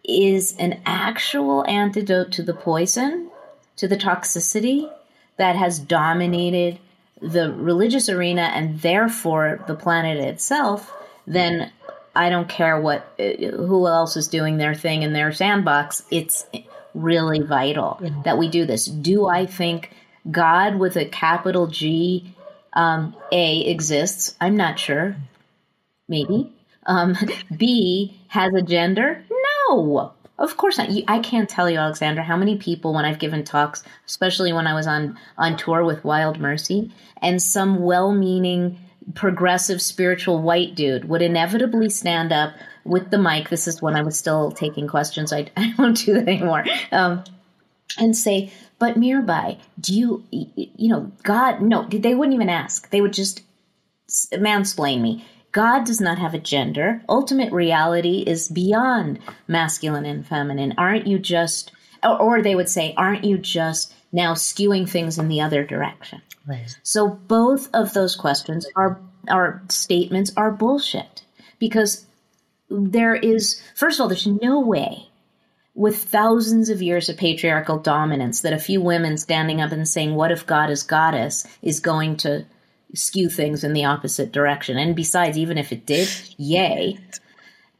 is 0.04 0.56
an 0.56 0.80
actual 0.86 1.66
antidote 1.68 2.32
to 2.32 2.42
the 2.42 2.54
poison, 2.54 3.30
to 3.76 3.86
the 3.86 3.96
toxicity 3.96 4.90
that 5.36 5.56
has 5.56 5.78
dominated 5.78 6.78
the 7.20 7.52
religious 7.52 8.08
arena 8.08 8.42
and 8.54 8.80
therefore 8.80 9.62
the 9.66 9.74
planet 9.74 10.18
itself, 10.18 10.92
then 11.26 11.70
I 12.14 12.30
don't 12.30 12.48
care 12.48 12.80
what 12.80 13.06
who 13.18 13.86
else 13.86 14.16
is 14.16 14.28
doing 14.28 14.56
their 14.56 14.74
thing 14.74 15.02
in 15.02 15.12
their 15.12 15.32
sandbox. 15.32 16.02
It's 16.10 16.46
really 16.94 17.40
vital 17.40 17.98
yeah. 18.02 18.10
that 18.24 18.38
we 18.38 18.48
do 18.48 18.66
this. 18.66 18.86
Do 18.86 19.26
I 19.26 19.46
think 19.46 19.90
God 20.30 20.76
with 20.76 20.96
a 20.96 21.04
capital 21.04 21.66
G 21.66 22.34
um, 22.72 23.14
A 23.30 23.60
exists? 23.60 24.34
I'm 24.40 24.56
not 24.56 24.78
sure 24.78 25.16
maybe. 26.08 26.52
Um, 26.86 27.16
B 27.56 28.20
has 28.28 28.54
a 28.54 28.62
gender? 28.62 29.22
No, 29.68 30.12
of 30.38 30.56
course 30.56 30.78
not. 30.78 30.90
I 31.06 31.18
can't 31.18 31.48
tell 31.48 31.68
you, 31.68 31.78
Alexandra, 31.78 32.24
how 32.24 32.36
many 32.36 32.56
people 32.56 32.94
when 32.94 33.04
I've 33.04 33.18
given 33.18 33.44
talks, 33.44 33.82
especially 34.06 34.52
when 34.52 34.66
I 34.66 34.74
was 34.74 34.86
on 34.86 35.18
on 35.36 35.56
tour 35.56 35.84
with 35.84 36.04
Wild 36.04 36.38
Mercy, 36.40 36.90
and 37.20 37.42
some 37.42 37.80
well-meaning 37.80 38.78
progressive 39.14 39.80
spiritual 39.80 40.40
white 40.42 40.74
dude 40.74 41.08
would 41.08 41.22
inevitably 41.22 41.90
stand 41.90 42.32
up 42.32 42.54
with 42.84 43.10
the 43.10 43.18
mic. 43.18 43.48
This 43.48 43.66
is 43.66 43.82
when 43.82 43.96
I 43.96 44.02
was 44.02 44.18
still 44.18 44.50
taking 44.50 44.86
questions. 44.86 45.32
I, 45.32 45.50
I 45.56 45.74
don't 45.76 45.96
do 45.96 46.14
that 46.14 46.28
anymore. 46.28 46.64
Um, 46.92 47.24
and 47.98 48.14
say, 48.16 48.52
but 48.78 48.96
Mirabai, 48.96 49.58
do 49.80 49.94
you, 49.94 50.24
you 50.30 50.88
know, 50.88 51.10
God, 51.22 51.62
no, 51.62 51.88
they 51.88 52.14
wouldn't 52.14 52.34
even 52.34 52.50
ask. 52.50 52.90
They 52.90 53.00
would 53.00 53.14
just 53.14 53.42
mansplain 54.32 55.00
me. 55.00 55.26
God 55.58 55.82
does 55.82 56.00
not 56.00 56.18
have 56.18 56.34
a 56.34 56.38
gender. 56.38 57.02
Ultimate 57.08 57.52
reality 57.52 58.22
is 58.24 58.46
beyond 58.46 59.18
masculine 59.48 60.04
and 60.04 60.24
feminine. 60.24 60.72
Aren't 60.78 61.08
you 61.08 61.18
just, 61.18 61.72
or, 62.04 62.16
or 62.16 62.42
they 62.42 62.54
would 62.54 62.68
say, 62.68 62.94
aren't 62.96 63.24
you 63.24 63.38
just 63.38 63.92
now 64.12 64.34
skewing 64.34 64.88
things 64.88 65.18
in 65.18 65.26
the 65.26 65.40
other 65.40 65.64
direction? 65.64 66.22
Right. 66.46 66.78
So 66.84 67.08
both 67.08 67.68
of 67.74 67.92
those 67.92 68.14
questions 68.14 68.68
are, 68.76 69.00
are 69.28 69.60
statements 69.68 70.32
are 70.36 70.52
bullshit 70.52 71.24
because 71.58 72.06
there 72.70 73.16
is, 73.16 73.60
first 73.74 73.98
of 73.98 74.04
all, 74.04 74.08
there's 74.08 74.28
no 74.28 74.60
way 74.60 75.08
with 75.74 76.04
thousands 76.04 76.68
of 76.68 76.82
years 76.82 77.08
of 77.08 77.16
patriarchal 77.16 77.80
dominance 77.80 78.42
that 78.42 78.52
a 78.52 78.60
few 78.60 78.80
women 78.80 79.16
standing 79.16 79.60
up 79.60 79.72
and 79.72 79.88
saying, 79.88 80.14
What 80.14 80.30
if 80.30 80.46
God 80.46 80.70
is 80.70 80.84
goddess 80.84 81.44
is 81.62 81.80
going 81.80 82.16
to 82.18 82.46
skew 82.94 83.28
things 83.28 83.64
in 83.64 83.72
the 83.72 83.84
opposite 83.84 84.32
direction. 84.32 84.78
And 84.78 84.96
besides, 84.96 85.36
even 85.36 85.58
if 85.58 85.72
it 85.72 85.86
did, 85.86 86.08
yay. 86.36 86.98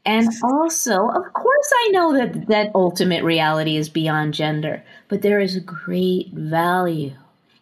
And 0.04 0.28
also, 0.42 1.09
of 1.09 1.32
course, 1.32 1.72
I 1.74 1.88
know 1.92 2.12
that 2.14 2.48
that 2.48 2.70
ultimate 2.74 3.24
reality 3.24 3.76
is 3.76 3.88
beyond 3.88 4.34
gender, 4.34 4.82
but 5.09 5.22
there 5.22 5.40
is 5.40 5.56
a 5.56 5.61
great 5.61 6.32
value 6.32 7.12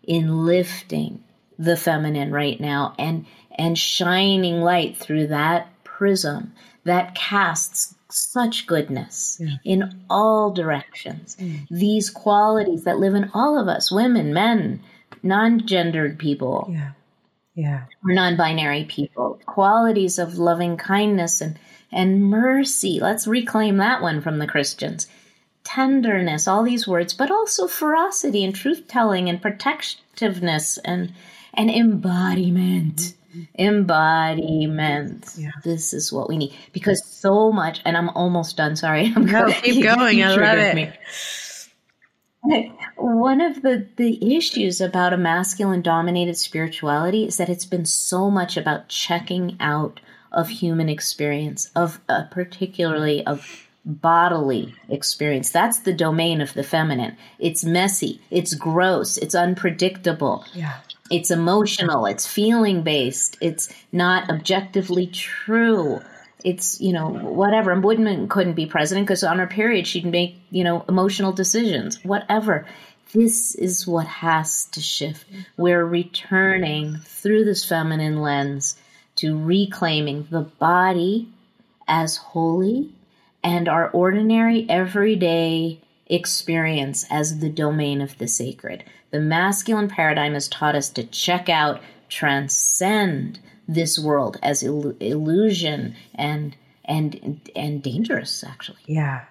in 0.05 0.45
lifting 0.47 1.25
the 1.59 1.77
feminine 1.77 2.31
right 2.31 2.61
now 2.61 2.95
and 2.99 3.27
and 3.59 3.79
shining 3.79 4.61
light 4.61 4.97
through 4.97 5.27
that 5.27 5.69
prism 5.83 6.53
that 6.85 7.15
casts 7.15 7.95
such 8.11 8.67
goodness 8.67 9.39
yeah. 9.41 9.57
in 9.65 10.05
all 10.09 10.53
directions. 10.53 11.37
Mm. 11.37 11.67
These 11.71 12.11
qualities 12.11 12.85
that 12.85 12.99
live 12.99 13.15
in 13.15 13.31
all 13.35 13.59
of 13.59 13.67
us 13.67 13.91
women, 13.91 14.33
men, 14.33 14.83
non 15.23 15.67
gendered 15.67 16.19
people. 16.19 16.69
Yeah. 16.71 16.91
Yeah. 17.57 17.85
Or 18.05 18.13
non 18.15 18.37
binary 18.37 18.85
people. 18.85 19.41
Qualities 19.47 20.19
of 20.19 20.39
loving 20.39 20.77
kindness 20.77 21.41
and, 21.41 21.59
and 21.91 22.23
mercy. 22.23 23.01
Let's 23.01 23.27
reclaim 23.27 23.79
that 23.79 24.03
one 24.03 24.21
from 24.21 24.39
the 24.39 24.47
Christians. 24.47 25.09
Tenderness, 25.65 26.47
all 26.47 26.63
these 26.63 26.87
words, 26.87 27.15
but 27.15 27.31
also 27.31 27.67
ferocity 27.67 28.45
and 28.45 28.55
truth 28.55 28.87
telling 28.87 29.29
and 29.29 29.43
protectiveness 29.43 30.79
and, 30.79 31.13
and 31.55 31.71
embodiment 31.71 33.15
mm-hmm. 33.37 33.63
embodiment. 33.63 35.35
Yeah. 35.37 35.51
This 35.65 35.93
is 35.93 36.13
what 36.13 36.29
we 36.29 36.37
need 36.37 36.55
because 36.73 37.05
so 37.05 37.53
much, 37.53 37.81
and 37.85 37.97
I'm 37.97 38.11
almost 38.11 38.57
done. 38.57 38.77
Sorry, 38.77 39.13
I'm 39.17 39.27
no, 39.27 39.51
keep 39.53 39.83
going. 39.97 40.23
I 40.23 40.37
love 40.37 40.59
it. 40.59 40.99
One 42.97 43.41
of 43.41 43.63
the 43.63 43.87
the 43.97 44.37
issues 44.37 44.81
about 44.81 45.13
a 45.13 45.19
masculine 45.19 45.83
dominated 45.83 46.37
spirituality 46.37 47.27
is 47.27 47.37
that 47.37 47.49
it's 47.49 47.67
been 47.67 47.85
so 47.85 48.31
much 48.31 48.57
about 48.57 48.89
checking 48.89 49.57
out 49.61 50.01
of 50.33 50.49
human 50.49 50.89
experience, 50.89 51.71
of 51.77 52.01
uh, 52.09 52.25
particularly 52.31 53.25
of 53.27 53.69
bodily 53.85 54.75
experience. 54.89 55.51
That's 55.51 55.79
the 55.79 55.93
domain 55.93 56.41
of 56.41 56.55
the 56.55 56.65
feminine. 56.65 57.17
It's 57.39 57.65
messy, 57.65 58.21
it's 58.31 58.55
gross, 58.55 59.17
it's 59.17 59.35
unpredictable. 59.35 60.45
Yeah 60.55 60.81
it's 61.11 61.31
emotional, 61.31 62.07
it's 62.07 62.27
feeling 62.27 62.83
based, 62.83 63.37
it's 63.41 63.73
not 63.93 64.29
objectively 64.31 65.07
true. 65.07 66.01
It's, 66.47 66.81
you 66.81 66.93
know, 66.93 67.09
whatever. 67.09 67.73
And 67.73 67.83
Woodman 67.83 68.29
couldn't 68.29 68.55
be 68.55 68.67
president 68.67 69.09
because 69.09 69.25
on 69.25 69.41
her 69.41 69.49
period 69.49 69.85
she'd 69.85 70.07
make, 70.07 70.37
you 70.53 70.63
know, 70.63 70.85
emotional 70.89 71.33
decisions, 71.33 72.03
whatever. 72.05 72.67
This 73.13 73.57
is 73.57 73.85
what 73.85 74.07
has 74.07 74.67
to 74.67 74.81
shift. 74.81 75.27
We're 75.57 75.85
returning 75.85 76.99
through 76.99 77.47
this 77.47 77.65
feminine 77.65 78.23
lens 78.23 78.77
to 79.17 79.37
reclaiming 79.37 80.29
the 80.31 80.43
body 80.43 81.29
as 81.89 82.17
holy 82.17 82.91
and 83.43 83.69
our 83.69 83.91
ordinary, 83.91 84.67
everyday 84.69 85.81
experience 86.07 87.07
as 87.11 87.41
the 87.41 87.51
domain 87.51 88.01
of 88.01 88.19
the 88.19 88.29
sacred. 88.29 88.85
The 89.11 89.19
masculine 89.19 89.89
paradigm 89.89 90.35
has 90.35 90.47
taught 90.47 90.77
us 90.77 90.91
to 90.91 91.03
check 91.03 91.49
out, 91.49 91.81
transcend 92.09 93.41
this 93.69 93.99
world 93.99 94.39
as 94.43 94.63
il- 94.63 94.97
illusion 95.01 95.97
and 96.15 96.57
and 96.85 97.41
and 97.55 97.83
dangerous 97.83 98.45
actually. 98.45 98.83
Yeah. 98.87 99.25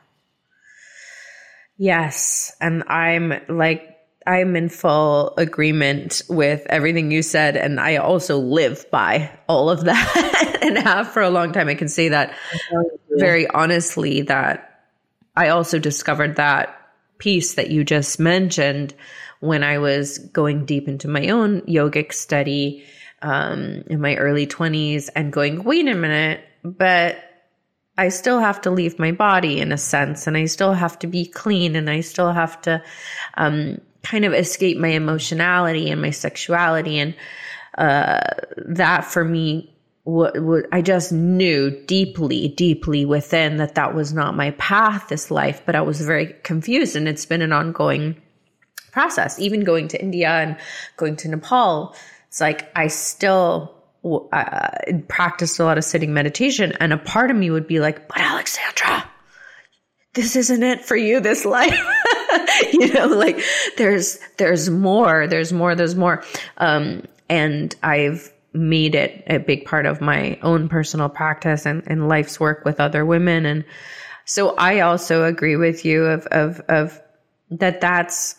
Yes, 1.77 2.55
and 2.61 2.83
I'm 2.87 3.33
like 3.49 3.91
I'm 4.27 4.55
in 4.55 4.69
full 4.69 5.33
agreement 5.37 6.21
with 6.29 6.65
everything 6.69 7.11
you 7.11 7.21
said 7.21 7.55
and 7.55 7.79
I 7.79 7.97
also 7.97 8.37
live 8.37 8.89
by 8.89 9.29
all 9.47 9.69
of 9.69 9.85
that 9.85 10.59
and 10.61 10.77
have 10.77 11.11
for 11.11 11.21
a 11.21 11.29
long 11.29 11.51
time. 11.51 11.67
I 11.67 11.75
can 11.75 11.89
say 11.89 12.09
that 12.09 12.35
very 13.11 13.47
honestly 13.49 14.23
that 14.23 14.83
I 15.35 15.49
also 15.49 15.79
discovered 15.79 16.37
that 16.37 16.75
piece 17.17 17.53
that 17.55 17.69
you 17.69 17.83
just 17.83 18.19
mentioned 18.19 18.93
when 19.39 19.63
I 19.63 19.77
was 19.77 20.17
going 20.17 20.65
deep 20.65 20.87
into 20.87 21.07
my 21.07 21.29
own 21.29 21.61
yogic 21.61 22.13
study 22.13 22.85
um, 23.25 23.83
in 23.87 23.99
my 23.99 24.15
early 24.15 24.45
20s 24.45 25.09
and 25.15 25.33
going, 25.33 25.63
wait 25.63 25.87
a 25.87 25.95
minute, 25.95 26.41
but 26.63 27.17
I 27.97 28.09
still 28.09 28.39
have 28.39 28.61
to 28.61 28.71
leave 28.71 28.99
my 28.99 29.11
body 29.11 29.59
in 29.59 29.71
a 29.71 29.77
sense, 29.77 30.27
and 30.27 30.37
I 30.37 30.45
still 30.45 30.73
have 30.73 30.99
to 30.99 31.07
be 31.07 31.25
clean, 31.25 31.75
and 31.75 31.89
I 31.89 32.01
still 32.01 32.31
have 32.31 32.61
to 32.61 32.83
um, 33.35 33.81
kind 34.03 34.25
of 34.25 34.33
escape 34.33 34.77
my 34.77 34.89
emotionality 34.89 35.89
and 35.89 36.01
my 36.01 36.11
sexuality. 36.11 36.99
And 36.99 37.15
uh, 37.77 38.21
that 38.57 39.05
for 39.05 39.25
me, 39.25 39.71
I 40.71 40.83
just 40.83 41.11
knew 41.11 41.71
deeply, 41.87 42.49
deeply 42.49 43.05
within 43.05 43.57
that 43.57 43.73
that 43.73 43.95
was 43.95 44.13
not 44.13 44.35
my 44.35 44.51
path 44.51 45.07
this 45.07 45.31
life, 45.31 45.63
but 45.65 45.75
I 45.75 45.81
was 45.81 45.99
very 45.99 46.35
confused, 46.43 46.95
and 46.95 47.07
it's 47.07 47.25
been 47.25 47.41
an 47.41 47.53
ongoing 47.53 48.21
process. 48.91 49.39
Even 49.39 49.63
going 49.63 49.87
to 49.87 50.01
India 50.01 50.29
and 50.29 50.57
going 50.97 51.15
to 51.17 51.29
Nepal, 51.29 51.95
it's 52.35 52.41
like 52.41 52.69
I 52.75 52.87
still 52.87 53.73
uh, 54.03 54.69
practiced 55.07 55.57
a 55.57 55.63
lot 55.63 55.77
of 55.77 55.85
sitting 55.85 56.13
meditation, 56.13 56.73
and 56.81 56.91
a 56.91 56.97
part 56.97 57.31
of 57.31 57.37
me 57.37 57.49
would 57.49 57.65
be 57.65 57.79
like, 57.79 58.09
"But 58.09 58.17
Alexandra, 58.17 59.09
this 60.15 60.35
isn't 60.35 60.61
it 60.61 60.83
for 60.83 60.97
you 60.97 61.21
this 61.21 61.45
life." 61.45 61.79
you 62.73 62.91
know, 62.91 63.07
like 63.07 63.41
there's 63.77 64.19
there's 64.35 64.69
more, 64.69 65.27
there's 65.27 65.53
more, 65.53 65.75
there's 65.75 65.95
more, 65.95 66.25
um, 66.57 67.03
and 67.29 67.73
I've 67.83 68.33
made 68.51 68.95
it 68.95 69.23
a 69.27 69.37
big 69.37 69.63
part 69.63 69.85
of 69.85 70.01
my 70.01 70.37
own 70.41 70.67
personal 70.67 71.07
practice 71.07 71.65
and, 71.65 71.83
and 71.87 72.09
life's 72.09 72.37
work 72.37 72.65
with 72.65 72.81
other 72.81 73.05
women 73.05 73.45
and 73.45 73.63
so 74.25 74.55
I 74.55 74.79
also 74.79 75.23
agree 75.23 75.55
with 75.55 75.85
you 75.85 76.03
of 76.05 76.25
of 76.27 76.61
of 76.67 77.01
that 77.51 77.81
that's 77.81 78.35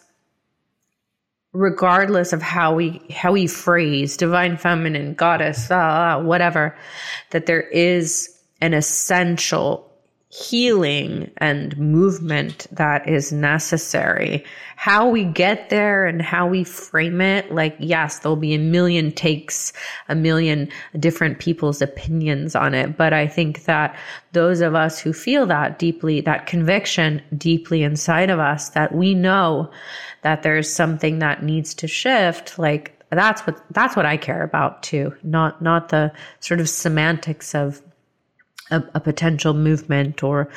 regardless 1.57 2.33
of 2.35 2.43
how 2.43 2.75
we 2.75 3.01
how 3.11 3.33
we 3.33 3.47
phrase 3.47 4.17
divine 4.17 4.57
feminine 4.59 5.15
goddess 5.15 5.71
uh, 5.71 6.21
whatever 6.23 6.77
that 7.31 7.47
there 7.47 7.63
is 7.63 8.29
an 8.61 8.75
essential 8.75 9.86
healing 10.37 11.30
and 11.39 11.76
movement 11.78 12.66
that 12.72 13.09
is 13.09 13.32
necessary 13.32 14.45
how 14.76 15.09
we 15.09 15.24
get 15.24 15.70
there 15.70 16.07
and 16.07 16.20
how 16.20 16.47
we 16.47 16.62
frame 16.62 17.20
it 17.20 17.51
like 17.51 17.74
yes 17.78 18.18
there'll 18.18 18.37
be 18.37 18.55
a 18.55 18.59
million 18.59 19.11
takes 19.11 19.72
a 20.09 20.14
million 20.14 20.68
different 20.99 21.39
people's 21.39 21.80
opinions 21.80 22.55
on 22.55 22.74
it 22.74 22.97
but 22.97 23.12
i 23.12 23.26
think 23.26 23.64
that 23.64 23.97
those 24.32 24.61
of 24.61 24.74
us 24.74 24.99
who 24.99 25.12
feel 25.12 25.47
that 25.47 25.78
deeply 25.78 26.20
that 26.20 26.47
conviction 26.47 27.22
deeply 27.39 27.82
inside 27.82 28.28
of 28.28 28.39
us 28.39 28.70
that 28.70 28.95
we 28.95 29.14
know 29.14 29.70
that 30.26 30.43
there's 30.43 30.68
something 30.68 31.20
that 31.20 31.45
needs 31.45 31.72
to 31.72 31.87
shift, 31.87 32.59
like 32.59 33.01
that's 33.11 33.43
what 33.43 33.62
that's 33.70 33.95
what 33.95 34.07
I 34.07 34.16
care 34.16 34.43
about 34.43 34.82
too. 34.82 35.14
Not 35.22 35.62
not 35.62 35.91
the 35.91 36.11
sort 36.41 36.59
of 36.59 36.68
semantics 36.68 37.55
of 37.55 37.80
a, 38.71 38.83
a 38.95 39.01
potential 39.01 39.55
movement 39.55 40.23
or 40.23 40.49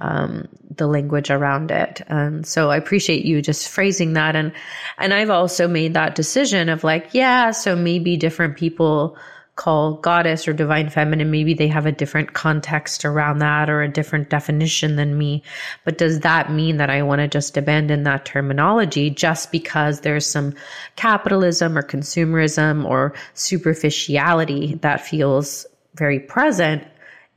um, 0.00 0.48
the 0.76 0.86
language 0.86 1.30
around 1.30 1.70
it. 1.70 2.00
And 2.08 2.46
so 2.46 2.70
I 2.70 2.76
appreciate 2.76 3.24
you 3.24 3.42
just 3.42 3.68
phrasing 3.68 4.14
that. 4.14 4.36
And 4.36 4.52
and 4.98 5.14
I've 5.14 5.30
also 5.30 5.68
made 5.68 5.94
that 5.94 6.14
decision 6.14 6.68
of 6.68 6.84
like, 6.84 7.10
yeah, 7.12 7.50
so 7.50 7.76
maybe 7.76 8.16
different 8.16 8.56
people 8.56 9.16
call 9.56 9.94
goddess 9.94 10.48
or 10.48 10.52
divine 10.52 10.88
feminine, 10.88 11.30
maybe 11.30 11.52
they 11.52 11.68
have 11.68 11.84
a 11.84 11.92
different 11.92 12.32
context 12.32 13.04
around 13.04 13.38
that 13.38 13.68
or 13.68 13.82
a 13.82 13.88
different 13.88 14.30
definition 14.30 14.96
than 14.96 15.18
me. 15.18 15.42
But 15.84 15.98
does 15.98 16.20
that 16.20 16.50
mean 16.50 16.78
that 16.78 16.88
I 16.88 17.02
want 17.02 17.20
to 17.20 17.28
just 17.28 17.56
abandon 17.56 18.04
that 18.04 18.24
terminology 18.24 19.10
just 19.10 19.52
because 19.52 20.00
there's 20.00 20.26
some 20.26 20.54
capitalism 20.96 21.76
or 21.76 21.82
consumerism 21.82 22.86
or 22.86 23.12
superficiality 23.34 24.76
that 24.76 25.06
feels 25.06 25.66
very 25.96 26.18
present? 26.18 26.82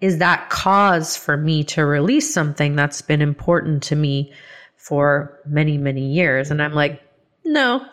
Is 0.02 0.20
that 0.20 0.50
cause 0.50 1.16
for 1.16 1.38
me 1.38 1.64
to 1.66 1.86
release 1.86 2.34
something 2.34 2.76
that's 2.76 3.02
been 3.02 3.22
important 3.22 3.84
to 3.84 3.96
me 3.96 4.34
for 4.78 5.40
many, 5.46 5.78
many 5.78 6.12
years? 6.12 6.52
And 6.52 6.62
I'm 6.62 6.74
like, 6.74 7.02
no. 7.44 7.86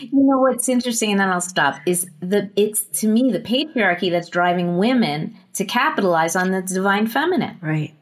You 0.00 0.24
know 0.24 0.38
what's 0.38 0.68
interesting, 0.68 1.12
and 1.12 1.20
then 1.20 1.28
I'll 1.30 1.40
stop. 1.40 1.76
Is 1.86 2.08
the 2.20 2.50
it's 2.56 2.82
to 3.00 3.08
me 3.08 3.30
the 3.30 3.40
patriarchy 3.40 4.10
that's 4.10 4.28
driving 4.28 4.76
women 4.76 5.36
to 5.54 5.64
capitalize 5.64 6.36
on 6.36 6.50
the 6.50 6.62
divine 6.62 7.06
feminine. 7.06 7.58
Right. 7.60 7.94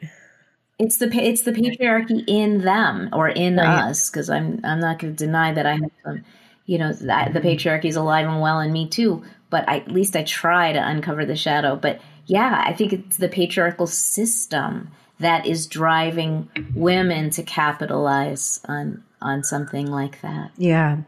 It's 0.79 0.97
the 0.97 1.15
it's 1.15 1.43
the 1.43 1.53
patriarchy 1.53 2.25
in 2.27 2.63
them 2.63 3.11
or 3.13 3.29
in 3.29 3.57
right. 3.57 3.91
us 3.91 4.11
because 4.11 4.31
I'm 4.31 4.61
I'm 4.65 4.81
not 4.81 4.99
going 4.99 5.15
to 5.15 5.25
deny 5.25 5.53
that 5.53 5.67
I 5.67 5.73
have 5.73 5.91
some, 6.05 6.25
you 6.67 6.79
know, 6.79 6.93
that 6.93 7.35
the 7.35 7.41
patriarchy 7.41 7.87
is 7.87 7.97
alive 7.97 8.27
and 8.27 8.41
well 8.41 8.61
in 8.61 8.73
me 8.73 8.89
too. 8.89 9.23
But 9.53 9.69
I, 9.69 9.77
at 9.77 9.93
least 9.93 10.17
I 10.17 10.25
try 10.25 10.73
to 10.73 10.85
uncover 10.85 11.25
the 11.25 11.37
shadow. 11.37 11.77
But 11.77 12.01
yeah, 12.27 12.65
I 12.67 12.73
think 12.73 12.93
it's 12.93 13.19
the 13.19 13.29
patriarchal 13.29 13.87
system 13.87 14.91
that 15.21 15.47
is 15.47 15.67
driving 15.67 16.49
women 16.75 17.31
to 17.31 17.45
capitalize 17.45 18.61
on 18.65 19.05
on 19.21 19.45
something 19.45 19.87
like 19.87 20.21
that. 20.23 20.51
Yeah. 20.57 21.03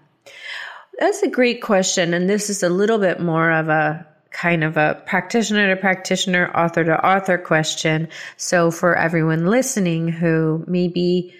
That's 0.98 1.22
a 1.22 1.28
great 1.28 1.62
question. 1.62 2.14
And 2.14 2.30
this 2.30 2.48
is 2.50 2.62
a 2.62 2.68
little 2.68 2.98
bit 2.98 3.18
more 3.18 3.50
of 3.50 3.68
a 3.68 4.06
kind 4.30 4.62
of 4.62 4.76
a 4.76 5.02
practitioner 5.06 5.74
to 5.74 5.80
practitioner, 5.80 6.50
author 6.54 6.84
to 6.84 7.06
author 7.06 7.38
question. 7.38 8.08
So 8.36 8.70
for 8.70 8.94
everyone 8.94 9.46
listening 9.46 10.08
who 10.08 10.64
maybe 10.68 11.34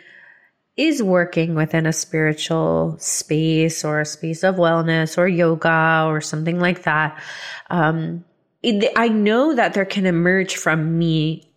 is 0.76 1.02
working 1.02 1.54
within 1.54 1.86
a 1.86 1.92
spiritual 1.92 2.96
space 2.98 3.84
or 3.84 4.00
a 4.00 4.06
space 4.06 4.42
of 4.42 4.56
wellness 4.56 5.16
or 5.16 5.28
yoga 5.28 6.04
or 6.08 6.20
something 6.20 6.58
like 6.58 6.82
that, 6.82 7.20
um, 7.70 8.24
it, 8.62 8.92
I 8.96 9.08
know 9.08 9.54
that 9.54 9.74
there 9.74 9.84
can 9.84 10.06
emerge 10.06 10.56
from 10.56 10.98
me 10.98 11.48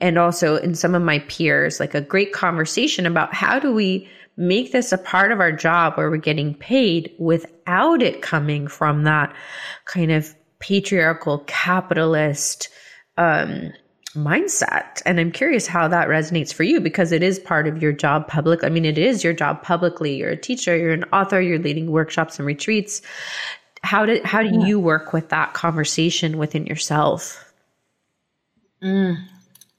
and 0.00 0.18
also 0.18 0.56
in 0.56 0.74
some 0.74 0.94
of 0.94 1.02
my 1.02 1.20
peers, 1.20 1.80
like 1.80 1.94
a 1.94 2.00
great 2.00 2.32
conversation 2.32 3.06
about 3.06 3.32
how 3.32 3.58
do 3.58 3.72
we 3.72 4.08
make 4.36 4.72
this 4.72 4.92
a 4.92 4.98
part 4.98 5.32
of 5.32 5.40
our 5.40 5.52
job 5.52 5.96
where 5.96 6.10
we're 6.10 6.18
getting 6.18 6.54
paid 6.54 7.14
without 7.18 8.02
it 8.02 8.20
coming 8.20 8.68
from 8.68 9.04
that 9.04 9.34
kind 9.86 10.12
of 10.12 10.34
patriarchal 10.58 11.38
capitalist 11.46 12.68
um, 13.16 13.72
mindset. 14.16 15.02
And 15.06 15.20
I'm 15.20 15.30
curious 15.30 15.66
how 15.66 15.88
that 15.88 16.08
resonates 16.08 16.52
for 16.52 16.62
you 16.64 16.80
because 16.80 17.12
it 17.12 17.22
is 17.22 17.38
part 17.38 17.66
of 17.66 17.80
your 17.80 17.92
job 17.92 18.26
public. 18.26 18.64
I 18.64 18.68
mean, 18.68 18.84
it 18.84 18.98
is 18.98 19.22
your 19.22 19.32
job 19.32 19.62
publicly. 19.62 20.16
You're 20.16 20.30
a 20.30 20.36
teacher, 20.36 20.76
you're 20.76 20.92
an 20.92 21.04
author, 21.12 21.40
you're 21.40 21.58
leading 21.58 21.90
workshops 21.90 22.38
and 22.38 22.46
retreats. 22.46 23.02
How 23.82 24.06
did 24.06 24.24
how 24.24 24.42
do 24.42 24.48
yeah. 24.48 24.66
you 24.66 24.80
work 24.80 25.12
with 25.12 25.28
that 25.28 25.54
conversation 25.54 26.38
within 26.38 26.66
yourself? 26.66 27.52
Mm. 28.82 29.24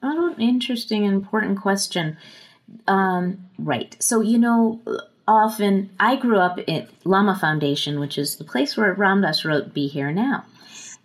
Oh, 0.02 0.36
interesting 0.38 1.06
and 1.06 1.14
important 1.14 1.60
question. 1.62 2.18
Um, 2.88 3.48
right. 3.58 3.96
So, 4.00 4.22
you 4.22 4.38
know, 4.38 4.82
often 5.28 5.90
I 6.00 6.16
grew 6.16 6.38
up 6.38 6.60
at 6.68 6.90
Lama 7.04 7.36
Foundation, 7.36 8.00
which 8.00 8.18
is 8.18 8.38
the 8.38 8.44
place 8.44 8.78
where 8.78 8.94
Ram 8.94 9.22
Dass 9.22 9.44
wrote 9.44 9.74
Be 9.74 9.88
Here 9.88 10.12
Now. 10.12 10.46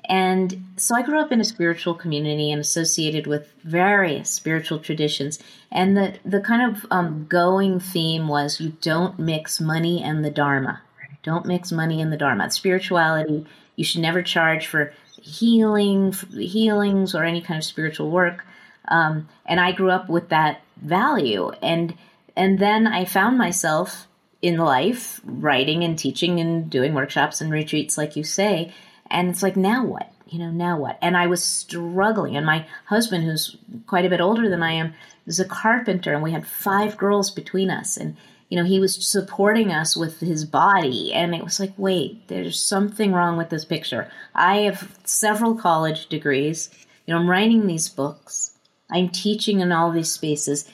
And 0.09 0.65
so 0.77 0.97
I 0.97 1.03
grew 1.03 1.21
up 1.21 1.31
in 1.31 1.41
a 1.41 1.45
spiritual 1.45 1.95
community 1.95 2.51
and 2.51 2.61
associated 2.61 3.27
with 3.27 3.53
various 3.63 4.31
spiritual 4.31 4.81
traditions. 4.81 5.39
And 5.71 5.97
the, 5.97 6.19
the 6.25 6.41
kind 6.41 6.75
of 6.75 6.87
um, 6.91 7.27
going 7.29 7.79
theme 7.79 8.27
was 8.27 8.61
you 8.61 8.77
don't 8.81 9.19
mix 9.19 9.61
money 9.61 10.03
and 10.03 10.25
the 10.25 10.31
Dharma. 10.31 10.83
Don't 11.23 11.47
mix 11.47 11.71
money 11.71 12.01
and 12.01 12.13
the 12.13 12.17
Dharma. 12.17 12.51
Spirituality, 12.51 13.47
you 13.77 13.85
should 13.85 14.01
never 14.01 14.23
charge 14.23 14.67
for 14.67 14.93
healing, 15.21 16.13
healings, 16.33 17.15
or 17.15 17.25
any 17.25 17.41
kind 17.41 17.59
of 17.59 17.65
spiritual 17.65 18.11
work. 18.11 18.45
Um, 18.89 19.29
and 19.47 19.61
I 19.61 19.71
grew 19.71 19.91
up 19.91 20.09
with 20.09 20.31
that 20.31 20.63
value. 20.77 21.53
And 21.63 21.95
and 22.37 22.59
then 22.59 22.87
I 22.87 23.05
found 23.05 23.39
myself 23.39 24.09
in 24.41 24.57
life 24.57 25.21
writing 25.25 25.85
and 25.85 25.99
teaching 25.99 26.41
and 26.41 26.69
doing 26.69 26.95
workshops 26.95 27.41
and 27.41 27.53
retreats, 27.53 27.97
like 27.97 28.17
you 28.17 28.25
say. 28.25 28.73
And 29.13 29.29
it's 29.29 29.43
like, 29.43 29.57
now 29.57 29.85
what? 29.85 30.11
You 30.27 30.41
know, 30.41 30.51
now 30.51 30.79
what? 30.79 30.99
And 31.03 31.17
I 31.17 31.27
was 31.27 31.45
struggling. 31.45 32.37
And 32.37 32.47
my 32.47 32.67
husband, 32.87 33.25
who's 33.25 33.57
quite 33.87 34.07
a 34.07 34.11
bit 34.11 34.21
older 34.21 34.49
than 34.49 34.63
I 34.63 34.73
am, 34.73 34.95
is 35.27 35.39
a 35.39 35.45
carpenter, 35.45 36.15
and 36.15 36.23
we 36.23 36.33
had 36.33 36.47
five 36.47 36.97
girls 36.97 37.31
between 37.31 37.71
us. 37.71 37.97
And 37.97 38.17
you 38.53 38.59
know, 38.59 38.65
he 38.65 38.81
was 38.81 39.07
supporting 39.07 39.73
us 39.73 39.97
with 39.97 40.21
his 40.21 40.45
body. 40.45 41.11
And 41.15 41.35
it 41.35 41.43
was 41.43 41.59
like, 41.59 41.73
wait, 41.79 42.29
there's 42.29 42.61
something 42.61 43.13
wrong 43.13 43.39
with 43.39 43.49
this 43.49 43.65
picture. 43.65 44.11
I 44.35 44.57
have 44.57 44.95
several 45.05 45.55
college 45.55 46.07
degrees. 46.09 46.69
You 47.07 47.15
know, 47.15 47.21
I'm 47.21 47.31
writing 47.31 47.67
these 47.67 47.89
books. 47.89 48.59
I'm 48.91 49.09
teaching 49.09 49.61
in 49.61 49.73
all 49.73 49.91
these 49.91 50.13
spaces. 50.13 50.69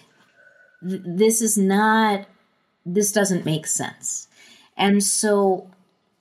Th- 0.82 1.02
this 1.04 1.40
is 1.40 1.56
not, 1.56 2.26
this 2.84 3.12
doesn't 3.12 3.44
make 3.44 3.68
sense. 3.68 4.26
And 4.76 5.00
so 5.00 5.70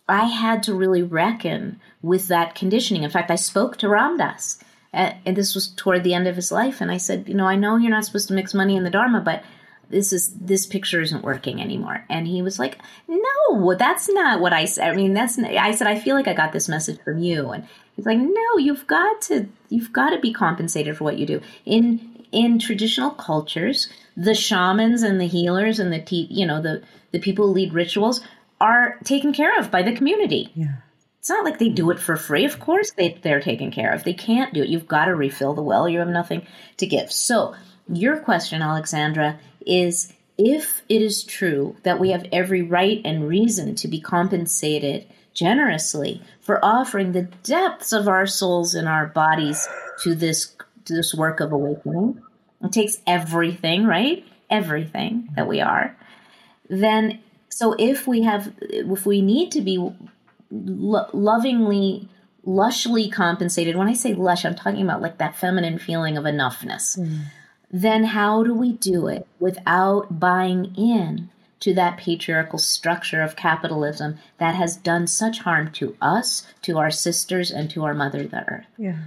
I 0.10 0.26
had 0.26 0.64
to 0.64 0.74
really 0.74 1.04
reckon 1.04 1.80
with 2.02 2.28
that 2.30 2.56
conditioning. 2.56 3.04
In 3.04 3.10
fact, 3.10 3.32
I 3.32 3.36
spoke 3.36 3.78
to 3.78 3.90
Ram 3.90 4.18
Dass, 4.18 4.60
uh, 4.94 5.14
and 5.26 5.36
this 5.36 5.54
was 5.54 5.68
toward 5.68 6.04
the 6.04 6.14
end 6.14 6.28
of 6.28 6.36
his 6.36 6.52
life. 6.52 6.80
And 6.82 6.92
I 6.92 6.98
said, 6.98 7.28
you 7.28 7.36
know, 7.36 7.48
I 7.48 7.56
know 7.56 7.78
you're 7.78 7.92
not 7.92 8.06
supposed 8.06 8.30
to 8.30 8.34
mix 8.34 8.54
money 8.54 8.76
in 8.76 8.84
the 8.84 8.90
Dharma, 8.90 9.22
but 9.22 9.44
this 9.90 10.12
is 10.12 10.34
this 10.34 10.66
picture 10.66 11.02
isn't 11.02 11.24
working 11.24 11.62
anymore 11.62 12.04
and 12.10 12.28
he 12.28 12.42
was 12.42 12.60
like 12.60 12.78
no 13.08 13.76
that's 13.76 14.10
not 14.10 14.42
what 14.42 14.54
i 14.54 14.66
said 14.66 14.90
i 14.90 14.96
mean 14.96 15.14
that's 15.14 15.38
not, 15.38 15.52
i 15.52 15.72
said 15.72 15.88
i 15.88 16.00
feel 16.00 16.16
like 16.16 16.28
i 16.28 16.34
got 16.34 16.52
this 16.52 16.68
message 16.68 17.00
from 17.04 17.20
you 17.20 17.50
and 17.52 17.66
he's 17.96 18.06
like 18.06 18.18
no 18.18 18.58
you've 18.58 18.88
got 18.88 19.22
to 19.22 19.48
you've 19.70 19.94
got 19.94 20.10
to 20.10 20.20
be 20.20 20.34
compensated 20.34 20.98
for 20.98 21.04
what 21.04 21.18
you 21.18 21.26
do 21.26 21.42
in 21.66 22.26
in 22.32 22.60
traditional 22.60 23.12
cultures 23.12 23.88
the 24.16 24.36
shamans 24.36 25.04
and 25.04 25.22
the 25.22 25.28
healers 25.28 25.80
and 25.80 25.94
the 25.94 26.02
te- 26.02 26.28
you 26.30 26.46
know 26.46 26.62
the 26.62 26.82
the 27.12 27.20
people 27.20 27.48
who 27.48 27.54
lead 27.54 27.74
rituals 27.74 28.22
are 28.60 28.98
taken 29.04 29.34
care 29.34 29.58
of 29.60 29.72
by 29.72 29.82
the 29.82 29.96
community 29.96 30.52
yeah 30.56 30.76
it's 31.28 31.30
not 31.30 31.44
like 31.44 31.60
they 31.60 31.68
do 31.68 31.92
it 31.92 32.00
for 32.00 32.16
free. 32.16 32.46
Of 32.46 32.58
course, 32.62 32.92
they, 32.92 33.20
they're 33.22 33.42
taken 33.42 33.70
care 33.70 33.92
of. 33.92 34.06
They 34.06 34.14
can't 34.14 34.54
do 34.54 34.64
it. 34.64 34.70
You've 34.70 34.88
got 34.88 35.06
to 35.06 35.14
refill 35.16 35.54
the 35.54 35.62
well. 35.62 35.90
You 35.90 36.00
have 36.00 36.08
nothing 36.08 36.48
to 36.78 36.88
give. 36.88 37.12
So, 37.12 37.54
your 37.92 38.18
question, 38.20 38.62
Alexandra, 38.62 39.38
is 39.66 40.14
if 40.38 40.84
it 40.88 41.02
is 41.02 41.26
true 41.26 41.76
that 41.84 42.00
we 42.00 42.12
have 42.12 42.26
every 42.32 42.62
right 42.62 43.02
and 43.04 43.28
reason 43.28 43.76
to 43.76 43.90
be 43.90 44.00
compensated 44.00 45.06
generously 45.34 46.22
for 46.40 46.64
offering 46.64 47.12
the 47.12 47.24
depths 47.44 47.92
of 47.92 48.08
our 48.08 48.26
souls 48.26 48.74
and 48.74 48.88
our 48.88 49.08
bodies 49.08 49.68
to 50.04 50.16
this 50.16 50.56
to 50.86 50.94
this 50.94 51.14
work 51.14 51.40
of 51.40 51.52
awakening 51.52 52.20
it 52.64 52.72
takes 52.72 52.98
everything 53.06 53.86
right 53.86 54.26
everything 54.50 55.30
that 55.36 55.48
we 55.48 55.62
are 55.62 55.96
then 56.70 57.20
so 57.50 57.76
if 57.80 58.08
we 58.08 58.22
have 58.24 58.54
if 58.62 59.06
we 59.06 59.22
need 59.22 59.52
to 59.52 59.62
be 59.62 59.78
lo- 60.52 61.10
lovingly 61.14 62.08
lushly 62.46 63.12
compensated 63.12 63.76
when 63.76 63.88
i 63.88 63.94
say 63.94 64.14
lush 64.14 64.46
i'm 64.46 64.56
talking 64.56 64.82
about 64.82 65.02
like 65.02 65.18
that 65.18 65.36
feminine 65.36 65.78
feeling 65.78 66.18
of 66.18 66.24
enoughness 66.24 66.98
mm 66.98 67.22
then 67.72 68.04
how 68.06 68.44
do 68.44 68.54
we 68.54 68.74
do 68.74 69.08
it 69.08 69.28
without 69.40 70.20
buying 70.20 70.74
in 70.76 71.30
to 71.60 71.74
that 71.74 71.98
patriarchal 71.98 72.60
structure 72.60 73.22
of 73.22 73.36
capitalism 73.36 74.18
that 74.38 74.56
has 74.56 74.76
done 74.76 75.08
such 75.08 75.40
harm 75.40 75.72
to 75.72 75.96
us, 76.02 76.46
to 76.62 76.78
our 76.78 76.92
sisters, 76.92 77.52
and 77.52 77.70
to 77.72 77.84
our 77.84 77.94
mother, 77.94 78.28
the 78.28 78.44
earth? 78.48 78.66
Yeah. 78.78 78.98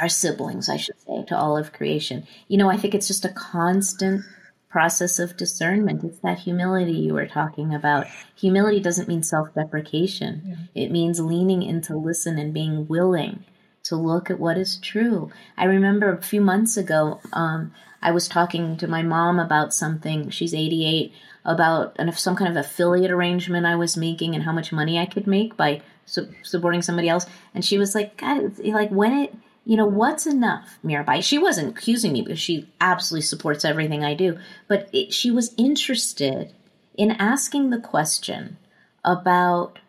Our 0.00 0.08
siblings, 0.08 0.68
I 0.68 0.76
should 0.76 1.00
say, 1.00 1.24
to 1.28 1.36
all 1.36 1.56
of 1.56 1.72
creation. 1.72 2.26
You 2.48 2.58
know, 2.58 2.68
I 2.68 2.76
think 2.76 2.94
it's 2.94 3.06
just 3.06 3.24
a 3.24 3.30
constant 3.30 4.22
process 4.68 5.18
of 5.18 5.36
discernment. 5.36 6.04
It's 6.04 6.18
that 6.20 6.40
humility 6.40 6.92
you 6.92 7.14
were 7.14 7.26
talking 7.26 7.74
about. 7.74 8.06
Humility 8.36 8.80
doesn't 8.80 9.08
mean 9.08 9.22
self 9.22 9.54
deprecation, 9.54 10.42
yeah. 10.44 10.82
it 10.84 10.90
means 10.90 11.20
leaning 11.20 11.62
in 11.62 11.80
to 11.82 11.96
listen 11.96 12.38
and 12.38 12.52
being 12.52 12.86
willing 12.86 13.44
to 13.84 13.96
look 13.96 14.30
at 14.30 14.40
what 14.40 14.58
is 14.58 14.78
true. 14.78 15.30
I 15.56 15.64
remember 15.64 16.12
a 16.12 16.22
few 16.22 16.40
months 16.40 16.76
ago, 16.76 17.20
um, 17.32 17.72
I 18.02 18.10
was 18.10 18.28
talking 18.28 18.76
to 18.78 18.88
my 18.88 19.02
mom 19.02 19.38
about 19.38 19.72
something. 19.72 20.30
She's 20.30 20.52
88 20.52 21.12
about 21.44 21.94
an, 21.98 22.12
some 22.12 22.36
kind 22.36 22.50
of 22.50 22.56
affiliate 22.56 23.10
arrangement 23.10 23.64
I 23.64 23.76
was 23.76 23.96
making 23.96 24.34
and 24.34 24.44
how 24.44 24.52
much 24.52 24.72
money 24.72 24.98
I 24.98 25.06
could 25.06 25.26
make 25.26 25.56
by 25.56 25.82
su- 26.04 26.32
supporting 26.42 26.82
somebody 26.82 27.08
else. 27.08 27.26
And 27.54 27.64
she 27.64 27.78
was 27.78 27.94
like, 27.94 28.16
God, 28.16 28.58
like 28.58 28.90
when 28.90 29.12
it, 29.12 29.34
you 29.66 29.76
know, 29.76 29.84
what's 29.84 30.28
enough, 30.28 30.78
Mirabai? 30.84 31.22
She 31.24 31.38
wasn't 31.38 31.76
accusing 31.76 32.12
me 32.12 32.22
because 32.22 32.38
she 32.38 32.70
absolutely 32.80 33.26
supports 33.26 33.64
everything 33.64 34.04
I 34.04 34.14
do, 34.14 34.38
but 34.68 34.88
it, 34.92 35.12
she 35.12 35.32
was 35.32 35.52
interested 35.58 36.52
in 36.96 37.10
asking 37.10 37.70
the 37.70 37.80
question 37.80 38.58
about 39.04 39.80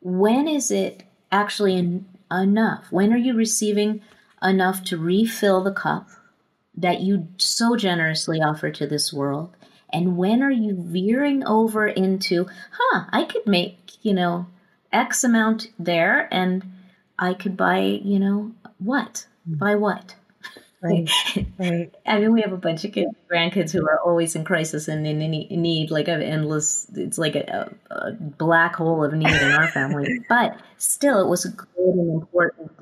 when 0.00 0.46
is 0.46 0.70
it 0.70 1.02
actually 1.32 1.74
in, 1.74 2.06
enough? 2.30 2.86
When 2.90 3.12
are 3.12 3.18
you 3.18 3.34
receiving 3.34 4.02
enough 4.40 4.84
to 4.84 4.96
refill 4.96 5.64
the 5.64 5.72
cup 5.72 6.08
that 6.76 7.00
you 7.00 7.26
so 7.36 7.74
generously 7.74 8.40
offer 8.40 8.70
to 8.70 8.86
this 8.86 9.12
world? 9.12 9.56
And 9.92 10.16
when 10.16 10.44
are 10.44 10.50
you 10.50 10.76
veering 10.78 11.44
over 11.44 11.88
into, 11.88 12.46
huh, 12.70 13.06
I 13.10 13.24
could 13.24 13.48
make, 13.48 13.92
you 14.02 14.14
know, 14.14 14.46
X 14.92 15.24
amount 15.24 15.70
there 15.76 16.32
and 16.32 16.62
I 17.18 17.34
could 17.34 17.56
buy, 17.56 17.80
you 17.80 18.18
know, 18.18 18.52
what? 18.78 19.26
Hmm. 19.46 19.54
Buy 19.56 19.74
what? 19.76 20.14
Right. 20.82 21.08
Right. 21.58 21.94
I 22.04 22.18
mean, 22.18 22.32
we 22.32 22.42
have 22.42 22.52
a 22.52 22.58
bunch 22.58 22.84
of 22.84 22.92
kids, 22.92 23.12
grandkids 23.30 23.70
who 23.70 23.86
are 23.86 24.00
always 24.00 24.34
in 24.34 24.44
crisis 24.44 24.88
and 24.88 25.06
in 25.06 25.18
need, 25.20 25.90
like 25.90 26.08
an 26.08 26.20
endless, 26.20 26.86
it's 26.94 27.16
like 27.16 27.36
a, 27.36 27.72
a, 27.90 28.12
black 28.12 28.74
hole 28.76 29.04
of 29.04 29.14
need 29.14 29.28
in 29.28 29.52
our 29.52 29.68
family. 29.68 30.20
but 30.28 30.58
still, 30.76 31.20
it 31.20 31.28
was 31.28 31.44
a 31.44 31.50
good 31.50 31.68
and 31.76 32.22
important 32.22 32.72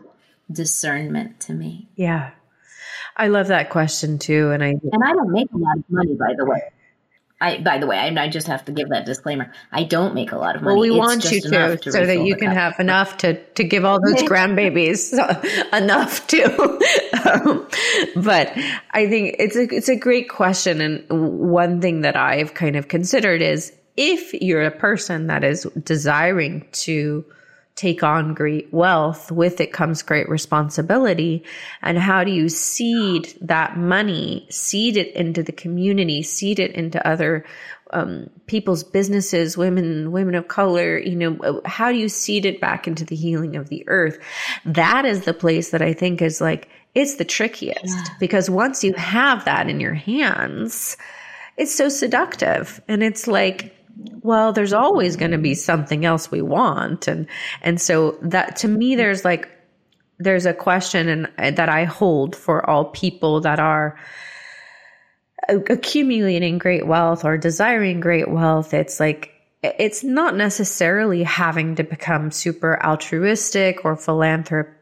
discernment 0.51 1.39
to 1.41 1.53
me. 1.53 1.87
Yeah. 1.97 2.31
I 3.17 3.29
love 3.29 3.49
that 3.49 3.69
question 3.69 4.19
too. 4.19 4.51
And 4.51 4.65
I, 4.65 4.69
and 4.69 5.05
I 5.05 5.13
don't 5.13 5.31
make 5.31 5.53
a 5.53 5.59
lot 5.59 5.77
of 5.77 5.85
money, 5.91 6.15
by 6.15 6.35
the 6.37 6.47
way. 6.47 6.63
I, 7.43 7.59
by 7.59 7.79
the 7.79 7.89
way, 7.89 7.99
I, 7.99 8.07
I, 8.23 8.29
just 8.29 8.47
have 8.47 8.65
to 8.67 8.73
give 8.73 8.91
that 8.91 9.05
disclaimer. 9.05 9.53
I 9.73 9.83
don't 9.83 10.15
make 10.15 10.31
a 10.31 10.39
lot 10.39 10.55
of 10.55 10.63
money. 10.63 10.75
Well, 10.75 10.81
we 10.81 10.91
it's 10.91 10.99
want 10.99 11.31
you 11.33 11.41
to, 11.41 11.77
to 11.77 11.93
so 11.93 12.07
that 12.07 12.21
you 12.21 12.37
can 12.37 12.53
have 12.53 12.79
enough 12.79 13.17
to, 13.19 13.35
to 13.35 13.65
give 13.65 13.85
all 13.85 14.01
those 14.01 14.23
grandbabies 14.29 14.99
so, 14.99 15.77
enough 15.77 16.25
to. 16.29 16.45
um, 17.45 17.69
but 18.23 18.53
I 18.93 19.09
think 19.09 19.37
it's 19.41 19.57
a, 19.57 19.63
it's 19.75 19.89
a 19.89 19.97
great 19.97 20.29
question. 20.29 20.81
And 20.81 21.05
one 21.11 21.81
thing 21.81 22.03
that 22.03 22.15
I've 22.15 22.55
kind 22.55 22.77
of 22.77 22.87
considered 22.87 23.43
is 23.43 23.73
if 23.97 24.33
you're 24.35 24.63
a 24.63 24.71
person 24.71 25.27
that 25.27 25.43
is 25.43 25.65
desiring 25.83 26.69
to 26.73 27.25
take 27.75 28.03
on 28.03 28.35
great 28.35 28.73
wealth, 28.73 29.33
with 29.33 29.61
it 29.61 29.73
comes 29.73 30.03
great 30.03 30.29
responsibility. 30.29 31.45
And 31.81 31.99
how 31.99 32.23
do 32.23 32.31
you 32.31 32.49
seed 32.49 33.35
that 33.41 33.77
money, 33.77 34.47
seed 34.51 34.97
it 34.97 35.15
into 35.17 35.43
the 35.43 35.53
community, 35.53 36.23
seed 36.23 36.59
it 36.59 36.73
into 36.73 37.05
other 37.07 37.45
um, 37.93 38.31
people's 38.47 38.85
businesses, 38.85 39.57
women, 39.57 40.13
women 40.13 40.35
of 40.35 40.49
color, 40.49 40.99
you 40.99 41.17
know, 41.17 41.61
how 41.65 41.93
do 41.93 41.99
you 41.99 42.09
seed 42.09 42.47
it 42.47 42.61
back 42.61 42.87
into 42.87 43.05
the 43.05 43.17
healing 43.17 43.57
of 43.57 43.69
the 43.69 43.85
earth? 43.87 44.19
That 44.65 45.05
is 45.05 45.25
the 45.25 45.35
place 45.35 45.71
that 45.71 45.83
I 45.83 45.93
think 45.93 46.23
is 46.23 46.41
like, 46.41 46.69
it's 46.95 47.17
the 47.17 47.25
trickiest 47.25 47.85
yeah. 47.85 48.05
because 48.21 48.51
once 48.51 48.85
you 48.85 48.93
have 48.95 49.45
that 49.45 49.69
in 49.69 49.81
your 49.81 49.95
hands, 49.95 50.97
it's 51.57 51.75
so 51.75 51.89
seductive. 51.89 52.81
And 52.89 53.03
it's 53.03 53.27
like, 53.27 53.77
well, 54.23 54.53
there's 54.53 54.73
always 54.73 55.17
going 55.17 55.33
to 55.33 55.39
be 55.39 55.55
something 55.55 56.05
else 56.05 56.31
we 56.31 56.43
want. 56.43 57.09
And, 57.09 57.27
and 57.61 57.81
so 57.81 58.19
that 58.23 58.57
to 58.57 58.69
me, 58.69 58.97
there's 58.97 59.25
like, 59.25 59.49
there's 60.19 60.47
a 60.47 60.55
question 60.55 61.09
and 61.09 61.27
uh, 61.39 61.51
that 61.51 61.69
I 61.69 61.85
hold 61.85 62.37
for 62.37 62.69
all 62.69 62.87
people 62.87 63.41
that 63.41 63.59
are, 63.59 63.99
accumulating 65.49 66.59
great 66.59 66.87
wealth 66.87 67.25
or 67.25 67.37
desiring 67.37 68.01
great 68.01 68.31
wealth, 68.31 68.75
it's 68.75 69.01
like, 69.01 69.33
it's 69.63 70.03
not 70.03 70.37
necessarily 70.37 71.23
having 71.23 71.77
to 71.77 71.85
become 71.85 72.31
super 72.31 72.81
altruistic 72.85 73.85
or 73.85 73.97
philanthropic 73.97 74.79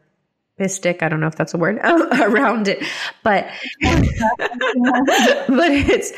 I 0.59 1.09
don't 1.09 1.19
know 1.19 1.25
if 1.25 1.35
that's 1.35 1.55
a 1.55 1.57
word 1.57 1.79
around 1.83 2.67
it, 2.67 2.83
but, 3.23 3.47
but 3.81 3.97
it's, 5.71 6.11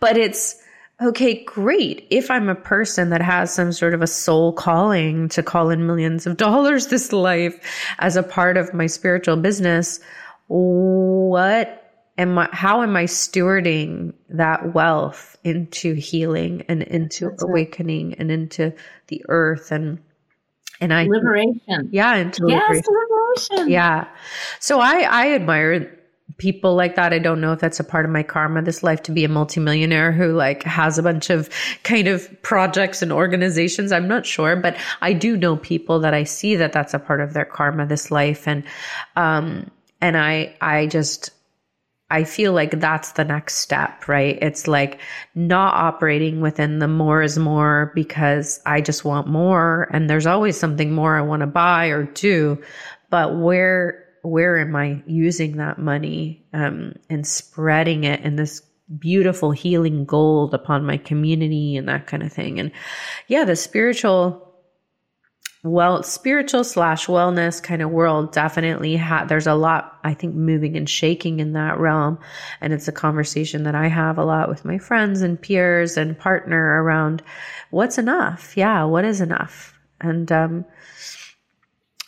but 0.00 0.18
it's, 0.18 0.62
okay, 1.02 1.44
great. 1.44 2.06
If 2.10 2.30
I'm 2.30 2.48
a 2.48 2.54
person 2.54 3.10
that 3.10 3.22
has 3.22 3.52
some 3.52 3.72
sort 3.72 3.94
of 3.94 4.02
a 4.02 4.06
soul 4.06 4.52
calling 4.52 5.28
to 5.30 5.42
call 5.42 5.70
in 5.70 5.86
millions 5.86 6.26
of 6.26 6.36
dollars 6.38 6.88
this 6.88 7.12
life 7.12 7.58
as 7.98 8.16
a 8.16 8.22
part 8.22 8.56
of 8.56 8.74
my 8.74 8.86
spiritual 8.86 9.36
business, 9.36 10.00
what 10.48 11.82
am 12.18 12.38
I, 12.38 12.48
how 12.52 12.82
am 12.82 12.96
I 12.96 13.04
stewarding 13.04 14.14
that 14.30 14.74
wealth 14.74 15.36
into 15.44 15.94
healing 15.94 16.64
and 16.68 16.82
into 16.82 17.30
That's 17.30 17.42
awakening 17.42 18.14
and 18.14 18.30
into 18.30 18.72
the 19.08 19.24
earth 19.28 19.70
and 19.70 19.98
and 20.78 20.92
I 20.92 21.04
liberation. 21.04 21.88
Yeah, 21.90 22.16
into 22.16 22.44
yes, 22.48 22.82
liberation. 22.86 23.70
Yeah. 23.70 24.08
So 24.60 24.80
I 24.80 25.00
I 25.00 25.32
admire 25.32 25.95
people 26.38 26.74
like 26.74 26.96
that. 26.96 27.12
I 27.12 27.18
don't 27.18 27.40
know 27.40 27.52
if 27.52 27.60
that's 27.60 27.80
a 27.80 27.84
part 27.84 28.04
of 28.04 28.10
my 28.10 28.22
karma 28.22 28.62
this 28.62 28.82
life 28.82 29.02
to 29.04 29.12
be 29.12 29.24
a 29.24 29.28
multimillionaire 29.28 30.12
who 30.12 30.32
like 30.32 30.62
has 30.64 30.98
a 30.98 31.02
bunch 31.02 31.30
of 31.30 31.48
kind 31.82 32.08
of 32.08 32.42
projects 32.42 33.00
and 33.02 33.12
organizations. 33.12 33.92
I'm 33.92 34.08
not 34.08 34.26
sure, 34.26 34.56
but 34.56 34.76
I 35.00 35.12
do 35.12 35.36
know 35.36 35.56
people 35.56 36.00
that 36.00 36.14
I 36.14 36.24
see 36.24 36.56
that 36.56 36.72
that's 36.72 36.94
a 36.94 36.98
part 36.98 37.20
of 37.20 37.32
their 37.32 37.46
karma 37.46 37.86
this 37.86 38.10
life. 38.10 38.46
And, 38.46 38.64
um, 39.16 39.70
and 40.00 40.16
I, 40.16 40.54
I 40.60 40.86
just, 40.86 41.30
I 42.10 42.24
feel 42.24 42.52
like 42.52 42.78
that's 42.78 43.12
the 43.12 43.24
next 43.24 43.56
step, 43.56 44.06
right? 44.06 44.38
It's 44.40 44.68
like 44.68 45.00
not 45.34 45.74
operating 45.74 46.40
within 46.40 46.78
the 46.78 46.86
more 46.86 47.22
is 47.22 47.38
more 47.38 47.92
because 47.94 48.60
I 48.64 48.80
just 48.80 49.04
want 49.04 49.26
more 49.26 49.88
and 49.90 50.08
there's 50.08 50.26
always 50.26 50.58
something 50.58 50.92
more 50.92 51.16
I 51.16 51.22
want 51.22 51.40
to 51.40 51.46
buy 51.46 51.86
or 51.86 52.04
do. 52.04 52.62
But 53.10 53.38
where, 53.38 54.05
where 54.26 54.58
am 54.58 54.74
I 54.76 55.02
using 55.06 55.56
that 55.56 55.78
money, 55.78 56.46
um, 56.52 56.94
and 57.08 57.26
spreading 57.26 58.04
it 58.04 58.20
in 58.20 58.36
this 58.36 58.62
beautiful 58.98 59.50
healing 59.50 60.04
gold 60.04 60.54
upon 60.54 60.86
my 60.86 60.96
community 60.96 61.76
and 61.76 61.88
that 61.88 62.06
kind 62.06 62.22
of 62.22 62.32
thing? 62.32 62.58
And 62.60 62.72
yeah, 63.28 63.44
the 63.44 63.56
spiritual, 63.56 64.46
well 65.66 66.02
spiritual 66.02 66.62
slash 66.62 67.06
wellness 67.06 67.62
kind 67.62 67.82
of 67.82 67.90
world 67.90 68.32
definitely 68.32 68.94
had 68.94 69.26
there's 69.26 69.48
a 69.48 69.54
lot 69.54 69.98
i 70.04 70.14
think 70.14 70.34
moving 70.34 70.76
and 70.76 70.88
shaking 70.88 71.40
in 71.40 71.52
that 71.54 71.78
realm. 71.78 72.18
And 72.60 72.72
it's 72.72 72.88
a 72.88 72.92
conversation 72.92 73.64
that 73.64 73.74
i 73.74 73.88
have 73.88 74.16
a 74.16 74.24
lot 74.24 74.48
with 74.48 74.64
my 74.64 74.78
friends 74.78 75.22
and 75.22 75.40
peers 75.40 75.96
and 75.96 76.16
partner 76.18 76.82
around 76.82 77.22
what's 77.70 77.98
enough? 77.98 78.56
Yeah 78.56 78.84
what 78.84 79.04
is 79.04 79.20
enough? 79.20 79.74
And 80.00 80.30
um 80.30 80.64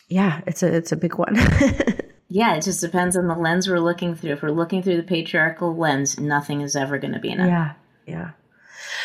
yeah 0.09 0.41
it's 0.47 0.63
a 0.63 0.73
it's 0.75 0.93
a 0.93 0.97
big 0.97 1.15
one 1.15 1.37
yeah 2.29 2.55
it 2.55 2.63
just 2.63 2.81
depends 2.81 3.17
on 3.17 3.27
the 3.27 3.35
lens 3.35 3.69
we're 3.69 3.79
looking 3.79 4.15
through. 4.15 4.33
If 4.33 4.43
we're 4.43 4.51
looking 4.51 4.83
through 4.83 4.97
the 4.97 5.03
patriarchal 5.03 5.77
lens 5.77 6.19
nothing 6.19 6.61
is 6.61 6.77
ever 6.77 6.99
going 6.99 7.15
to 7.15 7.21
be 7.21 7.31
enough. 7.31 7.49
Yeah 7.49 7.73
yeah. 8.07 8.31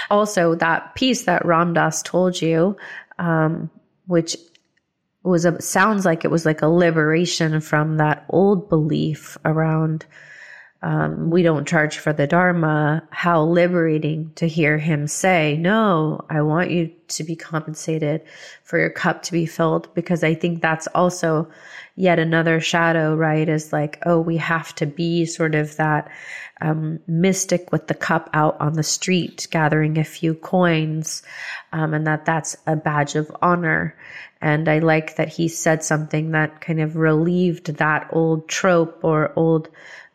Also 0.10 0.56
that 0.56 0.96
piece 0.96 1.24
that 1.24 1.46
ram 1.46 1.74
dass 1.74 2.02
told 2.02 2.42
you 2.42 2.78
um 3.20 3.70
which 4.08 4.38
was 5.24 5.46
a 5.46 5.62
sounds 5.62 6.06
like 6.06 6.26
it 6.26 6.32
was 6.32 6.46
like 6.46 6.62
a 6.62 6.68
liberation 6.68 7.62
from 7.62 7.98
that 7.98 8.26
old 8.30 8.70
belief 8.70 9.38
around 9.46 10.06
um, 10.84 11.30
we 11.30 11.44
don't 11.44 11.68
charge 11.68 11.98
for 11.98 12.14
the 12.14 12.28
dharma. 12.28 13.08
How 13.10 13.44
liberating 13.44 14.32
to 14.36 14.48
hear 14.48 14.78
him 14.78 15.08
say 15.08 15.58
no 15.58 16.26
i 16.30 16.42
want 16.42 16.72
you 16.72 16.92
to 17.08 17.24
be 17.24 17.36
compensated 17.36 18.22
for 18.64 18.78
your 18.78 18.90
cup 18.90 19.24
to 19.24 19.32
be 19.32 19.46
filled 19.46 19.94
because 19.94 20.24
i 20.24 20.34
think 20.34 20.62
that's 20.62 20.88
also 20.88 21.50
yet 21.96 22.20
another 22.20 22.60
shadow 22.60 23.16
right? 23.16 23.48
Is 23.48 23.72
like 23.72 24.02
oh 24.06 24.20
we 24.20 24.38
have 24.38 24.74
to 24.76 24.86
be 24.86 25.26
sort 25.26 25.56
of 25.56 25.76
that 25.78 26.10
um, 26.62 27.00
mystic 27.08 27.72
with 27.72 27.88
the 27.88 27.94
cup 27.94 28.30
out 28.34 28.60
on 28.60 28.74
the 28.74 28.84
street 28.84 29.48
gathering 29.52 29.98
a 29.98 30.04
few 30.04 30.34
coins 30.34 31.24
um, 31.72 31.94
and 31.94 32.08
that 32.08 32.26
that's 32.26 32.56
a 32.68 32.76
badge 32.76 33.16
of 33.16 33.36
honor. 33.42 33.96
And 34.42 34.68
I 34.68 34.80
like 34.80 35.16
that 35.16 35.30
he 35.30 35.48
said 35.48 35.84
something 35.84 36.32
that 36.32 36.60
kind 36.62 36.82
of 36.82 36.98
relieved 36.98 37.68
that 37.78 38.10
old 38.12 38.50
trope 38.50 39.00
or 39.04 39.32
old 39.38 39.70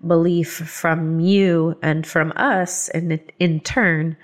belief 0.07 0.53
from 0.53 1.21
you 1.21 1.77
and 1.83 2.07
from 2.07 2.33
us, 2.37 2.89
and 2.89 3.21
in 3.39 3.61
turn, 3.61 4.17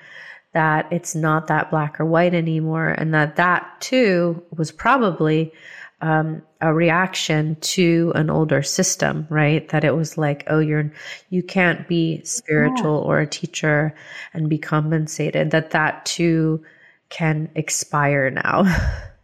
that 0.52 0.86
it's 0.92 1.14
not 1.14 1.48
that 1.48 1.70
black 1.70 1.98
or 2.00 2.04
white 2.04 2.34
anymore, 2.34 2.88
and 2.88 3.12
that 3.14 3.36
that 3.36 3.80
too 3.80 4.42
was 4.56 4.70
probably 4.70 5.52
um, 6.00 6.42
a 6.60 6.72
reaction 6.72 7.56
to 7.60 8.12
an 8.14 8.30
older 8.30 8.62
system, 8.62 9.26
right? 9.30 9.68
That 9.70 9.84
it 9.84 9.96
was 9.96 10.16
like, 10.18 10.44
oh, 10.46 10.60
you're 10.60 10.92
you 11.30 11.42
can't 11.42 11.88
be 11.88 12.22
spiritual 12.24 13.00
yeah. 13.00 13.08
or 13.08 13.20
a 13.20 13.26
teacher 13.26 13.94
and 14.32 14.48
be 14.48 14.58
compensated. 14.58 15.50
That 15.50 15.70
that 15.70 16.04
too 16.06 16.64
can 17.08 17.50
expire 17.54 18.30
now. 18.30 18.64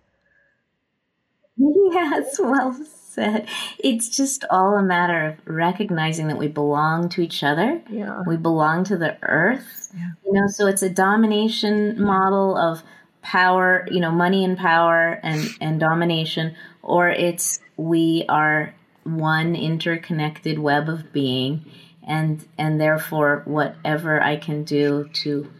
Yes, 1.92 2.38
well 2.38 2.74
said. 3.20 3.48
It's 3.78 4.08
just 4.08 4.44
all 4.50 4.76
a 4.76 4.82
matter 4.82 5.26
of 5.28 5.36
recognizing 5.46 6.28
that 6.28 6.38
we 6.38 6.48
belong 6.48 7.08
to 7.10 7.20
each 7.20 7.42
other. 7.42 7.82
Yeah. 7.90 8.22
We 8.26 8.36
belong 8.36 8.84
to 8.84 8.96
the 8.96 9.16
earth. 9.22 9.92
Yeah. 9.94 10.10
You 10.24 10.32
know, 10.32 10.46
so 10.46 10.66
it's 10.66 10.82
a 10.82 10.90
domination 10.90 12.02
model 12.02 12.56
of 12.56 12.82
power, 13.22 13.86
you 13.90 14.00
know, 14.00 14.10
money 14.10 14.44
and 14.44 14.56
power 14.56 15.20
and, 15.22 15.48
and 15.60 15.80
domination, 15.80 16.54
or 16.82 17.08
it's 17.10 17.60
we 17.76 18.24
are 18.28 18.74
one 19.04 19.54
interconnected 19.56 20.58
web 20.58 20.88
of 20.88 21.12
being 21.12 21.64
and 22.06 22.46
and 22.58 22.80
therefore 22.80 23.42
whatever 23.46 24.22
I 24.22 24.36
can 24.36 24.64
do 24.64 25.08
to 25.14 25.50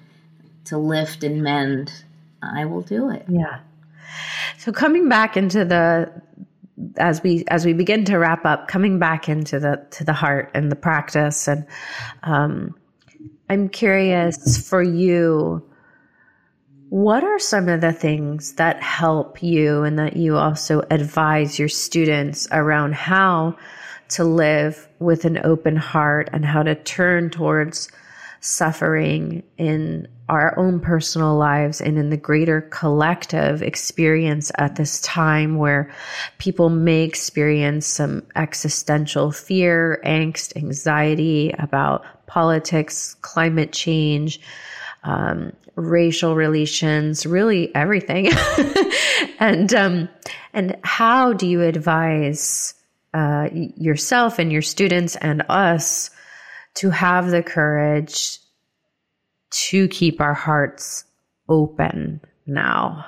to 0.67 0.79
lift 0.79 1.25
and 1.25 1.43
mend, 1.43 2.05
I 2.43 2.65
will 2.67 2.83
do 2.83 3.11
it. 3.11 3.25
Yeah. 3.29 3.61
So 4.59 4.73
coming 4.73 5.09
back 5.09 5.37
into 5.37 5.65
the 5.65 6.13
as 6.97 7.23
we 7.23 7.45
as 7.49 7.65
we 7.65 7.73
begin 7.73 8.05
to 8.07 8.19
wrap 8.19 8.45
up, 8.45 8.69
coming 8.69 8.99
back 8.99 9.29
into 9.29 9.59
the 9.59 9.87
to 9.93 10.05
the 10.05 10.13
heart 10.13 10.51
and 10.55 10.71
the 10.71 10.77
practice, 10.77 11.49
and 11.49 11.67
um, 12.23 12.75
I'm 13.49 13.69
curious 13.69 14.69
for 14.69 14.83
you. 14.83 15.67
What 16.89 17.23
are 17.23 17.39
some 17.39 17.69
of 17.69 17.81
the 17.81 17.93
things 17.93 18.55
that 18.55 18.83
help 18.83 19.45
you 19.45 19.85
and 19.85 19.99
that 20.01 20.17
you 20.17 20.37
also 20.37 20.83
advise 20.91 21.57
your 21.57 21.69
students 21.69 22.49
around 22.51 22.95
how 22.95 23.57
to 24.11 24.25
live 24.25 24.89
with 24.99 25.25
an 25.25 25.39
open 25.45 25.77
heart 25.77 26.29
and 26.33 26.45
how 26.45 26.65
to 26.65 26.75
turn 26.75 27.31
towards 27.31 27.91
suffering 28.41 29.43
in 29.59 30.09
our 30.29 30.57
own 30.59 30.81
personal 30.81 31.37
lives 31.37 31.81
and 31.81 31.99
in 31.99 32.11
the 32.11 32.17
greater 32.17 32.63
collective 32.63 33.63
experience 33.63 34.53
at 34.57 34.77
this 34.77 35.01
time 35.01 35.59
where 35.59 35.93
people 36.39 36.71
may 36.71 37.03
experience 37.03 37.87
some 37.87 38.23
existential 38.37 39.33
fear, 39.33 40.01
angst, 40.05 40.57
anxiety 40.57 41.53
about 41.59 42.05
politics, 42.27 43.15
climate 43.23 43.73
change, 43.73 44.41
um, 45.03 45.53
racial 45.75 46.37
relations, 46.37 47.27
really 47.27 47.75
everything. 47.75 48.31
and 49.41 49.75
um, 49.75 50.09
and 50.53 50.77
how 50.83 51.33
do 51.33 51.47
you 51.47 51.63
advise 51.63 52.75
uh, 53.15 53.49
yourself 53.53 54.39
and 54.39 54.53
your 54.53 54.63
students 54.63 55.17
and 55.17 55.43
us 55.49 56.11
to 56.75 56.91
have 56.91 57.31
the 57.31 57.43
courage 57.43 58.39
to 59.51 59.89
keep 59.89 60.21
our 60.21 60.35
hearts 60.35 61.05
open 61.49 62.21
now? 62.47 63.07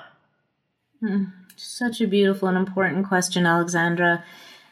Hmm. 1.01 1.25
Such 1.57 2.01
a 2.01 2.07
beautiful 2.07 2.49
and 2.49 2.59
important 2.59 3.07
question, 3.07 3.47
Alexandra. 3.47 4.25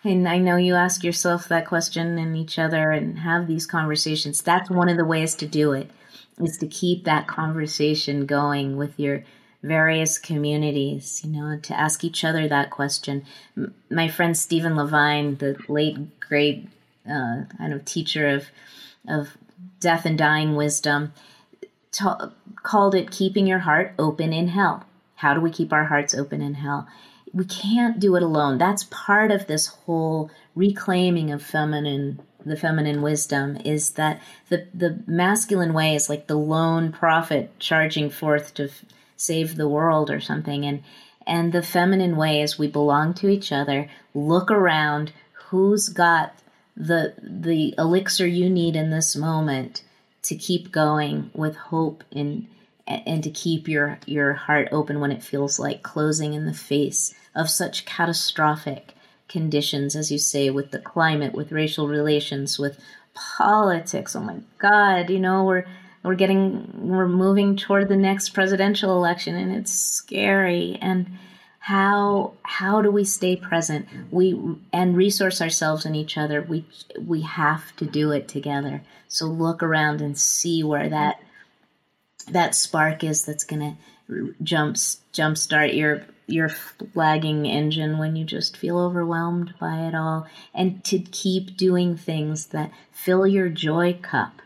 And 0.02 0.28
I 0.28 0.38
know 0.38 0.56
you 0.56 0.74
ask 0.74 1.04
yourself 1.04 1.48
that 1.48 1.66
question 1.66 2.18
and 2.18 2.36
each 2.36 2.58
other 2.58 2.90
and 2.90 3.18
have 3.18 3.46
these 3.46 3.66
conversations. 3.66 4.42
That's 4.42 4.70
one 4.70 4.88
of 4.88 4.96
the 4.96 5.04
ways 5.04 5.34
to 5.36 5.46
do 5.46 5.72
it. 5.72 5.90
is 6.40 6.56
to 6.58 6.66
keep 6.66 7.04
that 7.04 7.26
conversation 7.26 8.24
going 8.24 8.76
with 8.76 8.98
your 8.98 9.24
various 9.62 10.18
communities, 10.18 11.20
you 11.22 11.30
know, 11.30 11.58
to 11.60 11.78
ask 11.78 12.02
each 12.02 12.24
other 12.24 12.48
that 12.48 12.70
question. 12.70 13.24
My 13.90 14.08
friend 14.08 14.36
Stephen 14.36 14.74
Levine, 14.74 15.36
the 15.36 15.58
late 15.68 16.18
great 16.18 16.66
uh, 17.06 17.42
kind 17.58 17.72
of 17.74 17.84
teacher 17.84 18.28
of 18.28 18.46
of 19.08 19.36
death 19.80 20.04
and 20.04 20.18
dying 20.18 20.56
wisdom, 20.56 21.12
ta- 21.92 22.32
called 22.62 22.94
it 22.94 23.10
keeping 23.10 23.46
your 23.46 23.60
heart 23.60 23.94
open 23.98 24.32
in 24.32 24.48
hell. 24.48 24.84
How 25.16 25.34
do 25.34 25.40
we 25.40 25.50
keep 25.50 25.72
our 25.72 25.84
hearts 25.84 26.14
open 26.14 26.40
in 26.40 26.54
hell? 26.54 26.88
We 27.32 27.44
can't 27.44 28.00
do 28.00 28.16
it 28.16 28.22
alone. 28.22 28.58
That's 28.58 28.84
part 28.84 29.30
of 29.30 29.46
this 29.46 29.68
whole 29.68 30.30
reclaiming 30.54 31.30
of 31.30 31.42
feminine 31.42 32.20
the 32.44 32.56
feminine 32.56 33.02
wisdom 33.02 33.56
is 33.64 33.90
that 33.90 34.20
the 34.48 34.66
the 34.74 35.02
masculine 35.06 35.74
way 35.74 35.94
is 35.94 36.08
like 36.08 36.26
the 36.26 36.36
lone 36.36 36.92
prophet 36.92 37.50
charging 37.58 38.08
forth 38.10 38.54
to 38.54 38.64
f- 38.64 38.84
save 39.16 39.56
the 39.56 39.68
world 39.68 40.10
or 40.10 40.20
something 40.20 40.64
and 40.64 40.82
and 41.26 41.52
the 41.52 41.62
feminine 41.62 42.16
way 42.16 42.40
is 42.40 42.58
we 42.58 42.66
belong 42.66 43.12
to 43.12 43.28
each 43.28 43.52
other 43.52 43.90
look 44.14 44.50
around 44.50 45.12
who's 45.48 45.88
got 45.88 46.34
the 46.76 47.14
the 47.22 47.74
elixir 47.78 48.26
you 48.26 48.48
need 48.48 48.76
in 48.76 48.90
this 48.90 49.16
moment 49.16 49.82
to 50.22 50.36
keep 50.36 50.70
going 50.70 51.30
with 51.34 51.56
hope 51.56 52.04
and 52.12 52.46
and 52.86 53.22
to 53.22 53.30
keep 53.30 53.68
your 53.68 53.98
your 54.06 54.32
heart 54.34 54.68
open 54.72 55.00
when 55.00 55.12
it 55.12 55.22
feels 55.22 55.58
like 55.58 55.82
closing 55.82 56.34
in 56.34 56.46
the 56.46 56.54
face 56.54 57.14
of 57.34 57.48
such 57.48 57.84
catastrophic 57.84 58.94
conditions 59.28 59.94
as 59.94 60.10
you 60.10 60.18
say 60.18 60.50
with 60.50 60.70
the 60.72 60.78
climate 60.78 61.34
with 61.34 61.52
racial 61.52 61.86
relations 61.88 62.58
with 62.58 62.80
politics. 63.14 64.16
Oh 64.16 64.20
my 64.20 64.38
god 64.58 65.10
you 65.10 65.20
know 65.20 65.44
we're 65.44 65.66
we're 66.02 66.14
getting 66.14 66.88
we're 66.88 67.08
moving 67.08 67.56
toward 67.56 67.88
the 67.88 67.96
next 67.96 68.30
presidential 68.30 68.96
election 68.96 69.36
and 69.36 69.54
it's 69.54 69.72
scary. 69.72 70.78
And 70.80 71.18
how 71.60 72.32
how 72.42 72.80
do 72.80 72.90
we 72.90 73.04
stay 73.04 73.36
present? 73.36 73.86
We 74.10 74.56
and 74.72 74.96
resource 74.96 75.42
ourselves 75.42 75.84
and 75.84 75.94
each 75.94 76.16
other. 76.16 76.40
We 76.40 76.64
we 76.98 77.20
have 77.20 77.76
to 77.76 77.84
do 77.84 78.12
it 78.12 78.28
together. 78.28 78.82
So 79.08 79.26
look 79.26 79.62
around 79.62 80.00
and 80.00 80.18
see 80.18 80.64
where 80.64 80.88
that 80.88 81.22
that 82.28 82.54
spark 82.54 83.04
is 83.04 83.24
that's 83.24 83.44
going 83.44 83.76
to 84.08 84.34
jump 84.42 84.76
jumpstart 85.12 85.76
your 85.76 86.06
your 86.26 86.48
flagging 86.48 87.44
engine 87.44 87.98
when 87.98 88.16
you 88.16 88.24
just 88.24 88.56
feel 88.56 88.78
overwhelmed 88.78 89.52
by 89.60 89.80
it 89.86 89.94
all. 89.94 90.26
And 90.54 90.82
to 90.84 90.98
keep 90.98 91.58
doing 91.58 91.94
things 91.96 92.46
that 92.46 92.72
fill 92.90 93.26
your 93.26 93.50
joy 93.50 93.98
cup. 94.00 94.40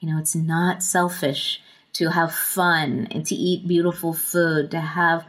You 0.00 0.10
know, 0.10 0.18
it's 0.18 0.34
not 0.34 0.82
selfish 0.82 1.60
to 1.92 2.10
have 2.10 2.34
fun 2.34 3.06
and 3.12 3.24
to 3.26 3.34
eat 3.34 3.68
beautiful 3.68 4.12
food, 4.12 4.70
to 4.72 4.80
have 4.80 5.24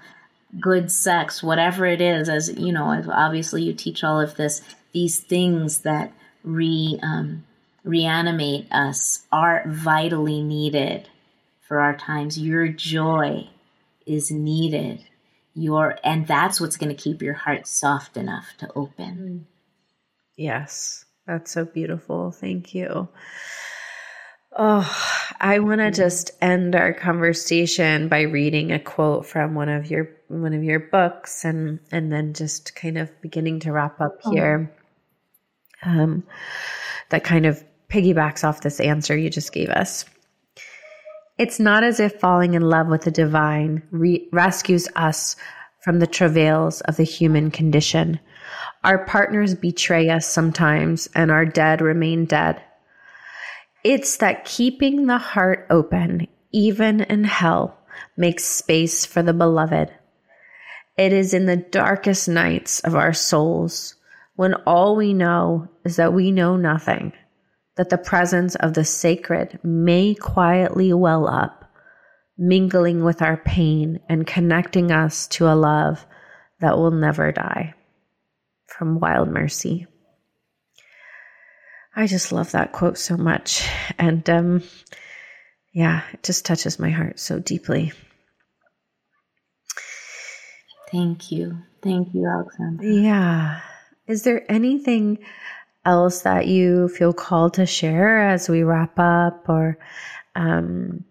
good 0.59 0.91
sex, 0.91 1.43
whatever 1.43 1.85
it 1.85 2.01
is. 2.01 2.29
As 2.29 2.53
you 2.57 2.71
know, 2.71 3.03
obviously 3.11 3.63
you 3.63 3.73
teach 3.73 4.03
all 4.03 4.19
of 4.19 4.35
this. 4.35 4.61
These 4.93 5.19
things 5.19 5.79
that 5.79 6.11
re 6.43 6.99
um, 7.03 7.45
reanimate 7.83 8.71
us 8.71 9.25
are 9.31 9.63
vitally 9.67 10.41
needed 10.41 11.09
for 11.61 11.79
our 11.79 11.95
times. 11.95 12.39
Your 12.39 12.67
joy 12.67 13.49
is 14.05 14.31
needed. 14.31 15.03
Your 15.53 15.97
and 16.03 16.27
that's 16.27 16.61
what's 16.61 16.77
going 16.77 16.95
to 16.95 17.01
keep 17.01 17.21
your 17.21 17.33
heart 17.33 17.67
soft 17.67 18.15
enough 18.15 18.53
to 18.59 18.71
open. 18.75 19.47
Yes, 20.35 21.05
that's 21.25 21.51
so 21.51 21.65
beautiful. 21.65 22.31
Thank 22.31 22.75
you. 22.75 23.09
Oh, 24.55 25.31
I 25.39 25.59
want 25.59 25.81
to 25.81 25.91
just 25.91 26.31
end 26.41 26.75
our 26.75 26.93
conversation 26.93 28.07
by 28.07 28.21
reading 28.21 28.71
a 28.71 28.79
quote 28.79 29.25
from 29.25 29.53
one 29.53 29.69
of 29.69 29.89
your 29.91 30.09
one 30.27 30.53
of 30.53 30.63
your 30.63 30.79
books 30.79 31.45
and 31.45 31.79
and 31.91 32.11
then 32.11 32.33
just 32.33 32.75
kind 32.75 32.97
of 32.97 33.09
beginning 33.21 33.59
to 33.61 33.71
wrap 33.71 33.99
up 34.01 34.19
oh. 34.25 34.31
here. 34.31 34.71
Um 35.83 36.23
that 37.09 37.23
kind 37.23 37.45
of 37.45 37.63
piggybacks 37.89 38.43
off 38.43 38.61
this 38.61 38.79
answer 38.79 39.15
you 39.17 39.29
just 39.29 39.53
gave 39.53 39.69
us. 39.69 40.05
It's 41.37 41.59
not 41.59 41.83
as 41.83 41.99
if 41.99 42.19
falling 42.19 42.55
in 42.55 42.63
love 42.63 42.87
with 42.87 43.03
the 43.03 43.11
divine 43.11 43.83
re- 43.91 44.27
rescues 44.31 44.87
us 44.95 45.35
from 45.81 45.99
the 45.99 46.07
travails 46.07 46.81
of 46.81 46.97
the 46.97 47.03
human 47.03 47.51
condition. 47.51 48.19
Our 48.83 49.05
partners 49.05 49.53
betray 49.53 50.09
us 50.09 50.25
sometimes, 50.25 51.07
and 51.13 51.31
our 51.31 51.45
dead 51.45 51.81
remain 51.81 52.25
dead. 52.25 52.61
It's 53.83 54.17
that 54.17 54.45
keeping 54.45 55.05
the 55.05 55.17
heart 55.17 55.67
open, 55.69 56.27
even 56.51 57.01
in 57.01 57.23
hell, 57.23 57.77
makes 58.17 58.43
space 58.43 59.05
for 59.05 59.21
the 59.21 59.33
beloved. 59.33 59.93
It 60.97 61.13
is 61.13 61.33
in 61.35 61.45
the 61.45 61.57
darkest 61.57 62.27
nights 62.27 62.79
of 62.79 62.95
our 62.95 63.13
souls 63.13 63.95
when 64.35 64.55
all 64.65 64.95
we 64.95 65.13
know 65.13 65.67
is 65.85 65.97
that 65.97 66.13
we 66.13 66.31
know 66.31 66.57
nothing, 66.57 67.13
that 67.75 67.89
the 67.89 67.97
presence 67.97 68.55
of 68.55 68.73
the 68.73 68.83
sacred 68.83 69.59
may 69.63 70.15
quietly 70.15 70.93
well 70.93 71.27
up, 71.27 71.71
mingling 72.37 73.03
with 73.03 73.21
our 73.21 73.37
pain 73.37 73.99
and 74.09 74.25
connecting 74.25 74.91
us 74.91 75.27
to 75.27 75.47
a 75.47 75.53
love 75.53 76.05
that 76.59 76.77
will 76.77 76.91
never 76.91 77.31
die. 77.31 77.75
From 78.65 78.99
Wild 78.99 79.29
Mercy. 79.29 79.87
I 81.95 82.05
just 82.05 82.31
love 82.31 82.51
that 82.51 82.73
quote 82.73 82.97
so 82.97 83.17
much. 83.17 83.67
And 83.97 84.27
um, 84.29 84.63
yeah, 85.73 86.03
it 86.13 86.21
just 86.21 86.45
touches 86.45 86.79
my 86.79 86.89
heart 86.89 87.19
so 87.19 87.39
deeply. 87.39 87.91
Thank 90.91 91.31
you. 91.31 91.57
Thank 91.81 92.13
you, 92.13 92.27
Alexandra. 92.27 92.85
Yeah. 92.85 93.61
Is 94.07 94.23
there 94.23 94.49
anything 94.49 95.19
else 95.85 96.21
that 96.21 96.47
you 96.47 96.89
feel 96.89 97.13
called 97.13 97.55
to 97.55 97.65
share 97.65 98.27
as 98.29 98.49
we 98.49 98.63
wrap 98.63 98.97
up 98.97 99.47
or 99.47 99.77
um, 100.35 101.03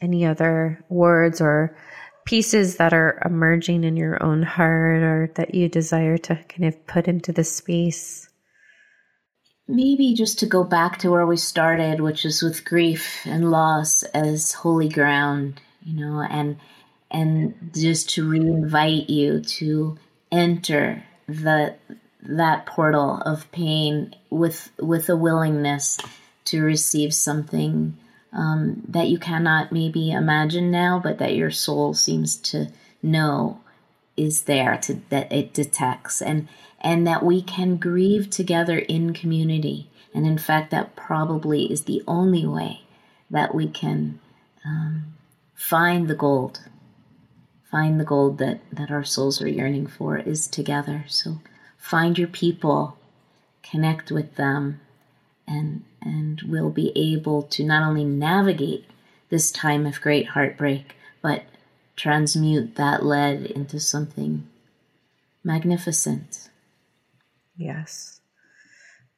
any 0.00 0.24
other 0.24 0.82
words 0.88 1.40
or 1.40 1.76
pieces 2.26 2.76
that 2.76 2.92
are 2.92 3.22
emerging 3.24 3.84
in 3.84 3.96
your 3.96 4.22
own 4.22 4.42
heart 4.42 5.02
or 5.02 5.32
that 5.36 5.54
you 5.54 5.68
desire 5.68 6.18
to 6.18 6.34
kind 6.48 6.64
of 6.64 6.86
put 6.86 7.08
into 7.08 7.32
the 7.32 7.44
space? 7.44 8.28
Maybe 9.68 10.14
just 10.14 10.38
to 10.40 10.46
go 10.46 10.62
back 10.62 10.98
to 10.98 11.10
where 11.10 11.26
we 11.26 11.36
started, 11.36 12.00
which 12.00 12.24
is 12.24 12.42
with 12.42 12.64
grief 12.64 13.22
and 13.24 13.50
loss 13.50 14.02
as 14.04 14.52
holy 14.52 14.88
ground, 14.88 15.60
you 15.82 15.94
know, 15.98 16.20
and 16.20 16.56
and 17.10 17.70
just 17.74 18.10
to 18.10 18.28
re-invite 18.28 19.08
you 19.08 19.40
to 19.40 19.98
enter 20.32 21.04
the 21.28 21.74
that 22.22 22.66
portal 22.66 23.22
of 23.24 23.50
pain 23.52 24.14
with 24.30 24.70
with 24.80 25.08
a 25.08 25.16
willingness 25.16 25.98
to 26.44 26.62
receive 26.62 27.14
something 27.14 27.96
um, 28.32 28.82
that 28.88 29.08
you 29.08 29.18
cannot 29.18 29.72
maybe 29.72 30.10
imagine 30.10 30.70
now, 30.70 31.00
but 31.02 31.18
that 31.18 31.34
your 31.34 31.50
soul 31.50 31.94
seems 31.94 32.36
to 32.36 32.70
know 33.02 33.60
is 34.16 34.42
there 34.42 34.76
to 34.78 34.94
that 35.10 35.30
it 35.30 35.52
detects 35.52 36.22
and 36.22 36.48
and 36.80 37.06
that 37.06 37.22
we 37.22 37.42
can 37.42 37.76
grieve 37.76 38.30
together 38.30 38.78
in 38.78 39.12
community. 39.12 39.88
And 40.14 40.26
in 40.26 40.38
fact, 40.38 40.70
that 40.70 40.96
probably 40.96 41.70
is 41.70 41.84
the 41.84 42.02
only 42.06 42.46
way 42.46 42.82
that 43.30 43.54
we 43.54 43.68
can 43.68 44.20
um, 44.64 45.14
find 45.54 46.08
the 46.08 46.14
gold, 46.14 46.60
find 47.76 48.00
the 48.00 48.04
gold 48.04 48.38
that, 48.38 48.58
that 48.72 48.90
our 48.90 49.04
souls 49.04 49.42
are 49.42 49.48
yearning 49.48 49.86
for 49.86 50.16
is 50.16 50.46
together. 50.46 51.04
So 51.08 51.40
find 51.76 52.16
your 52.16 52.26
people, 52.26 52.96
connect 53.62 54.10
with 54.10 54.36
them, 54.36 54.80
and, 55.46 55.84
and 56.00 56.40
we'll 56.48 56.70
be 56.70 56.90
able 56.96 57.42
to 57.42 57.62
not 57.64 57.86
only 57.86 58.02
navigate 58.02 58.86
this 59.28 59.50
time 59.50 59.84
of 59.84 60.00
great 60.00 60.28
heartbreak, 60.28 60.96
but 61.20 61.42
transmute 61.96 62.76
that 62.76 63.04
lead 63.04 63.44
into 63.44 63.78
something 63.78 64.48
magnificent. 65.44 66.48
Yes. 67.58 68.22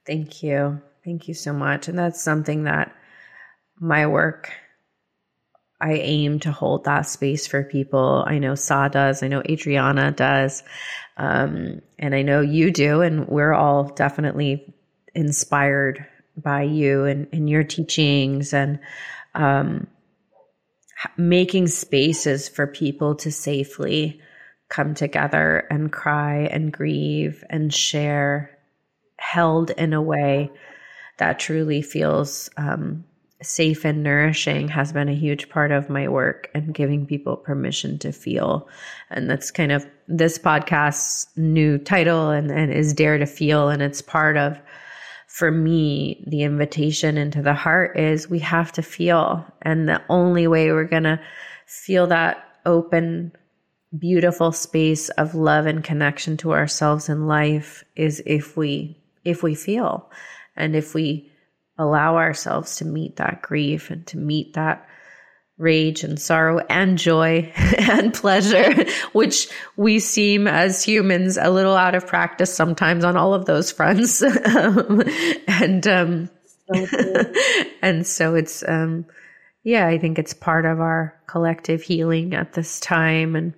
Thank 0.05 0.43
you. 0.43 0.83
Thank 1.05 1.29
you 1.29 1.35
so 1.35 1.53
much. 1.53 1.87
And 1.87 1.97
that's 1.97 2.21
something 2.21 2.65
that 2.65 2.93
my 3.79 4.09
work, 4.09 4.51
I 5.81 5.95
aim 5.95 6.41
to 6.41 6.53
hold 6.53 6.85
that 6.85 7.03
space 7.03 7.47
for 7.47 7.63
people. 7.63 8.25
I 8.27 8.39
know 8.39 8.55
Sa 8.55 8.89
does. 8.89 9.23
I 9.23 9.29
know 9.29 9.43
Adriana 9.49 10.11
does. 10.11 10.63
Um, 11.17 11.83
and 11.99 12.15
I 12.15 12.23
know 12.23 12.41
you 12.41 12.71
do. 12.71 13.01
And 13.03 13.29
we're 13.29 13.55
all 13.55 13.85
definitely 13.85 14.75
inspired 15.15 16.05
by 16.37 16.63
you 16.63 17.05
and, 17.05 17.29
and 17.33 17.49
your 17.49 17.65
teachings 17.65 18.53
and 18.53 18.81
um, 19.35 19.87
making 21.17 21.69
spaces 21.69 22.49
for 22.49 22.67
people 22.67 23.15
to 23.17 23.31
safely 23.31 24.21
come 24.69 24.95
together 24.95 25.67
and 25.71 25.93
cry 25.93 26.49
and 26.51 26.73
grieve 26.73 27.45
and 27.49 27.73
share 27.73 28.59
held 29.19 29.71
in 29.71 29.93
a 29.93 30.03
way 30.03 30.51
that 31.19 31.39
truly 31.39 31.83
feels 31.83 32.51
um, 32.57 33.05
safe 33.43 33.85
and 33.85 34.03
nourishing 34.03 34.69
has 34.69 34.93
been 34.93 35.09
a 35.09 35.15
huge 35.15 35.49
part 35.49 35.71
of 35.71 35.89
my 35.89 36.09
work 36.09 36.51
and 36.55 36.75
giving 36.75 37.07
people 37.07 37.37
permission 37.37 37.99
to 37.99 38.11
feel. 38.11 38.69
And 39.11 39.31
that's 39.31 39.51
kind 39.51 39.71
of 39.71 39.87
this 40.09 40.39
podcast's 40.39 41.27
new 41.37 41.79
title 41.79 42.31
and, 42.31 42.51
and 42.51 42.73
is 42.73 42.93
Dare 42.93 43.19
to 43.19 43.27
Feel. 43.27 43.69
And 43.69 43.81
it's 43.81 44.03
part 44.03 44.37
of, 44.37 44.59
for 45.29 45.53
me, 45.53 46.25
the 46.27 46.43
invitation 46.43 47.17
into 47.17 47.41
the 47.41 47.55
heart 47.55 47.97
is 47.97 48.29
we 48.29 48.41
have 48.41 48.73
to 48.73 48.83
feel. 48.83 49.45
And 49.63 49.89
the 49.89 50.03
only 50.09 50.49
way 50.49 50.73
we're 50.73 50.85
going 50.85 51.05
to 51.05 51.21
feel 51.67 52.09
that 52.09 52.45
open, 52.67 53.33
beautiful 53.97 54.51
space 54.51 55.11
of 55.11 55.37
love 55.37 55.67
and 55.67 55.85
connection 55.85 56.37
to 56.39 56.53
ourselves 56.53 57.09
in 57.09 57.29
life 57.29 57.85
is 57.95 58.21
if 58.27 58.57
we, 58.57 59.01
if 59.25 59.45
we 59.45 59.55
feel 59.55 60.11
and 60.57 60.75
if 60.75 60.93
we 60.93 61.31
allow 61.79 62.17
ourselves 62.17 62.77
to 62.77 62.85
meet 62.85 63.17
that 63.17 63.41
grief 63.41 63.91
and 63.91 64.07
to 64.09 64.19
meet 64.19 64.55
that 64.55 64.87
rage 65.59 66.05
and 66.05 66.21
sorrow 66.21 66.65
and 66.71 66.99
joy 66.99 67.53
and 67.79 68.15
pleasure, 68.15 68.85
which 69.13 69.49
we 69.77 69.99
seem 69.99 70.47
as 70.47 70.83
humans 70.83 71.37
a 71.37 71.51
little 71.51 71.77
out 71.77 71.95
of 71.95 72.07
practice 72.07 72.55
sometimes 72.55 73.05
on 73.05 73.17
all 73.17 73.35
of 73.35 73.45
those 73.45 73.71
fronts. 73.71 74.23
and, 75.49 75.87
um, 75.87 76.31
and 77.83 78.07
so 78.07 78.35
it's, 78.35 78.63
um, 78.67 79.05
yeah, 79.65 79.87
I 79.87 79.99
think 79.99 80.19
it's 80.19 80.33
part 80.33 80.65
of 80.65 80.81
our 80.81 81.19
collective 81.27 81.83
healing 81.83 82.35
at 82.35 82.53
this 82.53 82.79
time. 82.81 83.35
And 83.35 83.55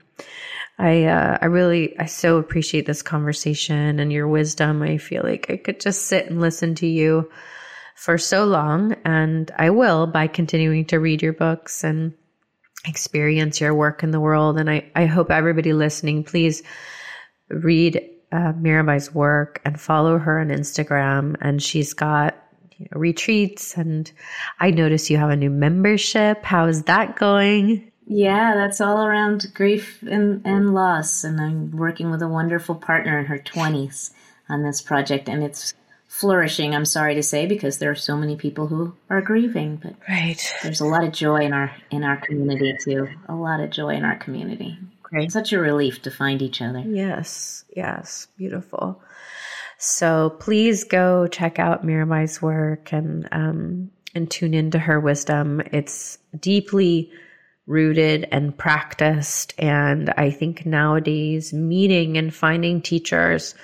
I, 0.79 1.05
uh, 1.05 1.39
I 1.41 1.47
really, 1.47 1.99
I 1.99 2.07
so 2.07 2.39
appreciate 2.39 2.87
this 2.87 3.03
conversation 3.03 4.01
and 4.01 4.13
your 4.13 4.27
wisdom. 4.27 4.83
I 4.83 4.97
feel 4.97 5.23
like 5.23 5.51
I 5.51 5.59
could 5.59 5.81
just 5.81 6.07
sit 6.07 6.27
and 6.31 6.41
listen 6.41 6.75
to 6.77 6.87
you 6.87 7.31
for 8.01 8.17
so 8.17 8.47
long, 8.47 8.97
and 9.05 9.51
I 9.59 9.69
will 9.69 10.07
by 10.07 10.27
continuing 10.27 10.87
to 10.87 10.99
read 10.99 11.21
your 11.21 11.35
books 11.35 11.85
and 11.85 12.15
experience 12.87 13.61
your 13.61 13.75
work 13.75 14.03
in 14.03 14.11
the 14.11 14.19
world. 14.19 14.59
And 14.59 14.71
I, 14.71 14.91
I 14.97 15.05
hope 15.05 15.31
everybody 15.31 15.75
listening, 15.75 16.25
please 16.25 16.63
read 17.51 18.03
uh, 18.33 18.55
Mirabai's 18.55 19.15
work 19.15 19.61
and 19.67 19.79
follow 19.79 20.17
her 20.17 20.41
on 20.41 20.49
Instagram. 20.49 21.37
And 21.43 21.63
she's 21.63 21.93
got 21.93 22.43
you 22.79 22.87
know, 22.91 22.99
retreats, 22.99 23.77
and 23.77 24.11
I 24.61 24.71
notice 24.71 25.11
you 25.11 25.19
have 25.19 25.29
a 25.29 25.37
new 25.37 25.51
membership. 25.51 26.43
How 26.43 26.69
is 26.69 26.85
that 26.85 27.17
going? 27.17 27.93
Yeah, 28.07 28.55
that's 28.55 28.81
all 28.81 29.05
around 29.05 29.53
grief 29.53 30.03
and, 30.11 30.41
and 30.47 30.73
loss. 30.73 31.23
And 31.23 31.39
I'm 31.39 31.71
working 31.73 32.11
with 32.11 32.23
a 32.23 32.29
wonderful 32.29 32.77
partner 32.77 33.19
in 33.19 33.27
her 33.27 33.39
20s 33.39 34.13
on 34.49 34.63
this 34.63 34.81
project, 34.81 35.29
and 35.29 35.45
it's 35.45 35.75
flourishing, 36.21 36.75
I'm 36.75 36.85
sorry 36.85 37.15
to 37.15 37.23
say, 37.23 37.47
because 37.47 37.79
there 37.79 37.91
are 37.91 37.97
so 37.97 38.17
many 38.17 38.37
people 38.37 38.67
who 38.67 38.95
are 39.09 39.23
grieving. 39.23 39.77
But 39.77 39.95
right. 40.09 40.55
there's 40.63 40.81
a 40.81 40.87
lot 40.87 41.05
of 41.05 41.13
joy 41.13 41.43
in 41.43 41.53
our 41.53 41.75
in 41.91 42.05
our 42.05 42.19
community 42.19 42.75
too. 42.85 43.09
A 43.29 43.35
lot 43.35 43.61
of 43.61 43.71
joy 43.71 43.95
in 43.95 44.05
our 44.05 44.17
community. 44.17 44.79
Great. 45.03 45.33
Such 45.33 45.53
a 45.53 45.59
relief 45.59 46.03
to 46.03 46.11
find 46.11 46.41
each 46.41 46.63
other. 46.63 46.81
Yes, 46.81 47.65
yes, 47.75 48.29
beautiful. 48.37 49.03
So 49.79 50.37
please 50.39 50.85
go 50.85 51.27
check 51.27 51.59
out 51.59 51.85
Mirabai's 51.85 52.41
work 52.43 52.93
and 52.93 53.27
um, 53.33 53.91
and 54.15 54.31
tune 54.31 54.55
into 54.55 54.79
her 54.79 55.01
wisdom. 55.01 55.63
It's 55.73 56.19
deeply 56.39 57.11
rooted 57.67 58.29
and 58.31 58.57
practiced, 58.57 59.55
and 59.59 60.11
I 60.11 60.31
think 60.31 60.67
nowadays 60.67 61.53
meeting 61.53 62.19
and 62.19 62.35
finding 62.35 62.83
teachers 62.83 63.55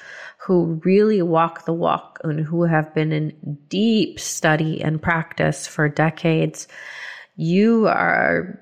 who 0.47 0.80
really 0.84 1.20
walk 1.22 1.64
the 1.64 1.72
walk 1.72 2.20
and 2.22 2.38
who 2.38 2.62
have 2.62 2.94
been 2.94 3.11
in 3.11 3.59
deep 3.68 4.20
study 4.20 4.80
and 4.80 5.03
practice 5.03 5.66
for 5.66 5.88
decades, 5.88 6.68
you 7.34 7.88
are, 7.88 8.57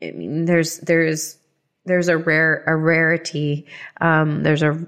I 0.00 0.12
mean, 0.12 0.44
there's, 0.44 0.78
there's, 0.78 1.36
there's 1.84 2.06
a 2.06 2.16
rare, 2.16 2.62
a 2.68 2.76
rarity. 2.76 3.66
Um, 4.00 4.44
there's 4.44 4.62
a, 4.62 4.86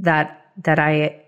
that, 0.00 0.44
that 0.62 0.78
I 0.78 1.22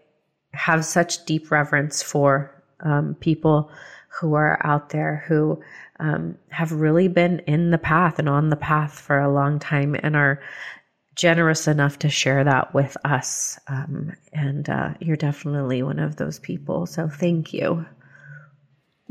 have 0.52 0.84
such 0.84 1.24
deep 1.24 1.50
reverence 1.50 2.02
for, 2.02 2.62
um, 2.80 3.14
people 3.18 3.70
who 4.08 4.34
are 4.34 4.60
out 4.62 4.90
there 4.90 5.24
who, 5.26 5.58
um, 6.00 6.36
have 6.50 6.70
really 6.70 7.08
been 7.08 7.38
in 7.46 7.70
the 7.70 7.78
path 7.78 8.18
and 8.18 8.28
on 8.28 8.50
the 8.50 8.56
path 8.56 8.92
for 8.92 9.18
a 9.18 9.32
long 9.32 9.58
time 9.58 9.96
and 10.02 10.16
are 10.16 10.38
generous 11.14 11.68
enough 11.68 11.98
to 12.00 12.08
share 12.08 12.44
that 12.44 12.72
with 12.74 12.96
us. 13.04 13.58
Um, 13.68 14.12
and 14.32 14.68
uh, 14.68 14.94
you're 15.00 15.16
definitely 15.16 15.82
one 15.82 15.98
of 15.98 16.16
those 16.16 16.38
people. 16.38 16.86
So 16.86 17.08
thank 17.08 17.52
you. 17.52 17.84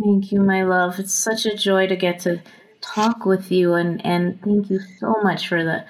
Thank 0.04 0.32
you, 0.32 0.42
my 0.42 0.64
love. 0.64 1.00
It's 1.00 1.14
such 1.14 1.46
a 1.46 1.56
joy 1.56 1.88
to 1.88 1.96
get 1.96 2.20
to 2.22 2.42
talk 2.82 3.26
with 3.26 3.52
you, 3.52 3.76
and, 3.76 4.04
and 4.04 4.42
thank 4.42 4.70
you 4.70 4.80
so 5.00 5.16
much 5.22 5.48
for 5.48 5.64
the 5.64 5.86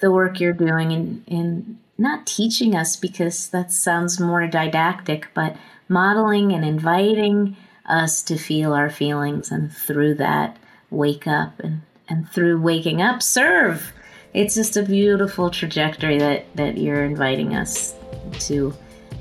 the 0.00 0.10
work 0.10 0.38
you're 0.38 0.52
doing 0.52 0.90
in, 0.90 1.24
in 1.26 1.78
not 1.96 2.26
teaching 2.26 2.74
us 2.74 2.96
because 2.96 3.48
that 3.50 3.72
sounds 3.72 4.20
more 4.20 4.46
didactic, 4.46 5.28
but 5.32 5.56
modeling 5.88 6.52
and 6.52 6.64
inviting 6.64 7.56
us 7.86 8.22
to 8.24 8.36
feel 8.36 8.74
our 8.74 8.90
feelings, 8.90 9.50
and 9.50 9.72
through 9.72 10.14
that, 10.16 10.58
wake 10.90 11.26
up 11.26 11.58
and 11.60 11.80
and 12.06 12.28
through 12.28 12.60
waking 12.60 13.00
up, 13.00 13.22
serve 13.22 13.94
it's 14.34 14.56
just 14.56 14.76
a 14.76 14.82
beautiful 14.82 15.48
trajectory 15.48 16.18
that 16.18 16.44
that 16.56 16.76
you're 16.76 17.04
inviting 17.04 17.54
us 17.54 17.94
to 18.40 18.74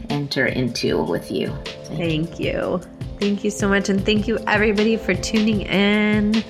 enter 0.10 0.48
into 0.48 1.02
with 1.04 1.32
you. 1.32 1.48
Thank, 1.86 2.30
thank 2.30 2.40
you. 2.40 2.46
you. 2.52 2.82
Thank 3.20 3.44
you 3.44 3.52
so 3.52 3.70
much. 3.70 3.90
And 3.90 4.04
thank 4.04 4.28
you, 4.28 4.38
everybody, 4.48 4.98
for 4.98 5.14
tuning 5.14 5.62
in. 5.62 6.44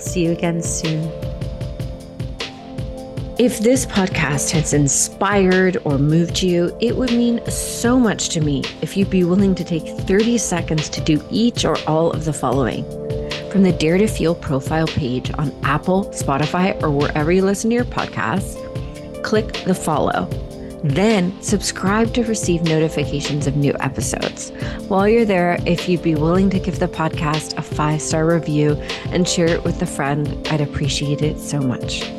See 0.00 0.24
you 0.24 0.32
again 0.32 0.62
soon. 0.62 1.04
If 3.38 3.60
this 3.60 3.86
podcast 3.86 4.50
has 4.50 4.72
inspired 4.72 5.76
or 5.84 5.96
moved 5.96 6.42
you, 6.42 6.76
it 6.80 6.96
would 6.96 7.12
mean 7.12 7.40
so 7.48 8.00
much 8.00 8.30
to 8.30 8.40
me 8.40 8.64
if 8.82 8.96
you'd 8.96 9.10
be 9.10 9.22
willing 9.22 9.54
to 9.54 9.62
take 9.62 9.86
30 9.86 10.38
seconds 10.38 10.88
to 10.88 11.00
do 11.00 11.22
each 11.30 11.64
or 11.64 11.76
all 11.86 12.10
of 12.10 12.24
the 12.24 12.32
following 12.32 12.84
from 13.50 13.62
the 13.62 13.72
Dare 13.72 13.98
to 13.98 14.06
Feel 14.06 14.34
profile 14.34 14.86
page 14.86 15.30
on 15.38 15.52
Apple, 15.62 16.06
Spotify, 16.06 16.80
or 16.82 16.90
wherever 16.90 17.32
you 17.32 17.44
listen 17.44 17.70
to 17.70 17.76
your 17.76 17.84
podcasts, 17.84 18.54
click 19.22 19.52
the 19.64 19.74
follow. 19.74 20.28
Then 20.84 21.40
subscribe 21.42 22.14
to 22.14 22.22
receive 22.24 22.62
notifications 22.62 23.46
of 23.46 23.56
new 23.56 23.74
episodes. 23.80 24.50
While 24.88 25.08
you're 25.08 25.24
there, 25.24 25.58
if 25.66 25.88
you'd 25.88 26.02
be 26.02 26.14
willing 26.14 26.50
to 26.50 26.60
give 26.60 26.78
the 26.78 26.88
podcast 26.88 27.56
a 27.58 27.62
five 27.62 28.00
star 28.00 28.26
review 28.26 28.72
and 29.10 29.28
share 29.28 29.48
it 29.48 29.64
with 29.64 29.82
a 29.82 29.86
friend, 29.86 30.46
I'd 30.48 30.60
appreciate 30.60 31.22
it 31.22 31.38
so 31.38 31.60
much. 31.60 32.17